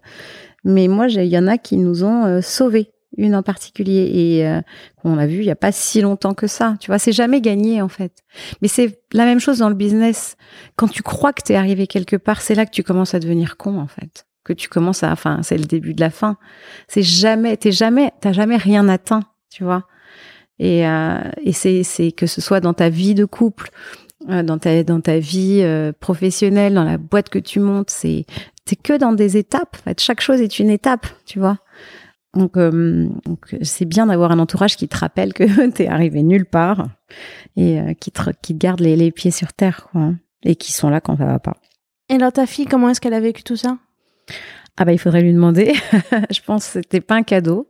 Mais 0.63 0.87
moi 0.87 1.07
il 1.09 1.25
y 1.25 1.37
en 1.37 1.47
a 1.47 1.57
qui 1.57 1.75
nous 1.75 2.05
ont 2.05 2.23
euh, 2.23 2.39
sauvés 2.39 2.91
une 3.17 3.35
en 3.35 3.43
particulier 3.43 4.09
et 4.13 4.47
euh, 4.47 4.61
qu'on 5.01 5.17
a 5.17 5.27
vu 5.27 5.39
il 5.39 5.45
y 5.45 5.51
a 5.51 5.55
pas 5.55 5.71
si 5.71 6.01
longtemps 6.01 6.33
que 6.33 6.47
ça. 6.47 6.75
Tu 6.79 6.87
vois, 6.87 6.99
c'est 6.99 7.11
jamais 7.11 7.41
gagné 7.41 7.81
en 7.81 7.89
fait. 7.89 8.23
Mais 8.61 8.67
c'est 8.67 8.99
la 9.13 9.25
même 9.25 9.39
chose 9.39 9.57
dans 9.57 9.69
le 9.69 9.75
business. 9.75 10.37
Quand 10.75 10.87
tu 10.87 11.03
crois 11.03 11.33
que 11.33 11.41
tu 11.45 11.53
es 11.53 11.55
arrivé 11.55 11.87
quelque 11.87 12.15
part, 12.15 12.41
c'est 12.41 12.55
là 12.55 12.65
que 12.65 12.71
tu 12.71 12.83
commences 12.83 13.13
à 13.13 13.19
devenir 13.19 13.57
con 13.57 13.79
en 13.79 13.87
fait. 13.87 14.25
Que 14.43 14.53
tu 14.53 14.69
commences 14.69 15.03
à, 15.03 15.11
enfin, 15.11 15.41
c'est 15.43 15.57
le 15.57 15.65
début 15.65 15.93
de 15.93 16.01
la 16.01 16.09
fin. 16.09 16.37
C'est 16.87 17.03
jamais, 17.03 17.57
t'es 17.57 17.71
jamais, 17.71 18.11
t'as 18.21 18.33
jamais 18.33 18.57
rien 18.57 18.87
atteint, 18.89 19.23
tu 19.49 19.63
vois. 19.63 19.87
Et, 20.57 20.87
euh, 20.87 21.19
et 21.43 21.53
c'est, 21.53 21.83
c'est 21.83 22.11
que 22.11 22.27
ce 22.27 22.39
soit 22.39 22.59
dans 22.59 22.73
ta 22.73 22.89
vie 22.89 23.15
de 23.15 23.25
couple, 23.25 23.69
euh, 24.29 24.43
dans 24.43 24.59
ta, 24.59 24.83
dans 24.83 25.01
ta 25.01 25.17
vie 25.17 25.61
euh, 25.63 25.91
professionnelle, 25.99 26.75
dans 26.75 26.83
la 26.83 26.99
boîte 26.99 27.29
que 27.29 27.39
tu 27.39 27.59
montes, 27.59 27.89
c'est, 27.89 28.25
t'es 28.65 28.75
que 28.75 28.97
dans 28.97 29.13
des 29.13 29.37
étapes. 29.37 29.77
En 29.79 29.83
fait, 29.83 29.99
chaque 29.99 30.21
chose 30.21 30.39
est 30.41 30.59
une 30.59 30.69
étape, 30.69 31.07
tu 31.25 31.39
vois. 31.39 31.57
Donc, 32.33 32.55
euh, 32.55 33.09
c'est 33.61 33.85
bien 33.85 34.05
d'avoir 34.05 34.31
un 34.31 34.39
entourage 34.39 34.77
qui 34.77 34.87
te 34.87 34.97
rappelle 34.97 35.33
que 35.33 35.69
t'es 35.71 35.87
arrivé 35.87 36.23
nulle 36.23 36.45
part 36.45 36.87
et 37.57 37.79
euh, 37.79 37.93
qui, 37.93 38.11
te, 38.11 38.21
qui 38.41 38.53
te 38.53 38.59
garde 38.59 38.79
les, 38.79 38.95
les, 38.95 39.11
pieds 39.11 39.31
sur 39.31 39.53
terre, 39.53 39.87
quoi, 39.91 40.13
et 40.43 40.55
qui 40.55 40.71
sont 40.71 40.89
là 40.89 41.01
quand 41.01 41.17
ça 41.17 41.25
va 41.25 41.39
pas. 41.39 41.57
Et 42.09 42.15
alors 42.15 42.31
ta 42.31 42.45
fille, 42.45 42.65
comment 42.65 42.89
est-ce 42.89 43.01
qu'elle 43.01 43.13
a 43.13 43.19
vécu 43.19 43.43
tout 43.43 43.57
ça? 43.57 43.77
Ah 44.77 44.85
bah 44.85 44.93
il 44.93 44.99
faudrait 44.99 45.21
lui 45.21 45.33
demander. 45.33 45.73
Je 46.31 46.41
pense 46.41 46.65
que 46.65 46.71
c'était 46.73 47.01
pas 47.01 47.15
un 47.15 47.23
cadeau. 47.23 47.67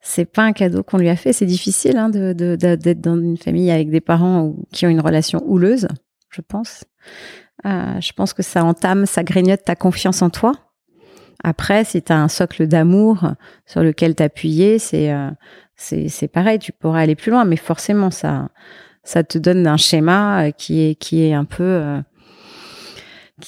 C'est 0.00 0.24
pas 0.24 0.42
un 0.42 0.52
cadeau 0.52 0.82
qu'on 0.82 0.98
lui 0.98 1.08
a 1.08 1.16
fait. 1.16 1.32
C'est 1.32 1.46
difficile 1.46 1.96
hein, 1.96 2.08
d'être 2.08 2.36
de, 2.36 2.56
de, 2.56 2.92
dans 2.92 3.16
une 3.16 3.36
famille 3.36 3.70
avec 3.70 3.88
des 3.88 4.00
parents 4.00 4.56
qui 4.72 4.84
ont 4.84 4.88
une 4.88 5.00
relation 5.00 5.40
houleuse, 5.46 5.86
je 6.30 6.40
pense. 6.40 6.84
Euh, 7.64 8.00
je 8.00 8.12
pense 8.12 8.32
que 8.32 8.42
ça 8.42 8.64
entame, 8.64 9.06
ça 9.06 9.22
grignote 9.22 9.62
ta 9.64 9.76
confiance 9.76 10.20
en 10.22 10.30
toi. 10.30 10.52
Après, 11.44 11.84
si 11.84 12.02
tu 12.02 12.12
as 12.12 12.18
un 12.18 12.28
socle 12.28 12.66
d'amour 12.66 13.32
sur 13.66 13.82
lequel 13.82 14.14
t'appuyer, 14.14 14.78
c'est 14.78 15.12
euh, 15.12 15.30
c'est 15.76 16.28
pareil, 16.28 16.58
tu 16.58 16.72
pourras 16.72 17.00
aller 17.00 17.16
plus 17.16 17.32
loin, 17.32 17.44
mais 17.44 17.56
forcément 17.56 18.10
ça 18.10 18.50
ça 19.02 19.24
te 19.24 19.38
donne 19.38 19.66
un 19.66 19.76
schéma 19.76 20.44
euh, 20.44 20.50
qui 20.52 20.82
est 20.82 20.94
qui 20.94 21.24
est 21.24 21.34
un 21.34 21.44
peu 21.44 21.62
euh, 21.62 22.00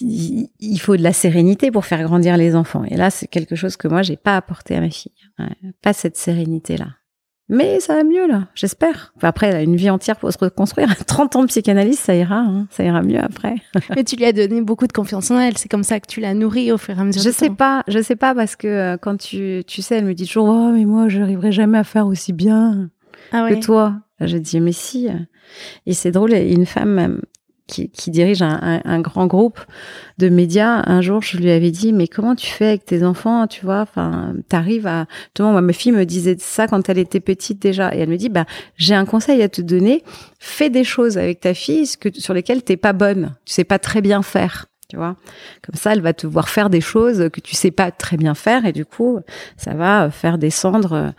il 0.01 0.79
faut 0.81 0.97
de 0.97 1.03
la 1.03 1.13
sérénité 1.13 1.71
pour 1.71 1.85
faire 1.85 2.03
grandir 2.03 2.37
les 2.37 2.57
enfants. 2.57 2.83
Et 2.85 2.97
là, 2.97 3.11
c'est 3.11 3.29
quelque 3.29 3.55
chose 3.55 3.77
que 3.77 3.87
moi 3.87 4.03
j'ai 4.03 4.17
pas 4.17 4.37
apporté 4.37 4.75
à 4.75 4.81
ma 4.81 4.91
fille, 4.91 5.13
pas 5.83 5.93
cette 5.93 6.17
sérénité 6.17 6.77
là. 6.77 6.89
Mais 7.51 7.79
ça 7.81 7.95
va 7.95 8.05
mieux 8.05 8.27
là, 8.27 8.49
j'espère. 8.55 9.13
après, 9.21 9.49
elle 9.49 9.57
a 9.57 9.63
une 9.63 9.77
vie 9.77 9.91
entière 9.91 10.17
pour 10.17 10.33
se 10.33 10.39
reconstruire. 10.39 10.95
30 11.07 11.37
ans 11.37 11.43
de 11.43 11.49
psychanalyse, 11.49 11.99
ça 11.99 12.15
ira, 12.15 12.39
hein. 12.39 12.67
ça 12.71 12.85
ira 12.85 13.03
mieux 13.03 13.23
après. 13.23 13.57
Mais 13.95 14.05
tu 14.05 14.17
lui 14.17 14.25
as 14.25 14.33
donné 14.33 14.63
beaucoup 14.63 14.87
de 14.87 14.93
confiance 14.93 15.31
en 15.31 15.39
elle. 15.39 15.59
C'est 15.59 15.69
comme 15.69 15.83
ça 15.85 16.01
que 16.01 16.07
tu 16.07 16.21
l'as 16.21 16.33
nourrie 16.33 16.73
au 16.73 16.79
fur 16.79 16.97
et 16.97 17.01
à 17.01 17.05
mesure. 17.05 17.23
Je 17.23 17.31
sais 17.31 17.51
pas, 17.51 17.85
je 17.87 18.01
sais 18.01 18.17
pas 18.17 18.35
parce 18.35 18.57
que 18.57 18.67
euh, 18.67 18.97
quand 18.97 19.19
tu, 19.19 19.63
tu 19.67 19.83
sais, 19.83 19.97
elle 19.97 20.07
me 20.07 20.15
dit 20.15 20.27
toujours, 20.27 20.49
oh 20.49 20.71
mais 20.73 20.87
moi, 20.87 21.09
je 21.09 21.19
n'arriverai 21.19 21.53
jamais 21.53 21.79
à 21.79 21.85
faire 21.85 22.07
aussi 22.07 22.33
bien 22.33 22.89
ah 23.33 23.47
que 23.51 23.61
toi. 23.61 23.97
Je 24.21 24.39
dis 24.39 24.61
mais 24.61 24.73
si. 24.73 25.09
Et 25.87 25.93
c'est 25.93 26.13
drôle, 26.13 26.33
une 26.33 26.67
femme 26.67 27.21
qui, 27.67 28.11
dirige 28.11 28.43
un, 28.43 29.01
grand 29.01 29.27
groupe 29.27 29.59
de 30.19 30.29
médias, 30.29 30.83
un 30.87 31.01
jour, 31.01 31.23
je 31.23 31.39
lui 31.39 31.51
avais 31.51 31.71
dit, 31.71 31.93
mais 31.93 32.09
comment 32.09 32.35
tu 32.35 32.47
fais 32.47 32.67
avec 32.67 32.85
tes 32.85 33.03
enfants, 33.03 33.47
tu 33.47 33.65
vois? 33.65 33.81
Enfin, 33.81 34.35
t'arrives 34.49 34.87
à... 34.87 35.07
moi, 35.39 35.61
ma 35.61 35.73
fille 35.73 35.93
me 35.93 36.05
disait 36.05 36.37
ça 36.39 36.67
quand 36.69 36.89
elle 36.89 36.99
était 36.99 37.21
petite 37.21 37.61
déjà, 37.61 37.95
et 37.95 37.99
elle 37.99 38.11
me 38.11 38.17
dit, 38.17 38.29
bah, 38.29 38.45
j'ai 38.77 38.95
un 38.95 39.07
conseil 39.07 39.43
à 39.43 39.49
te 39.49 39.63
donner, 39.63 40.03
fais 40.39 40.69
des 40.69 40.85
choses 40.85 41.17
avec 41.17 41.41
ta 41.41 41.55
fille 41.55 41.87
sur 41.87 42.35
lesquelles 42.35 42.63
t'es 42.63 42.77
pas 42.77 42.93
bonne, 42.93 43.35
tu 43.47 43.55
sais 43.55 43.65
pas 43.65 43.79
très 43.79 44.03
bien 44.03 44.23
faire. 44.23 44.67
Tu 44.91 44.97
vois, 44.97 45.17
comme 45.65 45.75
ça, 45.77 45.95
elle 45.95 46.03
va 46.03 46.13
te 46.13 46.27
voir 46.27 46.51
faire 46.51 46.69
des 46.69 46.83
choses 46.83 47.31
que 47.33 47.41
tu 47.41 47.57
sais 47.57 47.71
pas 47.71 47.91
très 47.91 48.19
bien 48.19 48.35
faire, 48.35 48.67
et 48.67 48.73
du 48.73 48.85
coup, 48.85 49.21
ça 49.57 49.73
va 49.73 50.11
faire 50.11 50.37
descendre 50.37 51.15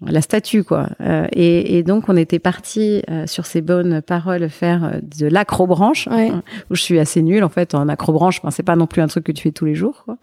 la 0.00 0.20
statue 0.20 0.64
quoi. 0.64 0.88
Euh, 1.00 1.26
et, 1.32 1.82
donc 1.82 2.08
on 2.08 2.16
était 2.16 2.38
parti 2.38 3.02
euh, 3.10 3.26
sur 3.26 3.46
ces 3.46 3.60
bonnes 3.60 4.02
paroles 4.02 4.48
faire 4.48 4.84
euh, 4.84 5.00
de 5.02 5.26
l'acrobranche 5.26 6.08
hein, 6.10 6.42
où 6.70 6.74
je 6.74 6.82
suis 6.82 6.98
assez 6.98 7.22
nulle 7.22 7.44
en 7.44 7.48
fait 7.48 7.74
en 7.74 7.88
acrobranche. 7.88 8.38
Enfin, 8.40 8.50
c'est 8.50 8.62
pas 8.62 8.76
non 8.76 8.86
plus 8.86 9.02
un 9.02 9.06
truc 9.06 9.24
que 9.24 9.32
tu 9.32 9.44
fais 9.44 9.52
tous 9.52 9.64
les 9.64 9.74
jours. 9.74 10.02
Quoi. 10.04 10.18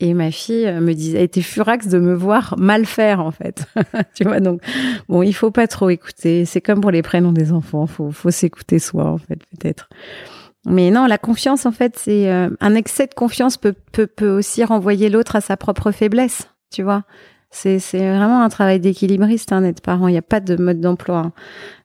Et 0.00 0.14
ma 0.14 0.30
fille 0.30 0.66
me 0.66 0.94
disait, 0.94 1.18
elle 1.18 1.24
était 1.24 1.42
furax 1.42 1.86
de 1.88 1.98
me 1.98 2.14
voir 2.14 2.54
mal 2.58 2.86
faire 2.86 3.20
en 3.20 3.30
fait. 3.30 3.66
tu 4.14 4.24
vois 4.24 4.40
donc 4.40 4.60
bon, 5.08 5.22
il 5.22 5.32
faut 5.32 5.50
pas 5.50 5.66
trop 5.66 5.90
écouter. 5.90 6.44
C'est 6.44 6.60
comme 6.60 6.80
pour 6.80 6.90
les 6.90 7.02
prénoms 7.02 7.32
des 7.32 7.52
enfants, 7.52 7.86
faut 7.86 8.10
faut 8.10 8.30
s'écouter 8.30 8.78
soi 8.78 9.04
en 9.04 9.18
fait 9.18 9.38
peut-être. 9.50 9.88
Mais 10.64 10.90
non, 10.90 11.06
la 11.06 11.18
confiance 11.18 11.66
en 11.66 11.72
fait, 11.72 11.98
c'est 11.98 12.30
un 12.30 12.74
excès 12.74 13.08
de 13.08 13.14
confiance 13.14 13.56
peut, 13.56 13.74
peut 13.90 14.06
peut 14.06 14.30
aussi 14.30 14.62
renvoyer 14.64 15.10
l'autre 15.10 15.36
à 15.36 15.40
sa 15.40 15.56
propre 15.56 15.90
faiblesse. 15.90 16.48
Tu 16.70 16.82
vois, 16.82 17.02
c'est 17.52 17.78
vraiment 17.98 18.42
un 18.42 18.48
travail 18.48 18.80
d'équilibriste, 18.80 19.52
hein, 19.52 19.60
d'être 19.60 19.82
parent. 19.82 20.08
Il 20.08 20.12
n'y 20.12 20.18
a 20.18 20.22
pas 20.22 20.40
de 20.40 20.56
mode 20.56 20.80
d'emploi. 20.80 21.18
Hein. 21.18 21.32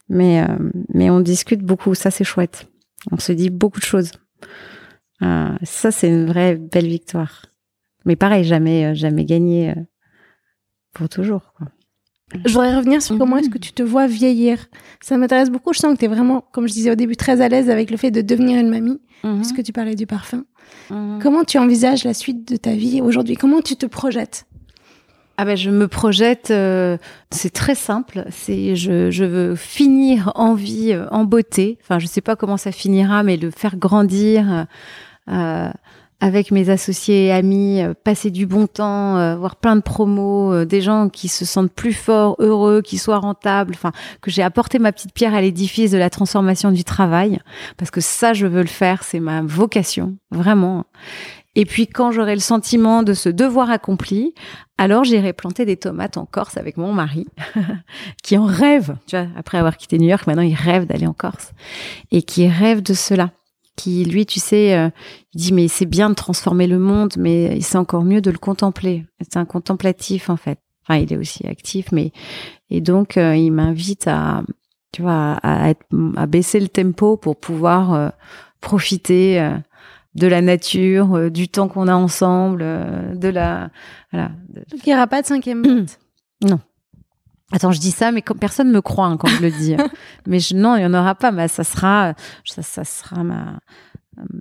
Mais, 0.08 0.42
euh, 0.42 0.70
mais 0.94 1.10
on 1.10 1.20
discute 1.20 1.60
beaucoup. 1.60 1.94
Ça, 1.94 2.10
c'est 2.10 2.24
chouette. 2.24 2.66
On 3.12 3.18
se 3.18 3.32
dit 3.32 3.50
beaucoup 3.50 3.78
de 3.78 3.84
choses. 3.84 4.12
Euh, 5.22 5.54
ça, 5.62 5.90
c'est 5.90 6.08
une 6.08 6.26
vraie 6.26 6.56
belle 6.56 6.86
victoire. 6.86 7.46
Mais 8.06 8.16
pareil, 8.16 8.44
jamais, 8.44 8.86
euh, 8.86 8.94
jamais 8.94 9.24
gagné 9.24 9.74
pour 10.94 11.08
toujours. 11.08 11.52
Quoi. 11.56 11.68
Je 12.44 12.52
voudrais 12.52 12.76
revenir 12.76 13.00
sur 13.00 13.16
comment 13.16 13.38
est-ce 13.38 13.48
que 13.48 13.58
tu 13.58 13.72
te 13.72 13.82
vois 13.82 14.06
vieillir. 14.06 14.66
Ça 15.00 15.16
m'intéresse 15.16 15.50
beaucoup. 15.50 15.72
Je 15.72 15.78
sens 15.78 15.94
que 15.94 15.98
tu 15.98 16.04
es 16.04 16.08
vraiment, 16.08 16.42
comme 16.52 16.68
je 16.68 16.72
disais 16.72 16.90
au 16.90 16.94
début, 16.94 17.16
très 17.16 17.40
à 17.40 17.48
l'aise 17.48 17.70
avec 17.70 17.90
le 17.90 17.96
fait 17.96 18.10
de 18.10 18.20
devenir 18.20 18.58
une 18.58 18.68
mamie, 18.68 19.00
mhm. 19.24 19.36
puisque 19.36 19.62
tu 19.62 19.72
parlais 19.72 19.94
du 19.94 20.06
parfum. 20.06 20.44
Mhm. 20.90 21.20
Comment 21.22 21.44
tu 21.44 21.58
envisages 21.58 22.04
la 22.04 22.14
suite 22.14 22.46
de 22.46 22.56
ta 22.56 22.72
vie 22.72 23.00
aujourd'hui? 23.00 23.36
Comment 23.36 23.62
tu 23.62 23.76
te 23.76 23.86
projettes? 23.86 24.46
Ah 25.40 25.44
ben 25.44 25.56
je 25.56 25.70
me 25.70 25.86
projette, 25.86 26.50
euh, 26.50 26.98
c'est 27.30 27.52
très 27.52 27.76
simple. 27.76 28.24
C'est 28.28 28.74
je, 28.74 29.12
je 29.12 29.24
veux 29.24 29.54
finir 29.54 30.32
en 30.34 30.54
vie, 30.54 30.92
euh, 30.92 31.06
en 31.12 31.22
beauté. 31.22 31.78
Enfin, 31.80 32.00
je 32.00 32.08
sais 32.08 32.20
pas 32.20 32.34
comment 32.34 32.56
ça 32.56 32.72
finira, 32.72 33.22
mais 33.22 33.36
le 33.36 33.52
faire 33.52 33.76
grandir 33.76 34.66
euh, 35.30 35.70
avec 36.20 36.50
mes 36.50 36.70
associés 36.70 37.26
et 37.26 37.32
amis, 37.32 37.80
passer 38.02 38.32
du 38.32 38.46
bon 38.46 38.66
temps, 38.66 39.36
voir 39.36 39.54
plein 39.54 39.76
de 39.76 39.80
promos, 39.80 40.64
des 40.64 40.80
gens 40.80 41.08
qui 41.08 41.28
se 41.28 41.44
sentent 41.44 41.70
plus 41.70 41.92
forts, 41.92 42.34
heureux, 42.40 42.82
qui 42.82 42.98
soient 42.98 43.20
rentables. 43.20 43.74
Enfin, 43.76 43.92
que 44.20 44.32
j'ai 44.32 44.42
apporté 44.42 44.80
ma 44.80 44.90
petite 44.90 45.14
pierre 45.14 45.34
à 45.34 45.40
l'édifice 45.40 45.92
de 45.92 45.98
la 45.98 46.10
transformation 46.10 46.72
du 46.72 46.82
travail, 46.82 47.38
parce 47.76 47.92
que 47.92 48.00
ça, 48.00 48.32
je 48.32 48.48
veux 48.48 48.62
le 48.62 48.66
faire. 48.66 49.04
C'est 49.04 49.20
ma 49.20 49.42
vocation, 49.42 50.16
vraiment. 50.32 50.86
Et 51.54 51.64
puis 51.64 51.86
quand 51.88 52.12
j'aurai 52.12 52.34
le 52.34 52.40
sentiment 52.40 53.02
de 53.02 53.14
ce 53.14 53.28
devoir 53.28 53.70
accompli, 53.70 54.32
alors 54.78 55.02
j'irai 55.02 55.32
planter 55.32 55.64
des 55.64 55.76
tomates 55.76 56.16
en 56.16 56.24
Corse 56.24 56.56
avec 56.56 56.76
mon 56.76 56.92
mari, 56.92 57.26
qui 58.22 58.38
en 58.38 58.46
rêve, 58.46 58.96
tu 59.06 59.16
vois, 59.16 59.26
après 59.36 59.58
avoir 59.58 59.76
quitté 59.76 59.98
New 59.98 60.08
York, 60.08 60.26
maintenant 60.26 60.42
il 60.42 60.54
rêve 60.54 60.86
d'aller 60.86 61.06
en 61.06 61.12
Corse, 61.12 61.52
et 62.12 62.22
qui 62.22 62.48
rêve 62.48 62.82
de 62.82 62.94
cela. 62.94 63.32
Qui, 63.76 64.04
lui, 64.04 64.26
tu 64.26 64.40
sais, 64.40 64.76
euh, 64.76 64.90
il 65.34 65.40
dit, 65.40 65.52
mais 65.52 65.68
c'est 65.68 65.86
bien 65.86 66.10
de 66.10 66.14
transformer 66.16 66.66
le 66.66 66.80
monde, 66.80 67.14
mais 67.16 67.60
c'est 67.60 67.78
encore 67.78 68.02
mieux 68.02 68.20
de 68.20 68.32
le 68.32 68.38
contempler. 68.38 69.06
C'est 69.20 69.36
un 69.36 69.44
contemplatif, 69.44 70.30
en 70.30 70.36
fait. 70.36 70.58
Enfin, 70.82 70.98
il 70.98 71.12
est 71.12 71.16
aussi 71.16 71.46
actif, 71.46 71.92
mais... 71.92 72.10
Et 72.70 72.80
donc, 72.80 73.16
euh, 73.16 73.36
il 73.36 73.52
m'invite 73.52 74.08
à, 74.08 74.42
tu 74.90 75.02
vois, 75.02 75.34
à, 75.44 75.70
être, 75.70 75.86
à 76.16 76.26
baisser 76.26 76.58
le 76.58 76.66
tempo 76.66 77.16
pour 77.16 77.36
pouvoir 77.36 77.94
euh, 77.94 78.08
profiter 78.60 79.38
de 80.14 80.26
la 80.26 80.40
nature, 80.40 81.14
euh, 81.14 81.30
du 81.30 81.48
temps 81.48 81.68
qu'on 81.68 81.88
a 81.88 81.94
ensemble, 81.94 82.60
euh, 82.62 83.14
de 83.14 83.28
la 83.28 83.70
voilà. 84.12 84.30
il 84.72 84.82
n'y 84.86 84.94
aura 84.94 85.06
pas 85.06 85.22
de 85.22 85.26
cinquième 85.26 85.60
minute. 85.60 85.98
non. 86.42 86.60
Attends, 87.50 87.72
je 87.72 87.80
dis 87.80 87.92
ça, 87.92 88.12
mais 88.12 88.20
comme 88.20 88.38
personne 88.38 88.70
me 88.70 88.82
croit 88.82 89.06
hein, 89.06 89.16
quand 89.16 89.28
je 89.28 89.40
le 89.40 89.50
dis. 89.50 89.74
mais 90.26 90.38
je, 90.38 90.54
non, 90.54 90.76
il 90.76 90.80
n'y 90.80 90.86
en 90.86 90.92
aura 90.92 91.14
pas. 91.14 91.32
Mais 91.32 91.48
ça 91.48 91.64
sera, 91.64 92.12
ça, 92.44 92.84
sera 92.84 93.24
ma 93.24 93.58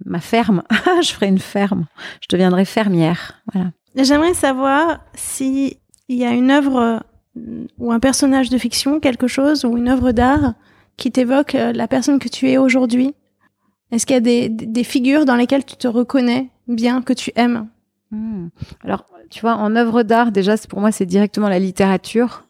ma 0.05 0.19
ferme. 0.19 0.63
je 1.01 1.13
ferai 1.13 1.27
une 1.27 1.39
ferme. 1.39 1.85
Je 2.21 2.27
deviendrai 2.29 2.65
fermière. 2.65 3.41
Voilà. 3.53 3.71
J'aimerais 3.95 4.33
savoir 4.33 4.99
si 5.13 5.77
il 6.09 6.17
y 6.17 6.25
a 6.25 6.31
une 6.31 6.51
œuvre 6.51 7.01
euh, 7.37 7.65
ou 7.77 7.93
un 7.93 7.99
personnage 7.99 8.49
de 8.49 8.57
fiction, 8.57 8.99
quelque 8.99 9.27
chose, 9.27 9.63
ou 9.63 9.77
une 9.77 9.87
œuvre 9.87 10.11
d'art 10.11 10.55
qui 10.97 11.11
t'évoque 11.11 11.53
la 11.53 11.87
personne 11.87 12.17
que 12.17 12.27
tu 12.27 12.49
es 12.49 12.57
aujourd'hui 12.57 13.13
est-ce 13.91 14.05
qu'il 14.05 14.15
y 14.15 14.17
a 14.17 14.49
des, 14.49 14.83
figures 14.83 15.25
dans 15.25 15.35
lesquelles 15.35 15.65
tu 15.65 15.77
te 15.77 15.87
reconnais 15.87 16.49
bien, 16.67 17.01
que 17.01 17.13
tu 17.13 17.31
aimes? 17.35 17.67
Hmm. 18.11 18.47
Alors, 18.83 19.05
tu 19.29 19.41
vois, 19.41 19.55
en 19.55 19.75
œuvre 19.75 20.03
d'art, 20.03 20.31
déjà, 20.31 20.55
pour 20.69 20.79
moi, 20.79 20.91
c'est 20.91 21.05
directement 21.05 21.49
la 21.49 21.59
littérature. 21.59 22.43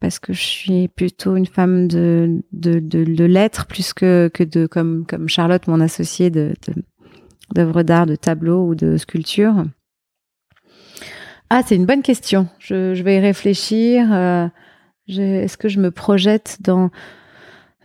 Parce 0.00 0.18
que 0.18 0.32
je 0.32 0.42
suis 0.42 0.88
plutôt 0.88 1.34
une 1.36 1.46
femme 1.46 1.88
de, 1.88 2.42
de, 2.52 3.24
lettres, 3.24 3.66
plus 3.66 3.92
que, 3.92 4.30
que 4.32 4.44
de, 4.44 4.66
comme, 4.66 5.04
comme 5.06 5.28
Charlotte, 5.28 5.66
mon 5.66 5.80
associée 5.80 6.30
de, 6.30 6.54
d'œuvres 7.54 7.82
d'art, 7.82 8.06
de 8.06 8.14
tableaux 8.14 8.68
ou 8.68 8.74
de 8.74 8.96
sculptures. 8.96 9.64
Ah, 11.50 11.62
c'est 11.66 11.74
une 11.76 11.86
bonne 11.86 12.02
question. 12.02 12.48
Je, 12.58 12.94
je 12.94 13.02
vais 13.02 13.16
y 13.16 13.20
réfléchir. 13.20 14.12
Euh, 14.12 14.46
est-ce 15.08 15.56
que 15.56 15.68
je 15.68 15.80
me 15.80 15.90
projette 15.90 16.58
dans 16.60 16.90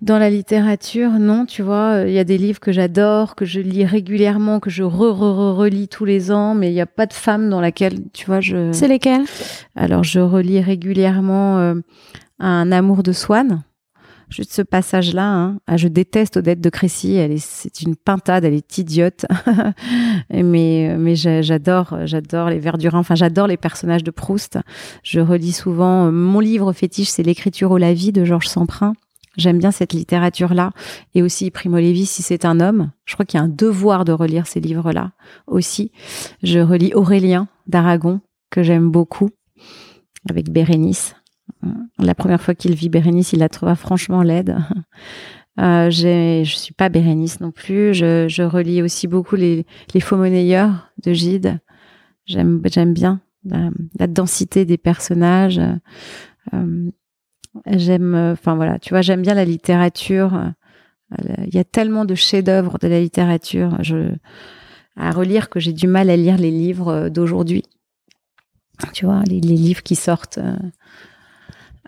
dans 0.04 0.20
la 0.20 0.30
littérature, 0.30 1.12
non, 1.12 1.46
tu 1.46 1.62
vois, 1.62 2.04
il 2.06 2.12
y 2.12 2.20
a 2.20 2.26
des 2.26 2.38
livres 2.38 2.60
que 2.60 2.74
j'adore, 2.74 3.36
que 3.36 3.46
je 3.46 3.62
lis 3.62 3.86
régulièrement, 3.86 4.60
que 4.60 4.70
je 4.70 4.84
re, 4.84 5.14
re, 5.18 5.56
relis 5.56 5.88
tous 5.88 6.04
les 6.04 6.30
ans, 6.30 6.56
mais 6.56 6.70
il 6.70 6.74
n'y 6.74 6.82
a 6.82 6.86
pas 6.86 7.06
de 7.06 7.14
femme 7.14 7.50
dans 7.50 7.62
laquelle, 7.62 8.00
tu 8.12 8.26
vois, 8.26 8.42
je... 8.42 8.74
C'est 8.74 8.90
lesquelles? 8.90 9.24
Alors, 9.78 10.04
je 10.04 10.20
relis 10.20 10.60
régulièrement 10.60 11.58
euh, 11.60 11.76
Un 12.40 12.72
amour 12.74 13.02
de 13.02 13.14
Swann. 13.14 13.64
Juste 14.28 14.52
ce 14.52 14.62
passage-là, 14.62 15.26
hein. 15.26 15.58
ah, 15.68 15.78
je 15.78 15.88
déteste 15.88 16.36
Odette 16.38 16.60
de 16.60 16.70
Crécy. 16.70 17.14
Elle 17.14 17.32
est, 17.32 17.38
c'est 17.38 17.82
une 17.82 17.96
pintade, 17.96 18.44
elle 18.44 18.56
est 18.56 18.78
idiote. 18.78 19.26
mais, 20.34 20.96
mais 20.98 21.16
j'adore, 21.16 21.96
j'adore 22.06 22.50
les 22.50 22.60
Verdurins. 22.60 23.00
Enfin, 23.00 23.16
j'adore 23.16 23.48
les 23.48 23.58
personnages 23.58 24.04
de 24.04 24.12
Proust. 24.12 24.60
Je 25.04 25.20
relis 25.22 25.52
souvent. 25.52 26.08
Euh, 26.08 26.12
mon 26.12 26.40
livre 26.40 26.74
fétiche, 26.74 27.10
c'est 27.10 27.24
l'écriture 27.24 27.72
ou 27.72 27.78
la 27.78 27.94
vie 27.94 28.12
de 28.12 28.26
Georges 28.26 28.48
Semprin. 28.48 28.94
J'aime 29.36 29.58
bien 29.58 29.72
cette 29.72 29.94
littérature-là. 29.94 30.72
Et 31.16 31.24
aussi 31.24 31.50
Primo 31.52 31.78
Levi, 31.78 32.06
si 32.06 32.22
c'est 32.22 32.46
un 32.46 32.60
homme. 32.60 32.92
Je 33.06 33.14
crois 33.14 33.26
qu'il 33.26 33.40
y 33.40 33.42
a 33.42 33.44
un 33.44 33.50
devoir 33.50 34.06
de 34.06 34.12
relire 34.12 34.48
ces 34.48 34.60
livres-là 34.60 35.12
aussi. 35.48 35.92
Je 36.44 36.60
relis 36.60 36.94
Aurélien 36.94 37.48
d'Aragon, 37.68 38.22
que 38.50 38.64
j'aime 38.64 38.90
beaucoup. 38.90 39.30
avec 40.30 40.50
Bérénice. 40.50 41.16
La 42.00 42.16
première 42.16 42.42
fois 42.42 42.56
qu'il 42.56 42.76
vit 42.76 42.90
Bérénice, 42.90 43.34
il 43.34 43.40
la 43.40 43.50
trouva 43.50 43.76
franchement 43.76 44.22
laide. 44.22 44.58
Euh, 45.60 45.92
je 45.92 46.44
suis 46.46 46.74
pas 46.74 46.90
Bérénice 46.90 47.40
non 47.40 47.52
plus. 47.52 47.94
Je, 47.94 48.42
relis 48.42 48.82
aussi 48.82 49.06
beaucoup 49.06 49.36
les, 49.36 49.68
faux 50.02 50.18
monnayeurs 50.18 50.90
de 51.06 51.14
Gide. 51.14 51.60
J'aime 52.26 52.60
j'aime 52.66 52.92
bien 52.92 53.22
la, 53.46 54.08
densité 54.08 54.66
des 54.66 54.80
personnages. 54.80 55.62
Euh, 56.56 56.90
j'aime, 57.66 58.16
enfin 58.16 58.56
voilà, 58.56 58.80
tu 58.80 58.90
vois, 58.94 59.02
j'aime 59.02 59.22
bien 59.22 59.34
la 59.34 59.46
littérature. 59.46 60.52
Il 61.46 61.54
y 61.54 61.60
a 61.60 61.64
tellement 61.64 62.06
de 62.06 62.16
chefs-d'œuvre 62.16 62.80
de 62.80 62.88
la 62.88 63.00
littérature 63.00 63.78
je, 63.82 64.14
à 64.96 65.12
relire 65.12 65.50
que 65.50 65.60
j'ai 65.60 65.74
du 65.74 65.88
mal 65.88 66.10
à 66.10 66.16
lire 66.16 66.38
les 66.38 66.52
livres 66.52 67.10
d'aujourd'hui. 67.10 67.64
Tu 68.94 69.06
vois, 69.06 69.22
les, 69.28 69.40
les 69.40 69.56
livres 69.56 69.84
qui 69.84 69.96
sortent. 69.96 70.40
Euh, 70.40 70.56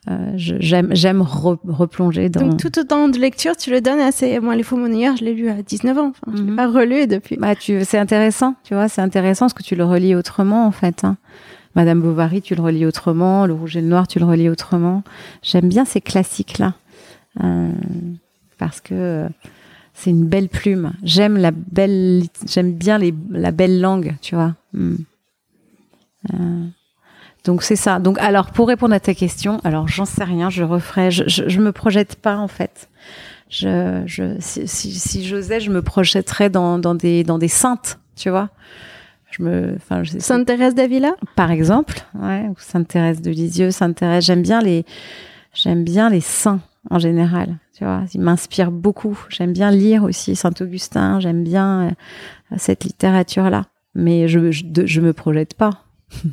euh, 0.07 0.34
j'aime 0.36 1.22
replonger 1.24 2.30
dans. 2.30 2.41
Donc 2.41 2.59
tout 2.59 2.80
autant 2.80 3.09
de 3.09 3.18
lecture, 3.18 3.57
tu 3.57 3.72
le 3.72 3.82
donnes 3.82 3.99
assez. 3.99 4.39
Moi, 4.39 4.55
les 4.55 4.61
faux 4.61 4.78
monnayeurs, 4.78 5.18
je 5.18 5.26
l'ai 5.26 5.34
lu 5.34 5.49
à 5.49 5.63
19 5.63 5.97
ans. 5.97 6.09
Enfin, 6.09 6.38
Je 6.38 6.43
l'ai 6.43 6.51
mhm. 6.51 6.55
pas 6.55 6.68
relu 6.68 7.07
depuis. 7.07 7.38
Bah, 7.38 7.55
tu, 7.55 7.84
c'est 7.84 7.97
intéressant, 7.97 8.53
tu 8.63 8.76
vois, 8.76 8.88
c'est 8.88 9.01
intéressant 9.01 9.45
parce 9.45 9.55
que 9.55 9.63
tu 9.63 9.76
le 9.76 9.84
relis 9.84 10.13
autrement 10.13 10.68
en 10.68 10.72
fait. 10.72 11.03
Hein. 11.03 11.18
Madame 11.76 12.01
Bovary, 12.01 12.41
tu 12.41 12.55
le 12.55 12.61
relis 12.61 12.86
autrement. 12.86 13.45
Le 13.45 13.53
Rouge 13.53 13.76
et 13.76 13.82
le 13.82 13.88
Noir, 13.88 14.07
tu 14.07 14.19
le 14.19 14.26
relis 14.26 14.49
autrement. 14.49 15.03
J'aime 15.43 15.67
bien 15.67 15.86
ces 15.86 16.01
classiques 16.01 16.57
là 16.57 16.73
euh, 17.43 17.69
parce 18.57 18.82
que 18.82 18.93
euh, 18.93 19.30
c'est 19.93 20.09
une 20.09 20.26
belle 20.26 20.49
plume. 20.49 20.93
J'aime 21.03 21.38
la 21.38 21.51
belle, 21.51 22.23
j'aime 22.47 22.73
bien 22.73 22.99
la 23.30 23.51
belle 23.51 23.82
langue, 23.82 24.15
tu 24.21 24.36
vois. 24.36 24.55
Hmm. 24.73 24.95
Euh, 26.34 26.65
donc 27.43 27.61
c'est 27.61 27.76
ça. 27.76 27.99
Donc 27.99 28.17
alors 28.19 28.51
pour 28.51 28.67
répondre 28.67 28.93
à 28.93 28.99
ta 28.99 29.13
question, 29.13 29.59
alors 29.63 29.88
j'en 29.88 30.05
sais 30.05 30.23
rien, 30.23 30.49
je 30.49 30.63
referai, 30.63 31.11
je, 31.11 31.59
me 31.59 31.71
projette 31.71 32.15
pas 32.15 32.38
en 32.38 32.47
fait. 32.47 32.89
Je, 33.49 34.01
je 34.05 34.36
si, 34.39 34.67
si, 34.67 35.26
j'osais, 35.26 35.59
je 35.59 35.69
me 35.69 35.82
projetterais 35.82 36.49
dans, 36.49 36.80
dans 36.80 36.95
des 36.95 37.23
dans 37.23 37.38
des 37.38 37.47
saintes, 37.47 37.99
tu 38.15 38.30
vois. 38.30 38.49
Je 39.38 39.43
me, 39.43 39.75
enfin, 39.75 40.03
Sainte 40.19 40.47
Thérèse 40.47 40.75
d'Avila, 40.75 41.15
par 41.36 41.51
exemple, 41.51 42.05
ouais, 42.13 42.47
ou 42.49 42.55
Sainte 42.57 42.88
Thérèse 42.88 43.21
de 43.21 43.31
Lisieux, 43.31 43.71
Sainte 43.71 43.97
Thérèse. 43.97 44.25
J'aime 44.25 44.41
bien 44.41 44.61
les, 44.61 44.86
j'aime 45.53 45.83
bien 45.83 46.09
les 46.09 46.21
saints 46.21 46.61
en 46.89 46.99
général. 46.99 47.57
Tu 47.77 47.83
vois, 47.83 48.03
ils 48.13 48.21
m'inspirent 48.21 48.71
beaucoup. 48.71 49.19
J'aime 49.29 49.51
bien 49.51 49.71
lire 49.71 50.03
aussi 50.03 50.36
Saint 50.36 50.53
Augustin. 50.61 51.19
J'aime 51.19 51.43
bien 51.43 51.88
euh, 51.88 52.55
cette 52.57 52.86
littérature 52.86 53.49
là, 53.49 53.65
mais 53.93 54.27
je 54.27 54.51
je, 54.51 54.63
je 54.86 55.01
me 55.01 55.13
projette 55.13 55.55
pas. 55.55 55.83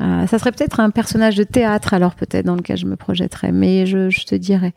Euh, 0.00 0.26
ça 0.26 0.40
serait 0.40 0.50
peut-être 0.50 0.80
un 0.80 0.90
personnage 0.90 1.36
de 1.36 1.44
théâtre, 1.44 1.94
alors 1.94 2.16
peut-être 2.16 2.44
dans 2.44 2.56
lequel 2.56 2.76
je 2.76 2.86
me 2.86 2.96
projetterais, 2.96 3.52
mais 3.52 3.86
je, 3.86 4.24
te 4.24 4.34
dirais. 4.34 4.72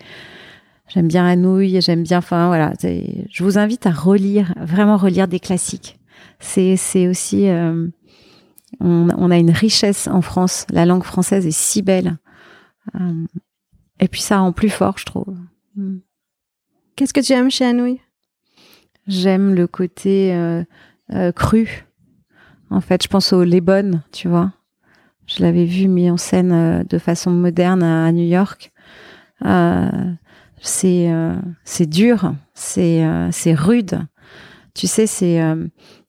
J'aime 0.88 1.08
bien 1.08 1.26
Anouilh, 1.26 1.82
j'aime 1.82 2.04
bien, 2.04 2.20
enfin 2.20 2.48
voilà. 2.48 2.74
Je 2.84 3.44
vous 3.44 3.58
invite 3.58 3.88
à 3.88 3.92
relire, 3.92 4.54
vraiment 4.60 4.98
relire 4.98 5.28
des 5.28 5.40
classiques. 5.40 5.98
C'est, 6.40 6.76
c'est 6.78 7.08
aussi, 7.08 7.48
euh, 7.50 7.88
on, 8.80 9.32
a 9.32 9.38
une 9.38 9.52
richesse 9.52 10.08
en 10.08 10.22
France. 10.22 10.66
La 10.70 10.86
langue 10.86 11.04
française 11.04 11.46
est 11.46 11.56
si 11.56 11.82
belle. 11.82 12.18
Euh, 13.00 13.26
et 14.00 14.08
puis 14.08 14.22
ça 14.22 14.40
rend 14.40 14.52
plus 14.52 14.70
fort, 14.70 14.98
je 14.98 15.06
trouve. 15.06 15.38
Mm. 15.76 15.98
Qu'est-ce 16.96 17.14
que 17.14 17.22
tu 17.22 17.34
aimes 17.34 17.52
chez 17.52 17.66
Anouilh? 17.66 18.00
J'aime 19.08 19.54
le 19.54 19.68
côté 19.68 20.36
cru. 21.36 21.86
En 22.70 22.82
fait, 22.82 23.04
je 23.04 23.08
pense 23.08 23.34
aux 23.34 23.44
Les 23.44 23.62
Bonnes, 23.62 24.02
tu 24.12 24.28
vois. 24.28 24.52
Je 25.28 25.42
l'avais 25.42 25.66
vu 25.66 25.88
mis 25.88 26.10
en 26.10 26.18
scène 26.18 26.52
euh, 26.52 26.84
de 26.84 26.98
façon 26.98 27.32
moderne 27.32 27.84
à, 27.84 28.12
New 28.12 28.26
York. 28.26 28.72
Euh, 29.44 29.90
c'est 30.62 31.12
euh, 31.12 31.36
c'est 31.64 31.88
dur, 31.88 32.34
c'est 32.54 33.04
c'est 33.32 33.54
rude. 33.54 34.00
Tu 34.74 34.88
sais, 34.88 35.08
c'est 35.08 35.40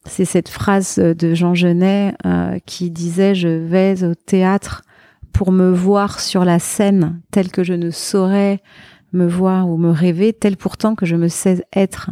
c'est 0.08 0.24
cette 0.24 0.48
phrase 0.48 0.96
de 0.96 1.34
Jean 1.34 1.54
Genet 1.54 2.14
qui 2.66 2.90
disait 2.90 3.34
je 3.34 3.48
vais 3.48 4.04
au 4.04 4.14
théâtre 4.14 4.82
pour 5.32 5.52
me 5.52 5.70
voir 5.70 6.20
sur 6.20 6.44
la 6.44 6.58
scène 6.58 7.20
tel 7.30 7.50
que 7.50 7.62
je 7.62 7.74
ne 7.74 7.90
saurais 7.90 8.62
me 9.12 9.26
voir 9.26 9.68
ou 9.68 9.76
me 9.76 9.90
rêver 9.90 10.32
tel 10.32 10.56
pourtant 10.56 10.94
que 10.94 11.06
je 11.06 11.16
me 11.16 11.28
sais 11.28 11.64
être. 11.74 12.10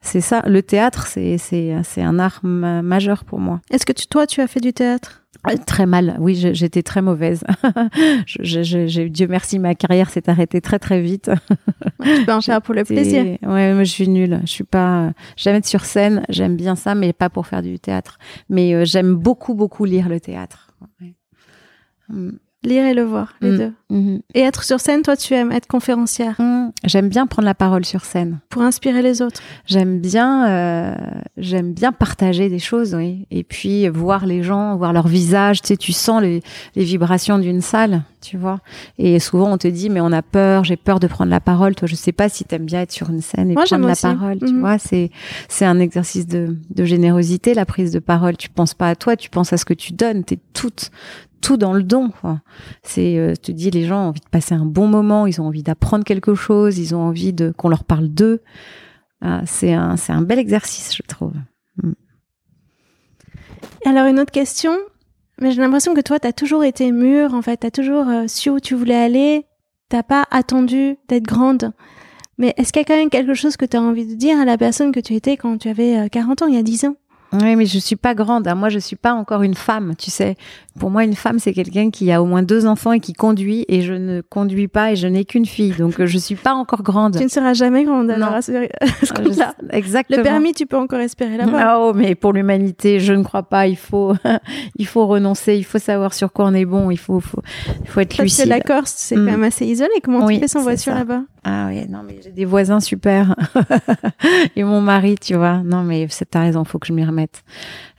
C'est 0.00 0.20
ça, 0.20 0.42
le 0.46 0.62
théâtre, 0.62 1.06
c'est 1.06 1.80
un 1.96 2.18
art 2.18 2.40
majeur 2.44 3.24
pour 3.24 3.40
moi. 3.40 3.60
Est-ce 3.70 3.86
que 3.86 3.92
tu, 3.92 4.06
toi 4.06 4.26
tu 4.26 4.40
as 4.40 4.46
fait 4.46 4.60
du 4.60 4.72
théâtre? 4.72 5.23
euh, 5.23 5.23
Très 5.66 5.86
mal, 5.86 6.16
oui, 6.20 6.34
j'étais 6.34 6.82
très 6.82 7.02
mauvaise. 7.02 7.44
je, 8.26 9.06
Dieu 9.06 9.26
merci, 9.28 9.58
ma 9.58 9.74
carrière 9.74 10.10
s'est 10.10 10.28
arrêtée 10.28 10.60
très 10.60 10.78
très 10.78 11.00
vite. 11.00 11.30
tu 12.02 12.24
peux 12.24 12.32
en 12.32 12.40
faire 12.40 12.62
pour 12.62 12.74
le 12.74 12.84
plaisir. 12.84 13.24
Ouais, 13.42 13.74
moi 13.74 13.84
je 13.84 13.90
suis 13.90 14.08
nulle. 14.08 14.40
Je 14.44 14.50
suis 14.50 14.64
pas. 14.64 15.12
J'aime 15.36 15.56
être 15.56 15.66
sur 15.66 15.84
scène, 15.84 16.24
j'aime 16.28 16.56
bien 16.56 16.76
ça, 16.76 16.94
mais 16.94 17.12
pas 17.12 17.28
pour 17.28 17.46
faire 17.46 17.62
du 17.62 17.78
théâtre. 17.78 18.18
Mais 18.48 18.74
euh, 18.74 18.84
j'aime 18.84 19.14
beaucoup 19.14 19.54
beaucoup 19.54 19.84
lire 19.84 20.08
le 20.08 20.20
théâtre. 20.20 20.72
Mm. 22.08 22.30
Lire 22.64 22.86
et 22.86 22.94
le 22.94 23.02
voir, 23.02 23.34
les 23.42 23.50
mm. 23.50 23.58
deux. 23.58 23.72
Mm-hmm. 23.90 24.20
Et 24.34 24.40
être 24.40 24.64
sur 24.64 24.80
scène, 24.80 25.02
toi, 25.02 25.16
tu 25.16 25.34
aimes 25.34 25.52
être 25.52 25.66
conférencière. 25.66 26.40
Mm. 26.40 26.70
J'aime 26.84 27.08
bien 27.08 27.26
prendre 27.26 27.46
la 27.46 27.54
parole 27.54 27.84
sur 27.84 28.04
scène. 28.04 28.40
Pour 28.48 28.62
inspirer 28.62 29.02
les 29.02 29.20
autres. 29.20 29.40
J'aime 29.66 30.00
bien, 30.00 30.48
euh, 30.48 30.94
j'aime 31.36 31.74
bien 31.74 31.92
partager 31.92 32.48
des 32.48 32.58
choses, 32.58 32.94
oui. 32.94 33.26
Et 33.30 33.44
puis 33.44 33.86
voir 33.88 34.24
les 34.24 34.42
gens, 34.42 34.76
voir 34.76 34.94
leur 34.94 35.08
visage. 35.08 35.60
Tu 35.60 35.68
sais, 35.68 35.76
tu 35.76 35.92
sens 35.92 36.22
les, 36.22 36.42
les 36.74 36.84
vibrations 36.84 37.38
d'une 37.38 37.60
salle, 37.60 38.02
tu 38.22 38.38
vois. 38.38 38.60
Et 38.98 39.18
souvent, 39.20 39.52
on 39.52 39.58
te 39.58 39.68
dit, 39.68 39.90
mais 39.90 40.00
on 40.00 40.12
a 40.12 40.22
peur, 40.22 40.64
j'ai 40.64 40.76
peur 40.76 41.00
de 41.00 41.06
prendre 41.06 41.30
la 41.30 41.40
parole. 41.40 41.74
Toi, 41.74 41.86
je 41.86 41.94
sais 41.94 42.12
pas 42.12 42.30
si 42.30 42.44
tu 42.44 42.54
aimes 42.54 42.64
bien 42.64 42.80
être 42.80 42.92
sur 42.92 43.10
une 43.10 43.20
scène 43.20 43.50
et 43.50 43.54
prendre 43.54 43.86
la 43.86 43.96
parole. 43.96 44.38
Tu 44.38 44.46
mm-hmm. 44.46 44.60
vois, 44.60 44.78
c'est 44.78 45.10
c'est 45.48 45.66
un 45.66 45.78
exercice 45.80 46.26
de, 46.26 46.56
de 46.70 46.84
générosité, 46.84 47.52
la 47.52 47.66
prise 47.66 47.92
de 47.92 47.98
parole. 47.98 48.38
Tu 48.38 48.48
penses 48.48 48.74
pas 48.74 48.88
à 48.88 48.94
toi, 48.96 49.16
tu 49.16 49.28
penses 49.28 49.52
à 49.52 49.58
ce 49.58 49.66
que 49.66 49.74
tu 49.74 49.92
donnes. 49.92 50.24
T'es 50.24 50.38
toute 50.54 50.90
tout 51.44 51.56
dans 51.58 51.74
le 51.74 51.82
don. 51.82 52.10
C'est, 52.82 53.18
euh, 53.18 53.34
te 53.34 53.52
dis, 53.52 53.70
les 53.70 53.84
gens 53.84 54.04
ont 54.04 54.08
envie 54.08 54.20
de 54.20 54.28
passer 54.28 54.54
un 54.54 54.64
bon 54.64 54.88
moment, 54.88 55.26
ils 55.26 55.40
ont 55.40 55.46
envie 55.46 55.62
d'apprendre 55.62 56.04
quelque 56.04 56.34
chose, 56.34 56.78
ils 56.78 56.94
ont 56.94 57.02
envie 57.02 57.32
de 57.32 57.52
qu'on 57.56 57.68
leur 57.68 57.84
parle 57.84 58.08
d'eux. 58.08 58.40
Ah, 59.20 59.42
c'est 59.44 59.74
un, 59.74 59.96
c'est 59.96 60.12
un 60.12 60.22
bel 60.22 60.38
exercice, 60.38 60.96
je 60.96 61.02
trouve. 61.02 61.34
Mm. 61.82 61.92
Alors 63.84 64.06
une 64.06 64.18
autre 64.18 64.32
question, 64.32 64.74
mais 65.40 65.52
j'ai 65.52 65.60
l'impression 65.60 65.94
que 65.94 66.00
toi, 66.00 66.18
tu 66.18 66.26
as 66.26 66.32
toujours 66.32 66.64
été 66.64 66.90
mûre, 66.92 67.34
en 67.34 67.42
fait, 67.42 67.58
tu 67.58 67.66
as 67.66 67.70
toujours 67.70 68.08
euh, 68.08 68.24
su 68.26 68.48
où 68.48 68.58
tu 68.58 68.74
voulais 68.74 68.96
aller, 68.96 69.46
t'as 69.90 70.02
pas 70.02 70.24
attendu 70.30 70.96
d'être 71.08 71.24
grande. 71.24 71.72
Mais 72.38 72.54
est-ce 72.56 72.72
qu'il 72.72 72.80
y 72.80 72.84
a 72.84 72.86
quand 72.86 72.96
même 72.96 73.10
quelque 73.10 73.34
chose 73.34 73.58
que 73.58 73.66
tu 73.66 73.76
as 73.76 73.82
envie 73.82 74.06
de 74.06 74.14
dire 74.14 74.40
à 74.40 74.46
la 74.46 74.56
personne 74.56 74.92
que 74.92 75.00
tu 75.00 75.14
étais 75.14 75.36
quand 75.36 75.58
tu 75.58 75.68
avais 75.68 76.08
40 76.10 76.40
euh, 76.40 76.44
ans, 76.44 76.48
il 76.48 76.54
y 76.54 76.58
a 76.58 76.62
10 76.62 76.86
ans? 76.86 76.96
Oui, 77.42 77.56
mais 77.56 77.66
je 77.66 77.78
suis 77.78 77.96
pas 77.96 78.14
grande. 78.14 78.46
Hein. 78.46 78.54
Moi, 78.54 78.68
je 78.68 78.78
suis 78.78 78.96
pas 78.96 79.12
encore 79.12 79.42
une 79.42 79.54
femme. 79.54 79.94
Tu 79.96 80.10
sais, 80.10 80.36
pour 80.78 80.90
moi, 80.90 81.04
une 81.04 81.14
femme, 81.14 81.38
c'est 81.38 81.52
quelqu'un 81.52 81.90
qui 81.90 82.10
a 82.10 82.20
au 82.20 82.26
moins 82.26 82.42
deux 82.42 82.66
enfants 82.66 82.92
et 82.92 82.98
qui 82.98 83.12
conduit. 83.12 83.64
Et 83.68 83.82
je 83.82 83.92
ne 83.92 84.20
conduis 84.22 84.66
pas 84.66 84.92
et 84.92 84.96
je 84.96 85.06
n'ai 85.06 85.24
qu'une 85.24 85.46
fille. 85.46 85.72
Donc, 85.72 86.04
je 86.04 86.18
suis 86.18 86.34
pas 86.34 86.52
encore 86.52 86.82
grande. 86.82 87.16
Tu 87.16 87.22
ne 87.22 87.28
seras 87.28 87.54
jamais 87.54 87.84
grande. 87.84 88.10
Alors, 88.10 88.30
non. 88.30 88.40
exactement. 89.70 90.18
Le 90.18 90.22
permis, 90.22 90.52
tu 90.52 90.66
peux 90.66 90.76
encore 90.76 90.98
espérer 90.98 91.36
là-bas. 91.36 91.78
Oh, 91.78 91.92
mais 91.94 92.16
pour 92.16 92.32
l'humanité, 92.32 92.98
je 92.98 93.12
ne 93.12 93.22
crois 93.22 93.44
pas. 93.44 93.68
Il 93.68 93.76
faut, 93.76 94.14
il 94.76 94.86
faut 94.86 95.06
renoncer. 95.06 95.56
Il 95.56 95.64
faut 95.64 95.78
savoir 95.78 96.12
sur 96.12 96.32
quoi 96.32 96.46
on 96.46 96.54
est 96.54 96.64
bon. 96.64 96.90
Il 96.90 96.98
faut, 96.98 97.20
faut, 97.20 97.42
il 97.80 97.88
faut 97.88 98.00
être 98.00 98.18
lucide. 98.20 98.48
Parce 98.48 98.48
que 98.48 98.48
la 98.48 98.60
Corse, 98.60 98.94
c'est 98.96 99.14
quand 99.14 99.20
mm. 99.20 99.26
même 99.26 99.44
assez 99.44 99.66
isolé. 99.66 99.92
Comment 100.02 100.26
tu 100.26 100.38
fais 100.40 100.48
sans 100.48 100.62
voiture 100.62 100.94
là-bas? 100.94 101.22
Ah 101.44 101.66
oui, 101.68 101.86
non, 101.88 102.00
mais 102.04 102.20
j'ai 102.24 102.30
des 102.30 102.46
voisins 102.46 102.80
super. 102.80 103.36
et 104.56 104.64
mon 104.64 104.80
mari, 104.80 105.16
tu 105.20 105.34
vois. 105.34 105.58
Non, 105.58 105.82
mais 105.84 106.08
t'as 106.30 106.40
raison. 106.40 106.64
Faut 106.64 106.78
que 106.78 106.86
je 106.86 106.92
m'y 106.92 107.04
remette 107.04 107.44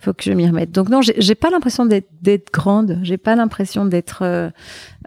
faut 0.05 0.13
que 0.13 0.23
je 0.23 0.31
m'y 0.31 0.47
remette. 0.47 0.71
Donc 0.71 0.89
non, 0.89 1.01
j'ai 1.01 1.35
pas 1.35 1.49
l'impression 1.49 1.85
d'être 1.85 2.51
grande. 2.53 2.99
J'ai 3.01 3.17
pas 3.17 3.35
l'impression 3.35 3.85
d'être. 3.85 4.21
Euh, 4.21 4.49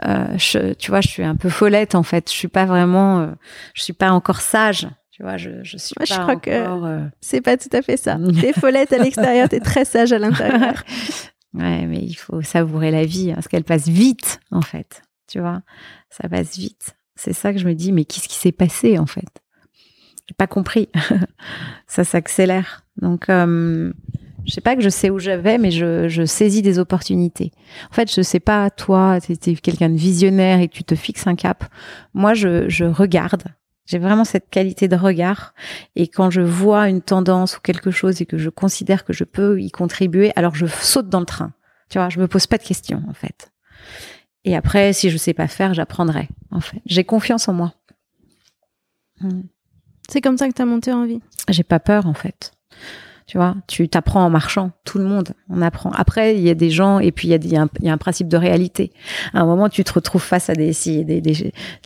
euh, 0.04 0.74
tu 0.78 0.90
vois, 0.90 1.00
je 1.00 1.08
suis 1.08 1.22
un 1.22 1.36
peu 1.36 1.48
follette 1.48 1.94
en 1.94 2.02
fait. 2.02 2.30
Je 2.30 2.36
suis 2.36 2.48
pas 2.48 2.66
vraiment. 2.66 3.20
Euh, 3.20 3.28
je 3.74 3.82
suis 3.82 3.92
pas 3.92 4.10
encore 4.10 4.40
sage. 4.40 4.88
Tu 5.10 5.22
vois, 5.22 5.36
je, 5.36 5.62
je 5.62 5.76
suis 5.76 5.94
pas 5.94 6.04
je 6.04 6.14
crois 6.14 6.36
que 6.36 7.08
c'est 7.20 7.40
pas 7.40 7.56
tout 7.56 7.70
à 7.72 7.82
fait 7.82 7.96
ça. 7.96 8.18
T'es 8.40 8.52
follette 8.52 8.92
à 8.92 8.98
l'extérieur, 8.98 9.48
t'es 9.48 9.58
très 9.58 9.84
sage 9.84 10.12
à 10.12 10.18
l'intérieur. 10.18 10.84
ouais, 11.54 11.86
mais 11.86 11.98
il 12.02 12.14
faut 12.14 12.40
savourer 12.42 12.92
la 12.92 13.04
vie, 13.04 13.32
hein, 13.32 13.34
parce 13.34 13.48
qu'elle 13.48 13.64
passe 13.64 13.88
vite 13.88 14.38
en 14.52 14.62
fait. 14.62 15.02
Tu 15.26 15.40
vois, 15.40 15.62
ça 16.08 16.28
passe 16.28 16.56
vite. 16.56 16.94
C'est 17.16 17.32
ça 17.32 17.52
que 17.52 17.58
je 17.58 17.66
me 17.66 17.74
dis, 17.74 17.90
mais 17.90 18.04
qu'est-ce 18.04 18.28
qui 18.28 18.36
s'est 18.36 18.52
passé 18.52 18.96
en 18.98 19.06
fait? 19.06 19.42
J'ai 20.28 20.34
pas 20.36 20.46
compris. 20.46 20.88
ça 21.88 22.04
s'accélère. 22.04 22.84
Donc, 23.00 23.28
euh, 23.28 23.92
je 24.48 24.54
sais 24.54 24.62
pas 24.62 24.74
que 24.74 24.82
je 24.82 24.88
sais 24.88 25.10
où 25.10 25.18
je 25.18 25.30
vais, 25.30 25.58
mais 25.58 25.70
je, 25.70 26.08
je, 26.08 26.24
saisis 26.24 26.62
des 26.62 26.78
opportunités. 26.78 27.52
En 27.90 27.94
fait, 27.94 28.10
je 28.10 28.22
sais 28.22 28.40
pas, 28.40 28.70
toi, 28.70 29.18
tu 29.20 29.32
es, 29.32 29.54
quelqu'un 29.56 29.90
de 29.90 29.96
visionnaire 29.96 30.60
et 30.60 30.68
tu 30.68 30.84
te 30.84 30.94
fixes 30.94 31.26
un 31.26 31.36
cap. 31.36 31.64
Moi, 32.14 32.32
je, 32.32 32.66
je 32.68 32.86
regarde. 32.86 33.44
J'ai 33.84 33.98
vraiment 33.98 34.24
cette 34.24 34.48
qualité 34.48 34.88
de 34.88 34.96
regard. 34.96 35.54
Et 35.96 36.08
quand 36.08 36.30
je 36.30 36.40
vois 36.40 36.88
une 36.88 37.02
tendance 37.02 37.58
ou 37.58 37.60
quelque 37.60 37.90
chose 37.90 38.22
et 38.22 38.26
que 38.26 38.38
je 38.38 38.48
considère 38.48 39.04
que 39.04 39.12
je 39.12 39.24
peux 39.24 39.60
y 39.60 39.70
contribuer, 39.70 40.32
alors 40.34 40.54
je 40.54 40.64
saute 40.66 41.10
dans 41.10 41.20
le 41.20 41.26
train. 41.26 41.52
Tu 41.90 41.98
vois, 41.98 42.08
je 42.08 42.18
me 42.18 42.26
pose 42.26 42.46
pas 42.46 42.56
de 42.56 42.64
questions 42.64 43.02
en 43.06 43.14
fait. 43.14 43.52
Et 44.44 44.56
après, 44.56 44.94
si 44.94 45.10
je 45.10 45.18
sais 45.18 45.34
pas 45.34 45.46
faire, 45.46 45.74
j'apprendrai. 45.74 46.28
En 46.50 46.60
fait, 46.60 46.80
j'ai 46.86 47.04
confiance 47.04 47.48
en 47.48 47.52
moi. 47.52 47.74
Hmm. 49.20 49.42
C'est 50.08 50.22
comme 50.22 50.38
ça 50.38 50.48
que 50.48 50.54
tu 50.54 50.62
as 50.62 50.66
monté 50.66 50.90
en 50.90 51.04
vie? 51.04 51.20
J'ai 51.50 51.64
pas 51.64 51.80
peur 51.80 52.06
en 52.06 52.14
fait. 52.14 52.52
Tu 53.28 53.36
vois, 53.36 53.54
tu 53.66 53.90
t'apprends 53.90 54.24
en 54.24 54.30
marchant, 54.30 54.70
tout 54.84 54.96
le 54.96 55.04
monde, 55.04 55.34
on 55.50 55.60
apprend. 55.60 55.90
Après, 55.90 56.34
il 56.34 56.40
y 56.40 56.48
a 56.48 56.54
des 56.54 56.70
gens, 56.70 56.98
et 56.98 57.12
puis 57.12 57.28
il 57.28 57.52
y, 57.52 57.56
a, 57.56 57.68
un 57.92 57.98
principe 57.98 58.26
de 58.26 58.38
réalité. 58.38 58.90
À 59.34 59.40
un 59.40 59.44
moment, 59.44 59.68
tu 59.68 59.84
te 59.84 59.92
retrouves 59.92 60.22
face 60.22 60.48
à 60.48 60.54
des 60.54 60.72
si, 60.72 61.04
des, 61.04 61.20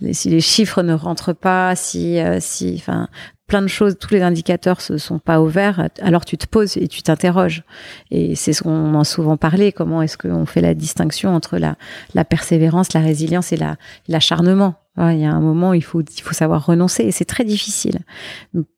les 0.01 0.41
chiffres 0.41 0.83
ne 0.85 0.95
rentrent 0.95 1.33
pas, 1.33 1.75
si, 1.75 2.21
euh, 2.21 2.39
si, 2.39 2.77
enfin, 2.77 3.09
plein 3.49 3.61
de 3.61 3.67
choses, 3.67 3.99
tous 3.99 4.15
les 4.15 4.23
indicateurs 4.23 4.81
se 4.81 4.99
sont 4.99 5.19
pas 5.19 5.41
ouverts, 5.41 5.89
alors 6.01 6.25
tu 6.25 6.39
te 6.39 6.47
poses 6.47 6.77
et 6.77 6.87
tu 6.87 7.03
t'interroges. 7.03 7.65
Et 8.13 8.37
c'est 8.37 8.53
ce 8.53 8.63
qu'on 8.63 8.99
a 8.99 9.03
souvent 9.03 9.37
parlé, 9.37 9.73
comment 9.73 10.01
est-ce 10.01 10.17
qu'on 10.17 10.47
fait 10.47 10.61
la 10.61 10.75
distinction 10.75 11.35
entre 11.35 11.59
la, 11.59 12.25
persévérance, 12.25 12.93
la 12.93 13.01
résilience 13.01 13.53
et 13.53 13.57
la, 13.57 13.75
l'acharnement. 14.07 14.77
Il 14.97 15.19
y 15.19 15.25
a 15.25 15.33
un 15.33 15.41
moment, 15.41 15.73
il 15.73 15.79
il 15.79 15.83
faut 16.23 16.33
savoir 16.33 16.65
renoncer 16.67 17.03
et 17.03 17.11
c'est 17.11 17.25
très 17.25 17.45
difficile. 17.45 17.99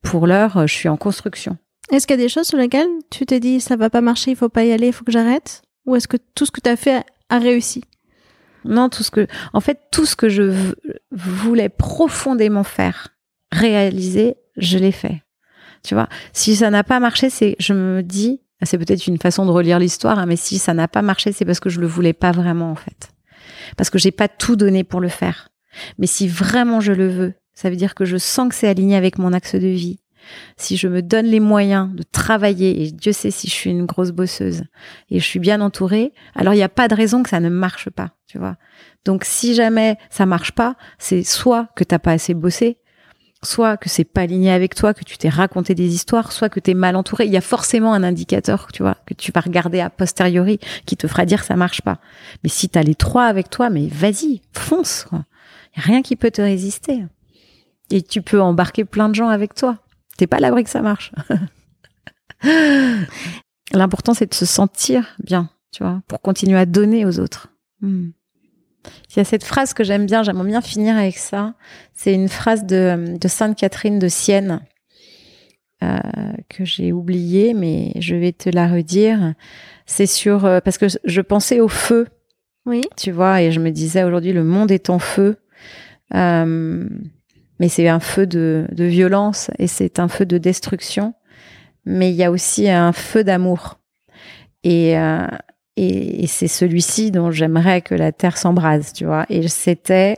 Pour 0.00 0.26
l'heure, 0.26 0.66
je 0.66 0.72
suis 0.72 0.88
en 0.88 0.96
construction. 0.96 1.58
Est-ce 1.90 2.06
qu'il 2.06 2.16
y 2.16 2.20
a 2.20 2.22
des 2.22 2.28
choses 2.28 2.46
sur 2.46 2.58
lesquelles 2.58 2.88
tu 3.10 3.26
t'es 3.26 3.40
dit 3.40 3.60
ça 3.60 3.76
va 3.76 3.90
pas 3.90 4.00
marcher, 4.00 4.30
il 4.30 4.36
faut 4.36 4.48
pas 4.48 4.64
y 4.64 4.72
aller, 4.72 4.88
il 4.88 4.92
faut 4.92 5.04
que 5.04 5.12
j'arrête? 5.12 5.62
Ou 5.86 5.96
est-ce 5.96 6.08
que 6.08 6.16
tout 6.34 6.46
ce 6.46 6.50
que 6.50 6.60
tu 6.60 6.70
as 6.70 6.76
fait 6.76 7.04
a 7.28 7.38
réussi? 7.38 7.84
Non, 8.64 8.88
tout 8.88 9.02
ce 9.02 9.10
que 9.10 9.26
en 9.52 9.60
fait 9.60 9.78
tout 9.92 10.06
ce 10.06 10.16
que 10.16 10.28
je 10.28 10.74
voulais 11.10 11.68
profondément 11.68 12.64
faire, 12.64 13.08
réaliser, 13.52 14.36
je 14.56 14.78
l'ai 14.78 14.92
fait. 14.92 15.22
Tu 15.82 15.94
vois, 15.94 16.08
si 16.32 16.56
ça 16.56 16.70
n'a 16.70 16.82
pas 16.82 17.00
marché, 17.00 17.28
c'est 17.28 17.56
je 17.58 17.74
me 17.74 18.02
dis 18.02 18.40
c'est 18.62 18.78
peut-être 18.78 19.06
une 19.06 19.18
façon 19.18 19.44
de 19.44 19.50
relire 19.50 19.78
l'histoire, 19.78 20.18
hein, 20.18 20.26
mais 20.26 20.36
si 20.36 20.58
ça 20.58 20.74
n'a 20.74 20.88
pas 20.88 21.02
marché, 21.02 21.32
c'est 21.32 21.44
parce 21.44 21.60
que 21.60 21.68
je 21.68 21.80
le 21.80 21.86
voulais 21.86 22.12
pas 22.12 22.32
vraiment 22.32 22.70
en 22.70 22.74
fait. 22.74 23.10
Parce 23.76 23.90
que 23.90 23.98
j'ai 23.98 24.10
pas 24.10 24.28
tout 24.28 24.56
donné 24.56 24.84
pour 24.84 25.00
le 25.00 25.08
faire. 25.08 25.50
Mais 25.98 26.06
si 26.06 26.28
vraiment 26.28 26.80
je 26.80 26.92
le 26.92 27.08
veux, 27.08 27.34
ça 27.54 27.70
veut 27.70 27.76
dire 27.76 27.94
que 27.94 28.04
je 28.04 28.16
sens 28.16 28.48
que 28.48 28.54
c'est 28.54 28.68
aligné 28.68 28.96
avec 28.96 29.18
mon 29.18 29.32
axe 29.32 29.54
de 29.54 29.66
vie, 29.66 29.98
si 30.56 30.76
je 30.76 30.88
me 30.88 31.02
donne 31.02 31.26
les 31.26 31.40
moyens 31.40 31.94
de 31.94 32.02
travailler, 32.02 32.82
et 32.82 32.90
Dieu 32.90 33.12
sait 33.12 33.30
si 33.30 33.48
je 33.48 33.52
suis 33.52 33.70
une 33.70 33.86
grosse 33.86 34.10
bosseuse, 34.10 34.64
et 35.10 35.20
je 35.20 35.24
suis 35.24 35.40
bien 35.40 35.60
entourée, 35.60 36.12
alors 36.34 36.54
il 36.54 36.58
n'y 36.58 36.62
a 36.62 36.68
pas 36.68 36.88
de 36.88 36.94
raison 36.94 37.22
que 37.22 37.30
ça 37.30 37.40
ne 37.40 37.48
marche 37.48 37.90
pas, 37.90 38.10
tu 38.26 38.38
vois. 38.38 38.56
Donc 39.04 39.24
si 39.24 39.54
jamais 39.54 39.96
ça 40.10 40.26
marche 40.26 40.52
pas, 40.52 40.76
c'est 40.98 41.22
soit 41.22 41.68
que 41.76 41.84
t'as 41.84 41.98
pas 41.98 42.12
assez 42.12 42.34
bossé, 42.34 42.78
soit 43.44 43.76
que 43.76 43.88
c'est 43.88 44.04
pas 44.04 44.22
aligné 44.22 44.50
avec 44.50 44.74
toi, 44.74 44.94
que 44.94 45.04
tu 45.04 45.16
t'es 45.18 45.28
raconté 45.28 45.74
des 45.74 45.94
histoires, 45.94 46.32
soit 46.32 46.48
que 46.48 46.60
tu 46.60 46.72
es 46.72 46.74
mal 46.74 46.96
entouré. 46.96 47.26
Il 47.26 47.32
y 47.32 47.36
a 47.36 47.42
forcément 47.42 47.92
un 47.92 48.02
indicateur, 48.02 48.68
tu 48.72 48.82
vois, 48.82 48.96
que 49.06 49.14
tu 49.14 49.32
vas 49.32 49.40
regarder 49.40 49.80
a 49.80 49.90
posteriori 49.90 50.58
qui 50.86 50.96
te 50.96 51.06
fera 51.06 51.26
dire 51.26 51.44
ça 51.44 51.56
marche 51.56 51.82
pas. 51.82 51.98
Mais 52.42 52.48
si 52.48 52.68
tu 52.68 52.78
as 52.78 52.82
les 52.82 52.94
trois 52.94 53.26
avec 53.26 53.50
toi, 53.50 53.70
mais 53.70 53.86
vas-y, 53.88 54.40
fonce. 54.52 55.06
Il 55.12 55.80
y 55.80 55.82
a 55.82 55.86
rien 55.86 56.02
qui 56.02 56.16
peut 56.16 56.30
te 56.30 56.42
résister. 56.42 57.04
Et 57.90 58.02
tu 58.02 58.22
peux 58.22 58.40
embarquer 58.40 58.84
plein 58.84 59.08
de 59.08 59.14
gens 59.14 59.28
avec 59.28 59.54
toi. 59.54 59.78
T'es 60.16 60.26
pas 60.26 60.36
à 60.36 60.40
l'abri 60.40 60.64
que 60.64 60.70
ça 60.70 60.82
marche. 60.82 61.12
L'important, 63.72 64.14
c'est 64.14 64.26
de 64.26 64.34
se 64.34 64.46
sentir 64.46 65.16
bien, 65.22 65.50
tu 65.72 65.82
vois, 65.82 66.02
pour 66.06 66.20
continuer 66.20 66.58
à 66.58 66.66
donner 66.66 67.04
aux 67.04 67.18
autres. 67.18 67.48
Hmm. 67.80 68.10
Il 69.10 69.16
y 69.16 69.20
a 69.20 69.24
cette 69.24 69.44
phrase 69.44 69.72
que 69.72 69.82
j'aime 69.82 70.06
bien, 70.06 70.22
j'aimerais 70.22 70.46
bien 70.46 70.60
finir 70.60 70.96
avec 70.96 71.16
ça. 71.16 71.54
C'est 71.94 72.12
une 72.12 72.28
phrase 72.28 72.64
de, 72.64 73.16
Sainte 73.26 73.56
Catherine 73.56 73.98
de 73.98 74.08
Sienne 74.08 74.60
euh, 75.82 75.98
que 76.48 76.64
j'ai 76.64 76.92
oubliée, 76.92 77.54
mais 77.54 77.92
je 77.98 78.14
vais 78.14 78.32
te 78.32 78.50
la 78.50 78.68
redire. 78.68 79.34
C'est 79.86 80.06
sur 80.06 80.44
euh, 80.44 80.60
parce 80.60 80.78
que 80.78 80.86
je 81.02 81.20
pensais 81.22 81.60
au 81.60 81.68
feu, 81.68 82.06
oui. 82.66 82.82
Tu 82.96 83.10
vois, 83.10 83.42
et 83.42 83.52
je 83.52 83.60
me 83.60 83.70
disais 83.70 84.04
aujourd'hui 84.04 84.32
le 84.32 84.44
monde 84.44 84.70
est 84.70 84.90
en 84.90 84.98
feu. 84.98 85.36
Euh, 86.14 86.88
mais 87.60 87.68
c'est 87.68 87.88
un 87.88 88.00
feu 88.00 88.26
de, 88.26 88.66
violence 88.72 89.50
et 89.58 89.66
c'est 89.66 89.98
un 89.98 90.08
feu 90.08 90.26
de 90.26 90.38
destruction. 90.38 91.14
Mais 91.84 92.10
il 92.10 92.16
y 92.16 92.24
a 92.24 92.30
aussi 92.30 92.68
un 92.68 92.92
feu 92.92 93.24
d'amour. 93.24 93.78
Et, 94.62 94.98
euh, 94.98 95.26
et, 95.76 96.26
c'est 96.26 96.48
celui-ci 96.48 97.10
dont 97.10 97.30
j'aimerais 97.30 97.82
que 97.82 97.94
la 97.94 98.10
terre 98.10 98.38
s'embrase, 98.38 98.92
tu 98.92 99.04
vois. 99.04 99.26
Et 99.28 99.46
c'était, 99.48 100.16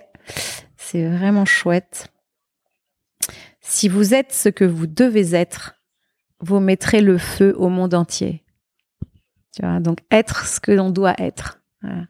c'est 0.77 1.09
vraiment 1.09 1.45
chouette. 1.45 2.09
Si 3.61 3.89
vous 3.89 4.15
êtes 4.15 4.33
ce 4.33 4.49
que 4.49 4.65
vous 4.65 4.87
devez 4.87 5.35
être, 5.35 5.75
vous 6.41 6.61
mettrez 6.61 7.01
le 7.01 7.19
feu 7.19 7.55
au 7.59 7.69
monde 7.69 7.95
entier. 7.95 8.45
Tu 9.55 9.63
donc 9.81 10.01
être 10.11 10.47
ce 10.47 10.61
que 10.61 10.71
l'on 10.71 10.91
doit 10.91 11.15
être. 11.19 11.61
Voilà. 11.83 12.05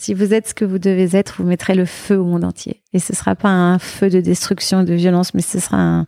Si 0.00 0.14
vous 0.14 0.32
êtes 0.32 0.48
ce 0.48 0.54
que 0.54 0.64
vous 0.64 0.78
devez 0.78 1.14
être, 1.14 1.42
vous 1.42 1.46
mettrez 1.46 1.74
le 1.74 1.84
feu 1.84 2.16
au 2.16 2.24
monde 2.24 2.42
entier. 2.42 2.82
Et 2.94 2.98
ce 2.98 3.14
sera 3.14 3.34
pas 3.34 3.50
un 3.50 3.78
feu 3.78 4.08
de 4.08 4.22
destruction 4.22 4.80
et 4.80 4.84
de 4.86 4.94
violence, 4.94 5.34
mais 5.34 5.42
ce 5.42 5.60
sera 5.60 6.06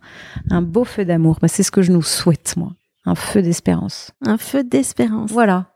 un, 0.49 0.61
beau 0.63 0.83
feu 0.83 1.05
d'amour. 1.05 1.37
Bah, 1.39 1.47
c'est 1.47 1.61
ce 1.61 1.69
que 1.69 1.83
je 1.83 1.91
nous 1.91 2.01
souhaite, 2.01 2.55
moi. 2.57 2.71
Un 3.05 3.13
feu 3.13 3.43
d'espérance. 3.43 4.09
Un 4.25 4.39
feu 4.39 4.63
d'espérance. 4.63 5.29
Voilà. 5.29 5.67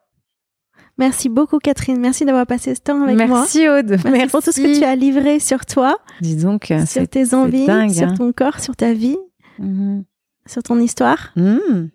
Merci 0.98 1.30
beaucoup, 1.30 1.60
Catherine. 1.60 2.00
Merci 2.00 2.26
d'avoir 2.26 2.48
passé 2.48 2.74
ce 2.74 2.82
temps 2.82 3.04
avec 3.04 3.18
moi. 3.18 3.42
Merci, 3.42 3.70
Aude. 3.70 3.98
Merci, 4.06 4.32
pour 4.32 4.42
tout 4.42 4.52
ce 4.52 4.62
que 4.62 4.80
tu 4.80 4.84
as 4.84 4.96
livré 4.96 5.40
sur 5.40 5.68
toi. 5.68 6.00
Dis 6.20 6.38
donc, 6.38 6.74
sur 6.88 7.08
tes 7.08 7.36
envies, 7.36 7.66
sur 7.94 8.08
hein. 8.08 8.16
ton 8.18 8.34
corps, 8.34 8.60
sur 8.60 8.76
ta 8.76 8.94
vie, 8.94 9.18
mhm. 9.60 10.06
sur 10.48 10.64
ton 10.64 10.80
histoire. 10.80 11.34
Mhm. 11.36 11.92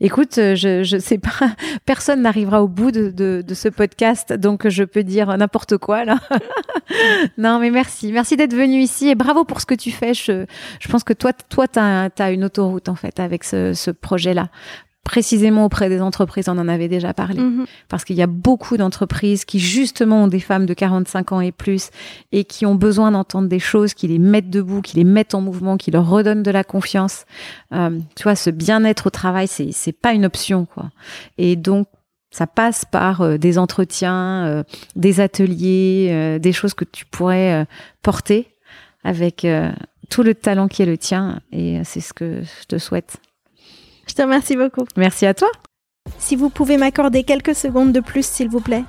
Écoute, 0.00 0.38
euh, 0.38 0.54
je, 0.54 0.82
je 0.82 0.98
sais 0.98 1.18
pas, 1.18 1.54
personne 1.84 2.22
n'arrivera 2.22 2.62
au 2.62 2.68
bout 2.68 2.90
de, 2.90 3.44
ce 3.52 3.68
podcast, 3.68 4.32
donc 4.32 4.68
je 4.68 4.84
peux 4.84 5.02
dire 5.02 5.36
n'importe 5.36 5.76
quoi 5.76 6.04
là. 6.04 6.18
non, 7.38 7.58
mais 7.58 7.70
merci, 7.70 8.12
merci 8.12 8.36
d'être 8.36 8.54
venu 8.54 8.80
ici 8.80 9.08
et 9.08 9.14
bravo 9.14 9.44
pour 9.44 9.60
ce 9.60 9.66
que 9.66 9.74
tu 9.74 9.90
fais. 9.90 10.14
Je, 10.14 10.46
pense 10.88 11.04
que 11.04 11.12
toi, 11.12 11.32
toi, 11.32 11.68
t'as 11.68 12.08
as 12.18 12.30
une 12.30 12.44
autoroute 12.44 12.88
en 12.88 12.94
fait 12.94 13.20
avec 13.20 13.44
ce, 13.44 13.74
ce 13.74 13.90
projet-là 13.90 14.48
précisément 15.08 15.64
auprès 15.64 15.88
des 15.88 16.02
entreprises, 16.02 16.50
on 16.50 16.58
en 16.58 16.68
avait 16.68 16.86
déjà 16.86 17.14
parlé. 17.14 17.40
Mhm. 17.40 17.64
Parce 17.88 18.04
qu'il 18.04 18.16
y 18.16 18.22
a 18.22 18.26
beaucoup 18.26 18.76
d'entreprises 18.76 19.46
qui 19.46 19.58
justement 19.58 20.24
ont 20.24 20.28
des 20.28 20.38
femmes 20.38 20.66
de 20.66 20.74
45 20.74 21.32
ans 21.32 21.40
et 21.40 21.50
plus 21.50 21.88
et 22.30 22.44
qui 22.44 22.66
ont 22.66 22.74
besoin 22.74 23.10
d'entendre 23.10 23.48
des 23.48 23.58
choses 23.58 23.94
qui 23.94 24.06
les 24.06 24.18
mettent 24.18 24.50
debout, 24.50 24.82
qui 24.82 24.96
les 24.96 25.04
mettent 25.04 25.34
en 25.34 25.40
mouvement, 25.40 25.78
qui 25.78 25.90
leur 25.90 26.06
redonnent 26.06 26.42
de 26.42 26.50
la 26.50 26.62
confiance. 26.62 27.24
Euh, 27.72 27.98
tu 28.16 28.24
vois, 28.24 28.36
ce 28.36 28.50
bien-être 28.50 29.06
au 29.06 29.10
travail, 29.10 29.48
c'est 29.48 29.72
c'est 29.72 29.92
pas 29.92 30.12
une 30.12 30.26
option 30.26 30.66
quoi. 30.66 30.90
Et 31.38 31.56
donc 31.56 31.88
ça 32.30 32.46
passe 32.46 32.84
par 32.84 33.22
euh, 33.22 33.38
des 33.38 33.56
entretiens, 33.56 34.44
euh, 34.44 34.62
des 34.94 35.20
ateliers, 35.20 36.38
des 36.38 36.52
choses 36.52 36.74
que 36.74 36.84
tu 36.84 37.06
pourrais 37.06 37.66
porter 38.02 38.48
avec 39.04 39.46
tout 40.10 40.22
le 40.22 40.34
talent 40.34 40.68
qui 40.68 40.82
est 40.82 40.86
le 40.86 40.98
tien. 40.98 41.40
Et 41.50 41.80
c'est 41.84 42.00
ce 42.00 42.12
que 42.12 42.42
je 42.42 42.66
te 42.66 42.76
souhaite. 42.76 43.18
Je 44.08 44.14
te 44.14 44.22
remercie 44.22 44.56
beaucoup. 44.56 44.84
Merci 44.96 45.26
à 45.26 45.34
toi. 45.34 45.48
Si 46.18 46.34
vous 46.34 46.48
pouvez 46.48 46.76
m'accorder 46.76 47.22
quelques 47.22 47.54
secondes 47.54 47.92
de 47.92 48.00
plus, 48.00 48.26
s'il 48.26 48.48
vous 48.48 48.60
plaît. 48.60 48.84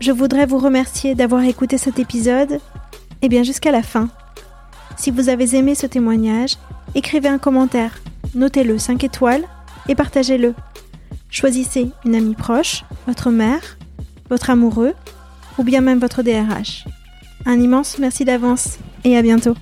Je 0.00 0.12
voudrais 0.12 0.46
vous 0.46 0.58
remercier 0.58 1.14
d'avoir 1.14 1.42
écouté 1.42 1.76
cet 1.76 1.98
épisode, 1.98 2.52
et 2.52 2.60
eh 3.22 3.28
bien 3.28 3.42
jusqu'à 3.42 3.72
la 3.72 3.82
fin. 3.82 4.08
Si 4.96 5.10
vous 5.10 5.28
avez 5.28 5.56
aimé 5.56 5.74
ce 5.74 5.86
témoignage, 5.86 6.54
écrivez 6.94 7.28
un 7.28 7.38
commentaire, 7.38 8.00
notez-le 8.34 8.78
5 8.78 9.04
étoiles 9.04 9.44
et 9.88 9.94
partagez-le. 9.94 10.54
Choisissez 11.30 11.90
une 12.04 12.14
amie 12.14 12.34
proche, 12.34 12.84
votre 13.06 13.30
mère, 13.30 13.76
votre 14.30 14.50
amoureux 14.50 14.94
ou 15.58 15.64
bien 15.64 15.80
même 15.80 15.98
votre 15.98 16.22
DRH. 16.22 16.84
Un 17.44 17.60
immense 17.60 17.98
merci 17.98 18.24
d'avance 18.24 18.78
et 19.04 19.16
à 19.16 19.22
bientôt. 19.22 19.54